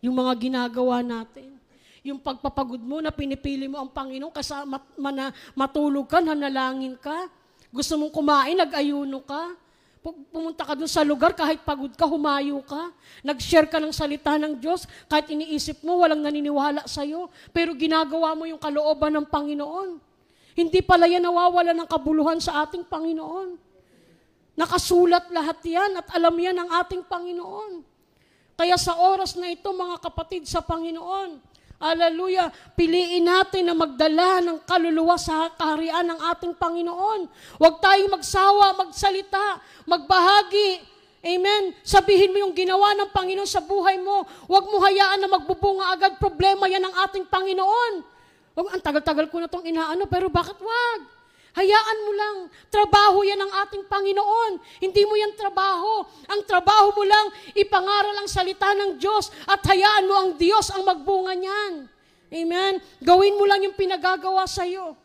Yung 0.00 0.16
mga 0.16 0.32
ginagawa 0.40 1.04
natin. 1.04 1.56
Yung 2.04 2.20
pagpapagod 2.20 2.84
mo 2.84 3.00
na 3.00 3.08
pinipili 3.08 3.64
mo 3.64 3.80
ang 3.80 3.88
Panginoon 3.88 4.28
kasama 4.28 4.76
na 5.08 5.32
matulog 5.56 6.04
ka, 6.04 6.20
nanalangin 6.20 7.00
ka. 7.00 7.32
Gusto 7.72 7.96
mong 7.96 8.12
kumain, 8.12 8.52
nag-ayuno 8.60 9.24
ka. 9.24 9.56
Pumunta 10.04 10.68
ka 10.68 10.76
dun 10.76 10.84
sa 10.84 11.00
lugar, 11.00 11.32
kahit 11.32 11.64
pagod 11.64 11.88
ka, 11.96 12.04
humayo 12.04 12.60
ka. 12.60 12.92
Nag-share 13.24 13.64
ka 13.72 13.80
ng 13.80 13.88
salita 13.88 14.36
ng 14.36 14.60
Diyos, 14.60 14.84
kahit 15.08 15.32
iniisip 15.32 15.80
mo, 15.80 16.04
walang 16.04 16.20
naniniwala 16.20 16.84
sa'yo. 16.84 17.32
Pero 17.56 17.72
ginagawa 17.72 18.36
mo 18.36 18.44
yung 18.44 18.60
kalooban 18.60 19.16
ng 19.16 19.24
Panginoon. 19.24 19.96
Hindi 20.52 20.84
pala 20.84 21.08
yan 21.08 21.24
nawawala 21.24 21.72
ng 21.72 21.88
kabuluhan 21.88 22.36
sa 22.36 22.68
ating 22.68 22.84
Panginoon. 22.84 23.56
Nakasulat 24.60 25.32
lahat 25.32 25.56
yan 25.64 26.04
at 26.04 26.06
alam 26.12 26.36
yan 26.36 26.52
ng 26.52 26.68
ating 26.84 27.00
Panginoon. 27.08 27.80
Kaya 28.60 28.76
sa 28.76 28.94
oras 29.00 29.34
na 29.40 29.48
ito, 29.48 29.66
mga 29.72 30.04
kapatid 30.04 30.44
sa 30.44 30.60
Panginoon, 30.60 31.53
Hallelujah. 31.78 32.48
Piliin 32.78 33.26
natin 33.26 33.68
na 33.68 33.74
magdala 33.76 34.40
ng 34.40 34.58
kaluluwa 34.64 35.18
sa 35.18 35.50
kaharian 35.52 36.06
ng 36.06 36.20
ating 36.32 36.54
Panginoon. 36.56 37.26
Huwag 37.60 37.74
tayong 37.82 38.14
magsawa, 38.14 38.78
magsalita, 38.78 39.60
magbahagi. 39.84 40.94
Amen. 41.24 41.72
Sabihin 41.80 42.36
mo 42.36 42.38
yung 42.44 42.54
ginawa 42.54 42.92
ng 43.00 43.10
Panginoon 43.10 43.48
sa 43.48 43.64
buhay 43.64 43.96
mo. 43.96 44.28
Huwag 44.44 44.68
mo 44.68 44.76
hayaan 44.84 45.24
na 45.24 45.28
magbubunga 45.28 45.88
agad. 45.96 46.20
Problema 46.20 46.68
yan 46.68 46.84
ng 46.84 46.94
ating 47.08 47.24
Panginoon. 47.28 48.04
Huwag, 48.54 48.68
ang 48.70 48.82
tagal-tagal 48.84 49.26
ko 49.32 49.42
na 49.42 49.48
itong 49.50 49.66
inaano, 49.66 50.06
pero 50.06 50.30
bakit 50.30 50.54
wag? 50.60 51.13
Hayaan 51.54 51.98
mo 52.02 52.12
lang. 52.18 52.36
Trabaho 52.66 53.22
yan 53.22 53.38
ng 53.38 53.52
ating 53.66 53.84
Panginoon. 53.86 54.52
Hindi 54.82 55.06
mo 55.06 55.14
yan 55.14 55.38
trabaho. 55.38 56.02
Ang 56.26 56.42
trabaho 56.42 56.90
mo 56.98 57.06
lang, 57.06 57.30
ipangaral 57.54 58.18
ang 58.18 58.26
salita 58.26 58.74
ng 58.74 58.98
Diyos 58.98 59.30
at 59.46 59.62
hayaan 59.62 60.04
mo 60.10 60.14
ang 60.18 60.30
Diyos 60.34 60.74
ang 60.74 60.82
magbunga 60.82 61.38
niyan. 61.38 61.86
Amen? 62.34 62.82
Gawin 62.98 63.38
mo 63.38 63.46
lang 63.46 63.62
yung 63.62 63.78
pinagagawa 63.78 64.50
sa 64.50 64.66
iyo. 64.66 64.98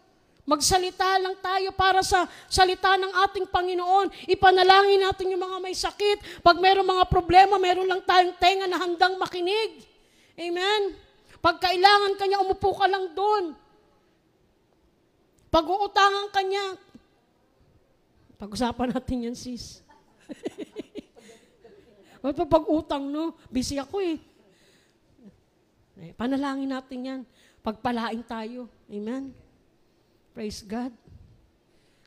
Magsalita 0.50 1.22
lang 1.22 1.38
tayo 1.38 1.70
para 1.78 2.02
sa 2.02 2.26
salita 2.50 2.98
ng 2.98 3.14
ating 3.30 3.46
Panginoon. 3.54 4.10
Ipanalangin 4.26 5.06
natin 5.06 5.30
yung 5.30 5.46
mga 5.46 5.62
may 5.62 5.78
sakit. 5.78 6.42
Pag 6.42 6.58
mayroong 6.58 6.90
mga 6.90 7.06
problema, 7.06 7.62
mayroon 7.62 7.86
lang 7.86 8.02
tayong 8.02 8.34
tenga 8.42 8.66
na 8.66 8.82
handang 8.82 9.22
makinig. 9.22 9.86
Amen? 10.34 10.98
Pag 11.38 11.62
kailangan 11.62 12.18
kanya, 12.18 12.42
umupo 12.42 12.74
ka 12.74 12.90
lang 12.90 13.14
doon. 13.14 13.54
Pag-uutangan 15.50 16.30
ka 16.30 16.42
niya. 16.46 16.78
Pag-usapan 18.38 18.94
natin 18.94 19.26
yan, 19.30 19.36
sis. 19.36 19.82
Pa 22.22 22.32
pag-utang, 22.32 23.10
no? 23.10 23.34
Busy 23.50 23.82
ako 23.82 23.98
eh. 24.04 24.18
eh. 26.00 26.12
Panalangin 26.14 26.70
natin 26.70 27.00
yan. 27.02 27.22
Pagpalain 27.66 28.22
tayo. 28.24 28.70
Amen? 28.88 29.34
Praise 30.32 30.62
God. 30.62 30.94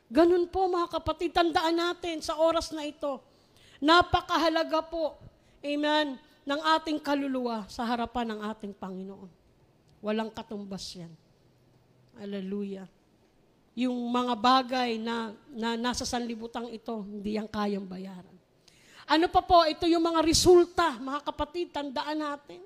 Ganun 0.07 0.47
po 0.47 0.69
mga 0.69 1.01
kapatid, 1.01 1.33
tandaan 1.35 1.75
natin 1.75 2.21
sa 2.23 2.37
oras 2.39 2.71
na 2.71 2.85
ito. 2.85 3.19
Napakahalaga 3.81 4.85
po, 4.85 5.17
amen, 5.59 6.15
ng 6.45 6.61
ating 6.77 7.01
kaluluwa 7.01 7.65
sa 7.67 7.83
harapan 7.83 8.37
ng 8.37 8.39
ating 8.53 8.73
Panginoon. 8.77 9.27
Walang 9.99 10.29
katumbas 10.29 10.85
yan. 10.93 11.09
Hallelujah 12.13 12.85
yung 13.73 13.97
mga 14.13 14.33
bagay 14.37 15.01
na, 15.01 15.33
na 15.49 15.73
nasa 15.73 16.05
sanlibutan 16.05 16.69
ito, 16.69 17.01
hindi 17.05 17.37
yan 17.41 17.49
kayang 17.49 17.89
bayaran. 17.89 18.33
Ano 19.09 19.27
pa 19.27 19.41
po, 19.43 19.65
ito 19.65 19.83
yung 19.89 20.05
mga 20.05 20.21
resulta, 20.23 20.95
mga 21.01 21.21
kapatid, 21.25 21.73
tandaan 21.73 22.21
natin. 22.21 22.61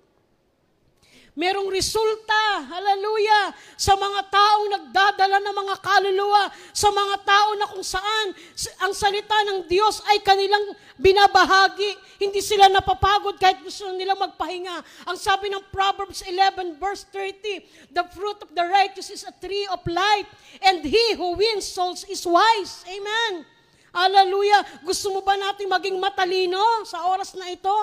Merong 1.38 1.70
resulta, 1.70 2.66
hallelujah, 2.66 3.54
sa 3.78 3.94
mga 3.94 4.26
taong 4.26 4.68
nagdadala 4.74 5.38
ng 5.38 5.54
mga 5.54 5.76
kaluluwa, 5.86 6.50
sa 6.74 6.90
mga 6.90 7.16
tao 7.22 7.50
na 7.54 7.70
kung 7.70 7.86
saan 7.86 8.34
ang 8.82 8.90
salita 8.90 9.38
ng 9.46 9.70
Diyos 9.70 10.02
ay 10.10 10.26
kanilang 10.26 10.74
binabahagi. 10.98 11.94
Hindi 12.18 12.42
sila 12.42 12.74
napapagod 12.74 13.38
kahit 13.38 13.62
gusto 13.62 13.86
nila 13.94 14.18
magpahinga. 14.18 14.82
Ang 15.06 15.14
sabi 15.14 15.54
ng 15.54 15.62
Proverbs 15.70 16.26
11 16.26 16.82
verse 16.82 17.06
30, 17.14 17.94
The 17.94 18.10
fruit 18.18 18.42
of 18.42 18.50
the 18.58 18.66
righteous 18.66 19.14
is 19.14 19.22
a 19.22 19.34
tree 19.38 19.70
of 19.70 19.86
life, 19.86 20.26
and 20.66 20.82
he 20.82 21.14
who 21.14 21.38
wins 21.38 21.70
souls 21.70 22.02
is 22.10 22.26
wise. 22.26 22.82
Amen. 22.90 23.46
Hallelujah. 23.94 24.66
Gusto 24.82 25.14
mo 25.14 25.22
ba 25.22 25.38
natin 25.38 25.70
maging 25.70 26.02
matalino 26.02 26.82
sa 26.82 27.06
oras 27.14 27.38
na 27.38 27.46
ito? 27.54 27.78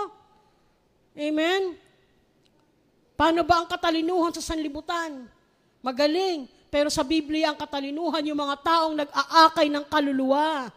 Amen. 1.14 1.83
Paano 3.14 3.46
ba 3.46 3.62
ang 3.62 3.68
katalinuhan 3.70 4.34
sa 4.34 4.42
sanlibutan? 4.42 5.26
Magaling. 5.78 6.50
Pero 6.70 6.90
sa 6.90 7.06
Biblia, 7.06 7.54
ang 7.54 7.58
katalinuhan 7.58 8.26
yung 8.26 8.38
mga 8.38 8.56
taong 8.62 8.94
nag-aakay 8.98 9.70
ng 9.70 9.84
kaluluwa. 9.86 10.74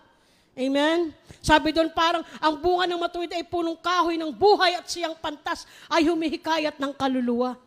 Amen? 0.57 1.13
Sabi 1.41 1.69
doon 1.69 1.93
parang 1.93 2.25
ang 2.41 2.57
bunga 2.57 2.89
ng 2.89 3.01
matuwid 3.01 3.29
ay 3.33 3.45
punong 3.45 3.77
kahoy 3.77 4.17
ng 4.17 4.33
buhay 4.33 4.73
at 4.77 4.85
siyang 4.89 5.13
pantas 5.17 5.69
ay 5.89 6.09
humihikayat 6.09 6.77
ng 6.77 6.93
kaluluwa. 6.97 7.57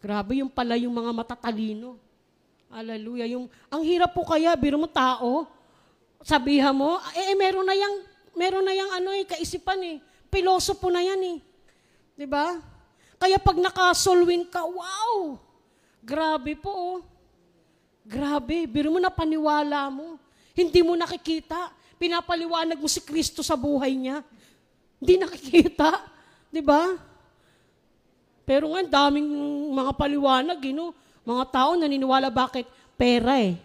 Grabe 0.00 0.40
yung 0.40 0.52
pala 0.52 0.76
yung 0.76 0.92
mga 0.92 1.12
matatalino. 1.12 1.96
Hallelujah. 2.68 3.28
Yung, 3.32 3.48
ang 3.72 3.80
hirap 3.80 4.12
po 4.12 4.28
kaya, 4.28 4.52
biro 4.56 4.76
mo 4.76 4.88
tao, 4.88 5.48
sabihan 6.20 6.76
mo, 6.76 7.00
eh, 7.16 7.32
eh 7.32 7.36
meron 7.36 7.64
na 7.64 7.72
yang, 7.72 7.94
meron 8.36 8.64
na 8.64 8.76
yang 8.76 8.90
ano 8.92 9.12
eh, 9.16 9.24
kaisipan 9.24 9.80
eh. 9.84 9.96
Piloso 10.28 10.76
po 10.76 10.92
na 10.92 11.00
yan 11.00 11.20
eh. 11.24 11.36
'Di 12.12 12.28
ba? 12.28 12.60
Kaya 13.18 13.36
pag 13.42 13.58
nakasolwin 13.58 14.46
ka, 14.46 14.62
wow! 14.62 15.36
Grabe 16.06 16.54
po, 16.54 16.70
oh. 16.70 16.98
Grabe, 18.08 18.64
biro 18.64 18.94
mo 18.94 19.02
na 19.02 19.12
paniwala 19.12 19.90
mo. 19.92 20.16
Hindi 20.54 20.80
mo 20.80 20.96
nakikita. 20.96 21.74
Pinapaliwanag 22.00 22.78
mo 22.78 22.88
si 22.88 23.02
Kristo 23.04 23.44
sa 23.44 23.58
buhay 23.58 23.92
niya. 23.92 24.24
Hindi 25.02 25.20
nakikita. 25.20 26.08
Di 26.54 26.62
ba? 26.64 26.96
Pero 28.48 28.72
nga, 28.72 28.80
daming 29.04 29.28
mga 29.76 29.92
paliwanag, 29.92 30.58
you 30.64 30.72
know? 30.72 30.90
Mga 31.28 31.44
tao 31.52 31.76
naniniwala 31.76 32.32
bakit? 32.32 32.64
Pera 32.96 33.36
eh. 33.36 33.60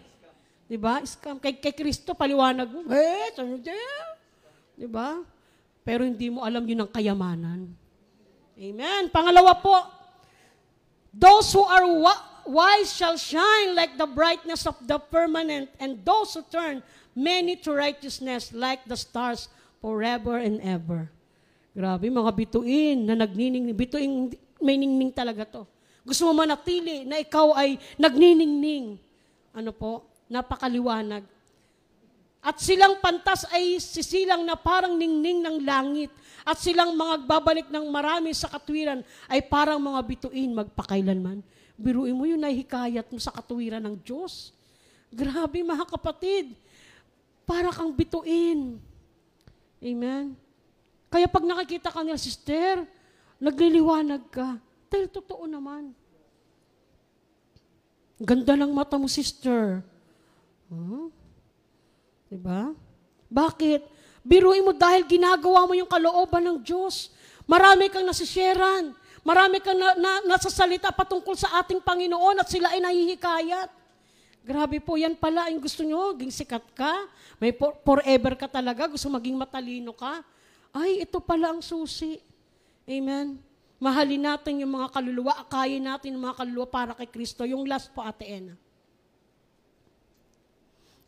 Di 0.68 0.76
ba? 0.76 1.00
Scam. 1.00 1.40
Kay, 1.40 1.56
kay 1.56 1.72
Kristo, 1.72 2.12
paliwanag 2.12 2.68
mo. 2.68 2.84
Eh, 2.92 3.32
Di 4.76 4.84
ba? 4.84 5.24
Pero 5.80 6.04
hindi 6.04 6.28
mo 6.28 6.44
alam 6.44 6.60
yun 6.68 6.84
ang 6.84 6.92
kayamanan. 6.92 7.83
Amen. 8.54 9.10
Pangalawa 9.10 9.58
po, 9.58 9.74
those 11.10 11.50
who 11.50 11.66
are 11.66 11.86
wise 12.46 12.94
shall 12.94 13.18
shine 13.18 13.74
like 13.74 13.98
the 13.98 14.06
brightness 14.06 14.62
of 14.68 14.78
the 14.86 14.98
permanent, 14.98 15.70
and 15.82 15.98
those 16.06 16.38
who 16.38 16.42
turn 16.46 16.78
many 17.14 17.58
to 17.58 17.74
righteousness 17.74 18.54
like 18.54 18.84
the 18.86 18.94
stars 18.94 19.50
forever 19.82 20.38
and 20.38 20.62
ever. 20.62 21.10
Grabe, 21.74 22.06
mga 22.06 22.30
bituin 22.30 23.02
na 23.02 23.18
nagnining, 23.18 23.74
bituin, 23.74 24.30
may 24.62 24.78
ningning 24.78 25.10
talaga 25.10 25.42
to. 25.42 25.62
Gusto 26.06 26.30
mo 26.30 26.46
manatili 26.46 27.02
na 27.02 27.18
ikaw 27.18 27.58
ay 27.58 27.74
nagniningning. 27.98 29.02
Ano 29.50 29.74
po? 29.74 30.06
Napakaliwanag. 30.30 31.26
At 32.44 32.60
silang 32.60 33.00
pantas 33.00 33.48
ay 33.48 33.80
sisilang 33.80 34.44
na 34.44 34.52
parang 34.52 34.92
ningning 35.00 35.40
ng 35.40 35.64
langit. 35.64 36.12
At 36.44 36.60
silang 36.60 36.92
mga 36.92 37.24
babalik 37.24 37.72
ng 37.72 37.88
marami 37.88 38.36
sa 38.36 38.52
katwiran 38.52 39.00
ay 39.32 39.40
parang 39.40 39.80
mga 39.80 40.00
bituin 40.04 40.52
magpakailanman. 40.52 41.40
Biruin 41.72 42.12
mo 42.12 42.28
yun, 42.28 42.36
nahihikayat 42.36 43.08
mo 43.08 43.16
sa 43.16 43.32
katwiran 43.32 43.80
ng 43.80 43.96
Diyos. 43.96 44.52
Grabe 45.08 45.64
mga 45.64 45.88
kapatid. 45.88 46.52
para 47.44 47.68
kang 47.68 47.92
bituin. 47.92 48.80
Amen? 49.84 50.32
Kaya 51.12 51.28
pag 51.28 51.44
nakikita 51.44 51.92
ka 51.92 52.00
nila, 52.00 52.16
sister, 52.16 52.88
nagliliwanag 53.36 54.24
ka. 54.32 54.56
Dahil 54.88 55.12
totoo 55.12 55.44
naman. 55.44 55.92
Ganda 58.16 58.56
ng 58.56 58.72
mata 58.72 58.96
mo, 58.96 59.04
sister. 59.04 59.84
Huh? 60.72 61.12
Diba? 62.34 62.74
Bakit? 63.30 63.86
Biruin 64.26 64.66
mo 64.66 64.74
dahil 64.74 65.06
ginagawa 65.06 65.70
mo 65.70 65.78
yung 65.78 65.86
kalooban 65.86 66.42
ng 66.42 66.58
Diyos. 66.66 67.14
Marami 67.46 67.86
kang 67.86 68.02
nasisharean. 68.02 68.90
Marami 69.22 69.62
kang 69.62 69.78
na, 69.78 69.94
na, 69.94 70.12
nasasalita 70.34 70.90
patungkol 70.90 71.38
sa 71.38 71.62
ating 71.62 71.78
Panginoon 71.78 72.42
at 72.42 72.50
sila 72.50 72.74
ay 72.74 72.82
nahihikayat. 72.82 73.70
Grabe 74.44 74.82
po, 74.82 74.98
yan 75.00 75.16
pala 75.16 75.48
ang 75.48 75.56
gusto 75.56 75.80
nyo, 75.80 76.12
maging 76.12 76.28
sikat 76.28 76.60
ka, 76.76 77.08
may 77.40 77.48
for, 77.56 77.72
forever 77.80 78.36
ka 78.36 78.44
talaga, 78.44 78.84
gusto 78.84 79.08
maging 79.08 79.40
matalino 79.40 79.96
ka. 79.96 80.20
Ay, 80.68 81.00
ito 81.00 81.16
pala 81.16 81.56
ang 81.56 81.64
susi. 81.64 82.20
Amen. 82.84 83.40
Mahalin 83.80 84.20
natin 84.20 84.60
yung 84.60 84.76
mga 84.76 84.92
kaluluwa, 84.92 85.32
akayin 85.40 85.88
natin 85.88 86.12
yung 86.12 86.28
mga 86.28 86.36
kaluluwa 86.44 86.68
para 86.68 86.92
kay 86.92 87.08
Kristo. 87.08 87.48
Yung 87.48 87.64
last 87.64 87.88
po, 87.96 88.04
Ate 88.04 88.28
Ena. 88.28 88.52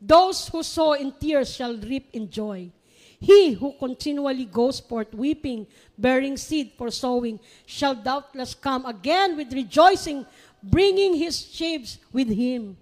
Those 0.00 0.48
who 0.48 0.62
sow 0.62 0.92
in 0.92 1.12
tears 1.12 1.48
shall 1.48 1.76
reap 1.76 2.12
in 2.12 2.28
joy. 2.28 2.68
He 3.16 3.56
who 3.56 3.72
continually 3.80 4.44
goes 4.44 4.78
forth 4.78 5.14
weeping, 5.16 5.66
bearing 5.96 6.36
seed 6.36 6.76
for 6.76 6.92
sowing, 6.92 7.40
shall 7.64 7.96
doubtless 7.96 8.52
come 8.52 8.84
again 8.84 9.36
with 9.36 9.52
rejoicing, 9.56 10.28
bringing 10.62 11.16
his 11.16 11.40
sheaves 11.40 11.96
with 12.12 12.28
him. 12.28 12.76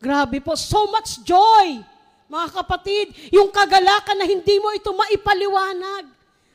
Grabe 0.00 0.40
po, 0.40 0.56
so 0.56 0.88
much 0.88 1.20
joy, 1.28 1.84
mga 2.24 2.48
kapatid, 2.56 3.12
yung 3.28 3.52
kagalakan 3.52 4.16
na 4.16 4.24
hindi 4.24 4.56
mo 4.56 4.72
ito 4.72 4.96
maipaliwanag. 4.96 6.08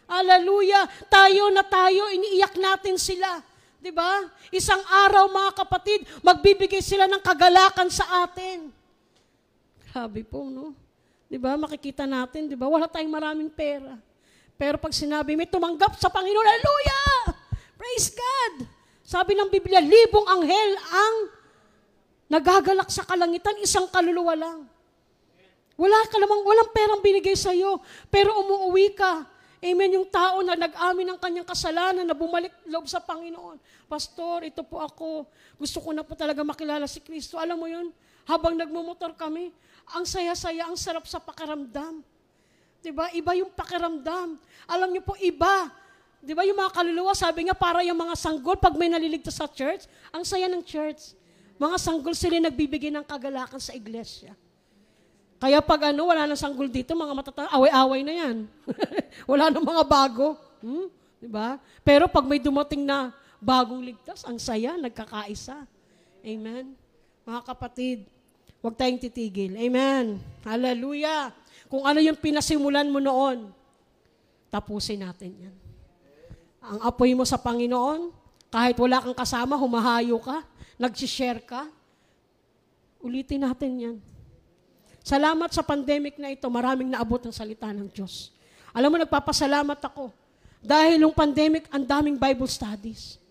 Hallelujah. 0.09 0.89
Tayo 1.05 1.53
na 1.53 1.61
tayo, 1.61 2.09
iniiyak 2.09 2.57
natin 2.57 2.97
sila. 2.97 3.41
'Di 3.85 3.93
ba? 3.93 4.25
Isang 4.49 4.81
araw 4.81 5.29
mga 5.29 5.51
kapatid, 5.61 6.09
magbibigay 6.25 6.81
sila 6.81 7.05
ng 7.05 7.21
kagalakan 7.21 7.89
sa 7.93 8.25
atin. 8.25 8.73
Grabe 9.95 10.27
po, 10.27 10.51
no? 10.51 10.75
'Di 11.31 11.39
ba? 11.39 11.55
Makikita 11.55 12.03
natin, 12.03 12.51
'di 12.51 12.59
ba? 12.59 12.67
Wala 12.67 12.83
tayong 12.83 13.15
maraming 13.15 13.47
pera. 13.47 13.95
Pero 14.59 14.75
pag 14.75 14.91
sinabi 14.91 15.39
may 15.39 15.47
tumanggap 15.47 15.95
sa 15.95 16.11
Panginoon, 16.11 16.43
hallelujah! 16.43 17.31
Praise 17.79 18.11
God! 18.11 18.67
Sabi 19.07 19.39
ng 19.39 19.47
Biblia, 19.47 19.79
libong 19.79 20.27
anghel 20.27 20.71
ang 20.83 21.15
nagagalak 22.27 22.91
sa 22.91 23.07
kalangitan, 23.07 23.55
isang 23.63 23.87
kaluluwa 23.87 24.35
lang. 24.35 24.67
Wala 25.79 25.99
ka 26.11 26.19
namang, 26.19 26.43
walang 26.43 26.75
perang 26.75 26.99
binigay 26.99 27.39
sa 27.39 27.55
iyo, 27.55 27.79
pero 28.11 28.35
umuwi 28.35 28.99
ka. 28.99 29.23
Amen, 29.63 29.95
yung 29.95 30.07
tao 30.11 30.43
na 30.43 30.59
nag-amin 30.59 31.15
ng 31.15 31.19
kanyang 31.23 31.47
kasalanan, 31.47 32.03
na 32.03 32.11
bumalik 32.11 32.51
loob 32.67 32.83
sa 32.91 32.99
Panginoon. 32.99 33.87
Pastor, 33.87 34.43
ito 34.43 34.59
po 34.59 34.83
ako. 34.83 35.23
Gusto 35.55 35.79
ko 35.79 35.95
na 35.95 36.03
po 36.03 36.19
talaga 36.19 36.43
makilala 36.43 36.83
si 36.83 36.99
Kristo. 36.99 37.39
Alam 37.39 37.63
mo 37.63 37.67
yun, 37.71 37.95
habang 38.25 38.57
nagmumotor 38.57 39.13
kami, 39.13 39.53
ang 39.93 40.05
saya-saya, 40.05 40.65
ang 40.65 40.77
sarap 40.77 41.05
sa 41.05 41.21
pakiramdam. 41.21 42.01
Diba? 42.81 43.09
Iba 43.13 43.33
yung 43.37 43.49
pakiramdam. 43.53 44.37
Alam 44.69 44.89
niyo 44.93 45.01
po, 45.05 45.17
iba. 45.17 45.69
Diba 46.25 46.41
yung 46.45 46.57
mga 46.57 46.73
kaluluwa, 46.73 47.13
sabi 47.13 47.45
nga, 47.45 47.53
para 47.57 47.85
yung 47.85 47.97
mga 47.97 48.17
sanggol, 48.17 48.57
pag 48.57 48.73
may 48.73 48.89
naliligtas 48.89 49.37
sa 49.37 49.45
church, 49.45 49.85
ang 50.09 50.25
saya 50.25 50.49
ng 50.49 50.61
church. 50.65 51.13
Mga 51.61 51.77
sanggol 51.77 52.17
sila 52.17 52.41
nagbibigay 52.41 52.89
ng 52.89 53.05
kagalakan 53.05 53.61
sa 53.61 53.77
iglesia. 53.77 54.33
Kaya 55.37 55.61
pag 55.61 55.93
ano, 55.93 56.09
wala 56.09 56.25
nang 56.25 56.39
sanggol 56.39 56.65
dito, 56.65 56.97
mga 56.97 57.13
matatang, 57.13 57.49
away-away 57.53 58.01
na 58.01 58.13
yan. 58.25 58.37
wala 59.29 59.53
nang 59.53 59.65
mga 59.65 59.83
bago. 59.85 60.33
Hmm? 60.65 60.89
Diba? 61.21 61.61
Pero 61.85 62.09
pag 62.09 62.25
may 62.25 62.41
dumating 62.41 62.81
na 62.81 63.13
bagong 63.37 63.85
ligtas, 63.85 64.25
ang 64.25 64.41
saya, 64.41 64.73
nagkakaisa. 64.79 65.67
Amen. 66.25 66.73
Mga 67.25 67.41
kapatid, 67.45 68.09
huwag 68.65 68.73
tayong 68.81 68.97
titigil. 68.97 69.53
Amen. 69.61 70.17
Hallelujah. 70.41 71.29
Kung 71.69 71.85
ano 71.85 72.01
yung 72.01 72.17
pinasimulan 72.17 72.89
mo 72.89 72.97
noon, 72.97 73.53
tapusin 74.49 75.05
natin 75.05 75.37
yan. 75.37 75.55
Ang 76.65 76.81
apoy 76.81 77.13
mo 77.13 77.21
sa 77.29 77.37
Panginoon, 77.37 78.09
kahit 78.49 78.73
wala 78.81 79.05
kang 79.05 79.13
kasama, 79.13 79.53
humahayo 79.53 80.17
ka, 80.17 80.41
nagsishare 80.81 81.45
ka, 81.45 81.69
ulitin 83.05 83.45
natin 83.45 83.71
yan. 83.77 83.97
Salamat 85.05 85.53
sa 85.53 85.61
pandemic 85.61 86.17
na 86.17 86.33
ito, 86.33 86.49
maraming 86.49 86.89
naabot 86.89 87.21
ang 87.21 87.35
salita 87.37 87.69
ng 87.69 87.85
Diyos. 87.93 88.33
Alam 88.73 88.97
mo, 88.97 88.97
nagpapasalamat 88.97 89.77
ako. 89.77 90.09
Dahil 90.65 91.05
yung 91.05 91.13
pandemic, 91.13 91.69
ang 91.69 91.85
daming 91.85 92.17
Bible 92.17 92.49
studies. 92.49 93.21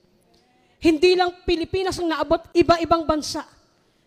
Hindi 0.79 1.19
lang 1.19 1.43
Pilipinas 1.43 1.99
ang 1.99 2.07
naabot, 2.07 2.39
iba-ibang 2.55 3.03
bansa. 3.03 3.43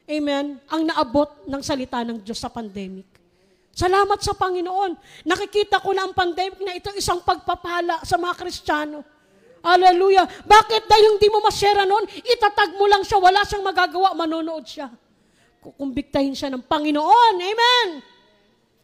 Amen? 0.07 0.57
Ang 0.71 0.81
naabot 0.87 1.27
ng 1.43 1.61
salita 1.61 2.01
ng 2.01 2.23
Diyos 2.23 2.39
sa 2.39 2.47
pandemic. 2.47 3.05
Salamat 3.75 4.17
sa 4.23 4.33
Panginoon. 4.33 4.95
Nakikita 5.27 5.83
ko 5.83 5.93
na 5.93 6.07
ang 6.07 6.15
pandemic 6.15 6.57
na 6.63 6.73
ito 6.73 6.89
isang 6.95 7.21
pagpapala 7.21 8.01
sa 8.07 8.17
mga 8.17 8.33
Kristiyano. 8.39 9.03
Hallelujah. 9.61 10.25
Bakit? 10.47 10.87
Dahil 10.87 11.05
hindi 11.19 11.27
mo 11.29 11.43
masyera 11.43 11.83
noon, 11.83 12.07
itatag 12.23 12.73
mo 12.79 12.87
lang 12.87 13.03
siya, 13.03 13.19
wala 13.19 13.43
siyang 13.43 13.67
magagawa, 13.67 14.15
manonood 14.15 14.63
siya 14.63 14.89
kukumbiktahin 15.67 16.31
siya 16.31 16.47
ng 16.53 16.63
Panginoon. 16.63 17.35
Amen! 17.35 17.89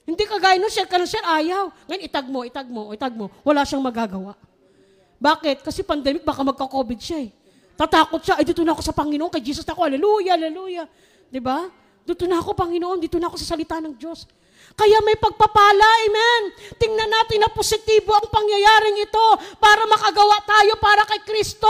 Hindi 0.04 0.24
kagaya 0.28 0.60
nun, 0.60 0.68
share 0.68 0.90
ka 0.90 1.00
share, 1.08 1.24
ayaw. 1.24 1.72
Ngayon, 1.88 2.04
itag 2.04 2.28
mo, 2.28 2.44
itag 2.44 2.68
mo, 2.68 2.92
itag 2.92 3.16
mo. 3.16 3.32
Wala 3.48 3.64
siyang 3.64 3.80
magagawa. 3.80 4.36
Bakit? 5.16 5.64
Kasi 5.64 5.80
pandemic, 5.88 6.28
baka 6.28 6.44
magka-COVID 6.44 7.00
siya 7.00 7.24
eh. 7.24 7.32
Tatakot 7.80 8.20
siya, 8.20 8.36
ay 8.36 8.44
dito 8.44 8.60
na 8.68 8.76
ako 8.76 8.84
sa 8.84 8.92
Panginoon, 8.92 9.32
kay 9.32 9.40
Jesus 9.40 9.64
ako, 9.64 9.88
hallelujah, 9.88 10.36
hallelujah. 10.36 10.86
Di 11.30 11.40
ba? 11.44 11.68
Dito 12.04 12.28
na 12.28 12.44
ako, 12.44 12.52
Panginoon, 12.56 13.00
dito 13.00 13.16
na 13.16 13.32
ako 13.32 13.40
sa 13.40 13.56
salita 13.56 13.80
ng 13.80 13.96
Diyos. 13.96 14.28
Kaya 14.74 15.00
may 15.06 15.20
pagpapala, 15.20 15.88
amen. 16.08 16.42
Tingnan 16.82 17.10
natin 17.12 17.46
na 17.46 17.50
positibo 17.52 18.16
ang 18.16 18.28
pangyayaring 18.32 19.06
ito 19.06 19.26
para 19.62 19.86
makagawa 19.86 20.42
tayo 20.44 20.74
para 20.82 21.06
kay 21.06 21.22
Kristo. 21.22 21.70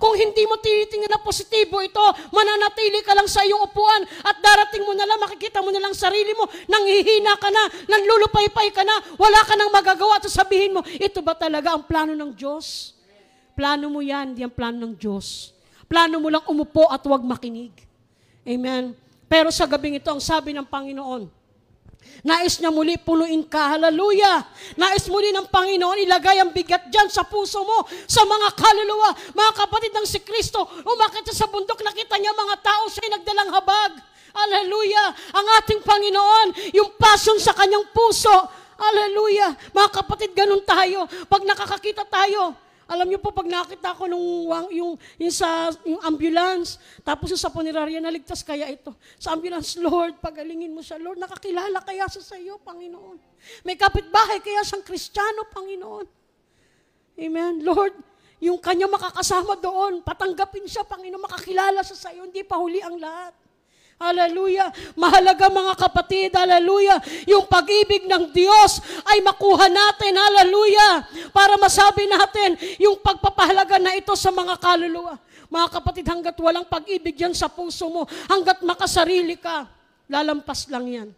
Kung 0.00 0.16
hindi 0.16 0.48
mo 0.48 0.56
tinitingnan 0.56 1.12
na 1.12 1.20
positibo 1.20 1.84
ito, 1.84 2.00
mananatili 2.32 3.04
ka 3.04 3.12
lang 3.12 3.28
sa 3.28 3.44
iyong 3.44 3.68
upuan 3.68 4.00
at 4.24 4.40
darating 4.40 4.80
mo 4.88 4.96
na 4.96 5.04
lang, 5.04 5.20
makikita 5.20 5.60
mo 5.60 5.68
na 5.68 5.76
lang 5.76 5.92
sarili 5.92 6.32
mo, 6.32 6.48
nanghihina 6.72 7.36
ka 7.36 7.52
na, 7.52 7.68
nanlulupay-pay 7.84 8.72
ka 8.72 8.80
na, 8.80 8.96
wala 9.20 9.44
ka 9.44 9.52
nang 9.60 9.68
magagawa 9.68 10.16
at 10.16 10.24
sabihin 10.32 10.72
mo, 10.72 10.80
ito 10.88 11.20
ba 11.20 11.36
talaga 11.36 11.76
ang 11.76 11.84
plano 11.84 12.16
ng 12.16 12.32
Diyos? 12.32 12.96
Plano 13.52 13.92
mo 13.92 14.00
yan, 14.00 14.32
hindi 14.32 14.40
ang 14.40 14.56
plano 14.56 14.88
ng 14.88 14.96
Diyos. 14.96 15.52
Plano 15.84 16.16
mo 16.16 16.32
lang 16.32 16.48
umupo 16.48 16.88
at 16.88 17.04
huwag 17.04 17.20
makinig. 17.20 17.89
Amen. 18.50 18.98
Pero 19.30 19.54
sa 19.54 19.62
gabing 19.70 20.02
ito, 20.02 20.10
ang 20.10 20.18
sabi 20.18 20.50
ng 20.50 20.66
Panginoon, 20.66 21.38
Nais 22.20 22.60
niya 22.60 22.68
muli 22.68 23.00
punuin 23.00 23.44
ka. 23.48 23.76
Hallelujah. 23.76 24.44
Nais 24.76 25.08
muli 25.08 25.32
ng 25.32 25.48
Panginoon 25.48 26.04
ilagay 26.04 26.36
ang 26.40 26.52
bigat 26.52 26.92
dyan 26.92 27.08
sa 27.08 27.24
puso 27.24 27.64
mo, 27.64 27.88
sa 28.04 28.24
mga 28.28 28.48
kaluluwa. 28.56 29.10
Mga 29.32 29.52
kapatid 29.56 29.92
ng 29.96 30.06
si 30.08 30.20
Kristo, 30.20 30.68
umakit 30.84 31.32
sa 31.32 31.48
bundok, 31.48 31.80
nakita 31.80 32.20
niya 32.20 32.36
mga 32.36 32.56
tao 32.60 32.84
siya 32.92 33.16
nagdalang 33.16 33.50
habag. 33.56 33.92
Hallelujah. 34.36 35.08
Ang 35.32 35.46
ating 35.60 35.80
Panginoon, 35.80 36.48
yung 36.76 36.92
passion 37.00 37.40
sa 37.40 37.56
kanyang 37.56 37.88
puso. 37.88 38.32
Hallelujah. 38.80 39.56
Mga 39.72 39.88
kapatid, 39.92 40.30
ganun 40.36 40.64
tayo. 40.64 41.08
Pag 41.28 41.44
nakakakita 41.44 42.04
tayo, 42.04 42.52
alam 42.90 43.06
niyo 43.06 43.22
po, 43.22 43.30
pag 43.30 43.46
nakita 43.46 43.94
ko 43.94 44.10
nung 44.10 44.50
yung, 44.74 44.98
yung 44.98 45.30
sa 45.30 45.70
yung 45.86 46.02
ambulance, 46.02 46.74
tapos 47.06 47.30
yung 47.30 47.38
sa 47.38 47.46
punerarya, 47.46 48.02
naligtas 48.02 48.42
kaya 48.42 48.66
ito. 48.66 48.90
Sa 49.14 49.38
ambulance, 49.38 49.78
Lord, 49.86 50.18
pagalingin 50.18 50.74
mo 50.74 50.82
siya. 50.82 50.98
Lord, 50.98 51.22
nakakilala 51.22 51.78
kaya 51.86 52.10
sa 52.10 52.34
iyo, 52.34 52.58
Panginoon. 52.58 53.22
May 53.62 53.78
kapitbahay 53.78 54.42
kaya 54.42 54.66
siyang 54.66 54.82
kristyano, 54.82 55.46
Panginoon. 55.54 56.06
Amen. 57.14 57.62
Lord, 57.62 57.94
yung 58.42 58.58
kanya 58.58 58.90
makakasama 58.90 59.54
doon, 59.62 60.02
patanggapin 60.02 60.66
siya, 60.66 60.82
Panginoon, 60.82 61.22
makakilala 61.22 61.86
sa 61.86 62.10
iyo, 62.10 62.26
hindi 62.26 62.42
pa 62.42 62.58
huli 62.58 62.82
ang 62.82 62.98
lahat. 62.98 63.49
Hallelujah. 64.00 64.72
Mahalaga 64.96 65.52
mga 65.52 65.74
kapatid, 65.76 66.32
hallelujah. 66.32 66.96
Yung 67.28 67.44
pag-ibig 67.44 68.08
ng 68.08 68.32
Diyos 68.32 68.80
ay 69.04 69.20
makuha 69.20 69.68
natin, 69.68 70.16
hallelujah. 70.16 71.04
Para 71.36 71.60
masabi 71.60 72.08
natin 72.08 72.56
yung 72.80 72.96
pagpapahalaga 72.96 73.76
na 73.76 73.92
ito 73.92 74.16
sa 74.16 74.32
mga 74.32 74.56
kaluluwa. 74.56 75.20
Mga 75.52 75.68
kapatid, 75.68 76.08
hanggat 76.08 76.32
walang 76.40 76.64
pag-ibig 76.64 77.12
yan 77.12 77.36
sa 77.36 77.52
puso 77.52 77.92
mo, 77.92 78.08
hanggat 78.24 78.64
makasarili 78.64 79.36
ka, 79.36 79.68
lalampas 80.08 80.64
lang 80.72 80.86
yan. 80.88 81.08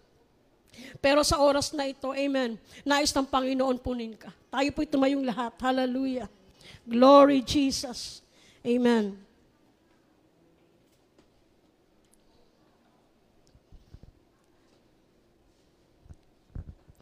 Pero 0.98 1.22
sa 1.22 1.38
oras 1.38 1.70
na 1.70 1.86
ito, 1.86 2.10
amen, 2.10 2.58
nais 2.82 3.14
ng 3.14 3.28
Panginoon 3.30 3.78
punin 3.78 4.18
ka. 4.18 4.34
Tayo 4.50 4.74
po'y 4.74 4.90
tumayong 4.90 5.22
lahat. 5.22 5.54
Hallelujah. 5.62 6.26
Glory 6.82 7.46
Jesus. 7.46 8.26
Amen. 8.66 9.31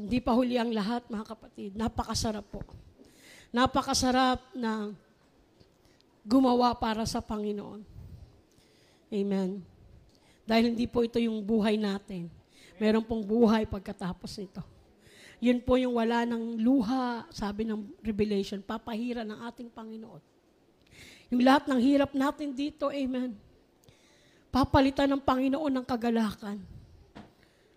Hindi 0.01 0.17
pa 0.25 0.33
huli 0.33 0.57
ang 0.57 0.73
lahat, 0.73 1.05
mga 1.13 1.27
kapatid. 1.29 1.77
Napakasarap 1.77 2.49
po. 2.49 2.65
Napakasarap 3.53 4.41
na 4.57 4.97
gumawa 6.25 6.73
para 6.73 7.05
sa 7.05 7.21
Panginoon. 7.21 7.85
Amen. 9.13 9.61
Dahil 10.49 10.73
hindi 10.73 10.89
po 10.89 11.05
ito 11.05 11.21
yung 11.21 11.45
buhay 11.45 11.77
natin. 11.77 12.33
Meron 12.81 13.05
pong 13.05 13.21
buhay 13.21 13.69
pagkatapos 13.69 14.41
nito. 14.41 14.65
Yun 15.37 15.61
po 15.61 15.77
yung 15.77 16.01
wala 16.01 16.25
ng 16.25 16.57
luha, 16.57 17.29
sabi 17.29 17.69
ng 17.69 18.01
Revelation, 18.01 18.65
papahira 18.65 19.21
ng 19.21 19.37
ating 19.53 19.69
Panginoon. 19.69 20.23
Yung 21.29 21.45
lahat 21.45 21.69
ng 21.69 21.81
hirap 21.81 22.17
natin 22.17 22.57
dito, 22.57 22.89
amen. 22.89 23.37
Papalitan 24.49 25.13
ng 25.13 25.21
Panginoon 25.21 25.73
ng 25.77 25.87
kagalakan. 25.87 26.57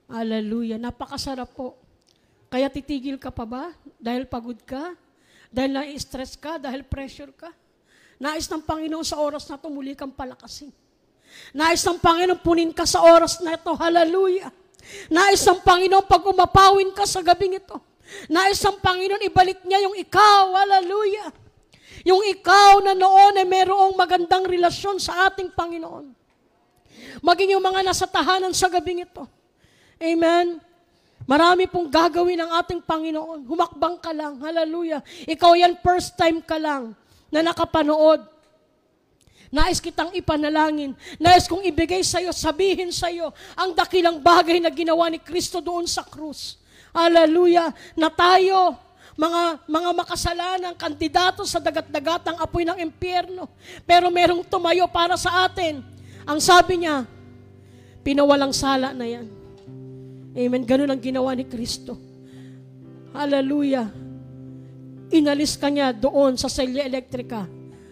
Hallelujah. 0.08 0.80
Napakasarap 0.80 1.52
po. 1.52 1.83
Kaya 2.54 2.70
titigil 2.70 3.18
ka 3.18 3.34
pa 3.34 3.50
ba? 3.50 3.74
Dahil 3.98 4.30
pagod 4.30 4.62
ka? 4.62 4.94
Dahil 5.50 5.74
na-stress 5.74 6.38
ka? 6.38 6.62
Dahil 6.62 6.86
pressure 6.86 7.34
ka? 7.34 7.50
Nais 8.22 8.46
ng 8.46 8.62
Panginoon 8.62 9.02
sa 9.02 9.18
oras 9.18 9.50
na 9.50 9.58
ito, 9.58 9.74
muli 9.74 9.98
kang 9.98 10.14
palakasin. 10.14 10.70
Nais 11.50 11.82
ng 11.82 11.98
Panginoon, 11.98 12.38
punin 12.46 12.70
ka 12.70 12.86
sa 12.86 13.02
oras 13.02 13.42
na 13.42 13.58
ito. 13.58 13.74
Hallelujah. 13.74 14.54
Nais 15.10 15.42
ng 15.42 15.66
Panginoon, 15.66 16.06
pag 16.06 16.22
umapawin 16.30 16.94
ka 16.94 17.10
sa 17.10 17.26
gabing 17.26 17.58
ito. 17.58 17.82
Nais 18.30 18.62
ng 18.62 18.78
Panginoon, 18.78 19.26
ibalik 19.34 19.66
niya 19.66 19.90
yung 19.90 19.98
ikaw. 19.98 20.54
Hallelujah. 20.54 21.34
Yung 22.06 22.22
ikaw 22.22 22.86
na 22.86 22.94
noon 22.94 23.34
ay 23.34 23.50
merong 23.50 23.98
magandang 23.98 24.46
relasyon 24.46 25.02
sa 25.02 25.26
ating 25.26 25.50
Panginoon. 25.58 26.06
Maging 27.26 27.58
yung 27.58 27.66
mga 27.66 27.82
nasa 27.82 28.06
tahanan 28.06 28.54
sa 28.54 28.70
gabing 28.70 29.10
ito. 29.10 29.26
Amen. 29.98 30.62
Marami 31.24 31.72
pong 31.72 31.88
gagawin 31.88 32.40
ng 32.44 32.52
ating 32.60 32.82
Panginoon. 32.84 33.48
Humakbang 33.48 33.96
ka 34.00 34.12
lang. 34.12 34.40
Hallelujah. 34.44 35.00
Ikaw 35.24 35.52
yan 35.56 35.80
first 35.80 36.20
time 36.20 36.44
ka 36.44 36.60
lang 36.60 36.92
na 37.32 37.40
nakapanood. 37.40 38.28
Nais 39.54 39.78
kitang 39.78 40.10
ipanalangin. 40.18 40.98
Nais 41.22 41.46
kong 41.46 41.62
ibigay 41.62 42.02
sa 42.02 42.18
iyo, 42.18 42.34
sabihin 42.34 42.90
sa 42.90 43.14
iyo, 43.14 43.30
ang 43.54 43.72
dakilang 43.78 44.18
bagay 44.18 44.58
na 44.58 44.74
ginawa 44.74 45.08
ni 45.14 45.22
Kristo 45.22 45.62
doon 45.62 45.86
sa 45.86 46.02
krus. 46.02 46.58
Hallelujah. 46.90 47.70
Na 47.94 48.10
tayo, 48.10 48.74
mga, 49.14 49.62
mga 49.70 49.90
makasalanang 49.94 50.76
kandidato 50.76 51.46
sa 51.46 51.62
dagat-dagatang 51.62 52.42
apoy 52.42 52.66
ng 52.66 52.82
impyerno. 52.82 53.46
Pero 53.86 54.10
merong 54.10 54.42
tumayo 54.42 54.90
para 54.90 55.14
sa 55.22 55.46
atin. 55.46 55.86
Ang 56.26 56.40
sabi 56.42 56.82
niya, 56.82 57.06
pinawalang 58.02 58.52
sala 58.52 58.90
na 58.92 59.06
yan. 59.06 59.43
Amen. 60.34 60.66
Ganun 60.66 60.90
ang 60.90 61.02
ginawa 61.02 61.38
ni 61.38 61.46
Kristo. 61.46 61.98
Hallelujah. 63.14 63.86
Inalis 65.14 65.54
ka 65.54 65.70
niya 65.70 65.94
doon 65.94 66.34
sa 66.34 66.50
selya 66.50 66.90
elektrika 66.90 67.46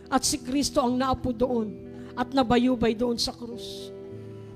at 0.09 0.25
si 0.25 0.41
Kristo 0.41 0.81
ang 0.81 0.97
naapo 0.97 1.29
doon 1.29 1.69
at 2.17 2.33
nabayubay 2.33 2.97
doon 2.97 3.21
sa 3.21 3.29
krus. 3.29 3.93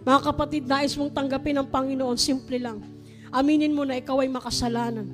Mga 0.01 0.19
kapatid, 0.21 0.63
nais 0.65 0.97
mong 0.97 1.13
tanggapin 1.13 1.57
ng 1.61 1.69
Panginoon, 1.69 2.17
simple 2.17 2.57
lang. 2.57 2.81
Aminin 3.29 3.73
mo 3.73 3.85
na 3.85 3.97
ikaw 3.97 4.21
ay 4.21 4.29
makasalanan. 4.29 5.05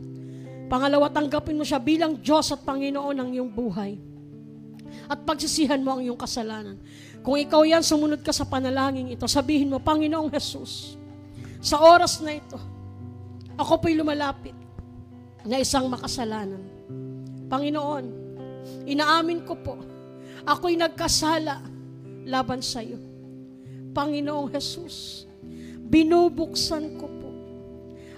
Pangalawa, 0.72 1.12
tanggapin 1.12 1.60
mo 1.60 1.68
siya 1.68 1.80
bilang 1.80 2.16
Diyos 2.20 2.52
at 2.56 2.64
Panginoon 2.64 3.16
ng 3.20 3.30
iyong 3.36 3.52
buhay. 3.52 4.00
At 5.12 5.24
pagsisihan 5.28 5.80
mo 5.80 5.96
ang 5.96 6.02
iyong 6.04 6.20
kasalanan. 6.20 6.80
Kung 7.24 7.36
ikaw 7.36 7.64
yan, 7.64 7.84
sumunod 7.84 8.24
ka 8.24 8.32
sa 8.32 8.48
panalangin 8.48 9.12
ito, 9.12 9.28
sabihin 9.28 9.72
mo, 9.72 9.80
Panginoong 9.80 10.32
Jesus, 10.32 11.00
sa 11.62 11.78
oras 11.78 12.18
na 12.26 12.34
ito, 12.34 12.58
ako 13.54 13.86
po'y 13.86 13.94
lumalapit 13.94 14.58
na 15.46 15.62
isang 15.62 15.86
makasalanan. 15.86 16.66
Panginoon, 17.46 18.06
inaamin 18.90 19.46
ko 19.46 19.54
po, 19.62 19.78
ako'y 20.42 20.74
nagkasala 20.74 21.62
laban 22.26 22.66
sa 22.66 22.82
iyo. 22.82 22.98
Panginoong 23.94 24.50
Jesus, 24.50 25.30
binubuksan 25.86 26.98
ko 26.98 27.06
po 27.06 27.30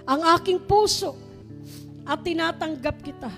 ang 0.08 0.24
aking 0.40 0.64
puso 0.64 1.12
at 2.04 2.24
tinatanggap 2.24 2.96
kita 3.04 3.32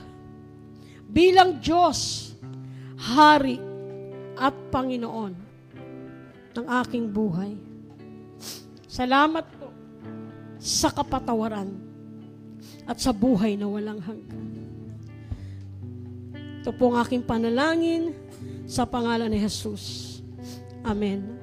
bilang 1.06 1.58
Diyos, 1.62 2.30
Hari 2.96 3.58
at 4.36 4.52
Panginoon 4.68 5.32
ng 6.56 6.66
aking 6.84 7.08
buhay. 7.08 7.56
Salamat 8.84 9.55
sa 10.56 10.88
kapatawaran 10.90 11.68
at 12.86 12.96
sa 13.02 13.12
buhay 13.12 13.58
na 13.58 13.66
walang 13.68 14.00
hanggan. 14.00 14.46
Ito 16.62 16.74
po 16.74 16.90
ang 16.90 17.06
aking 17.06 17.22
panalangin 17.22 18.10
sa 18.66 18.82
pangalan 18.82 19.30
ni 19.30 19.38
Jesus. 19.38 20.18
Amen. 20.82 21.35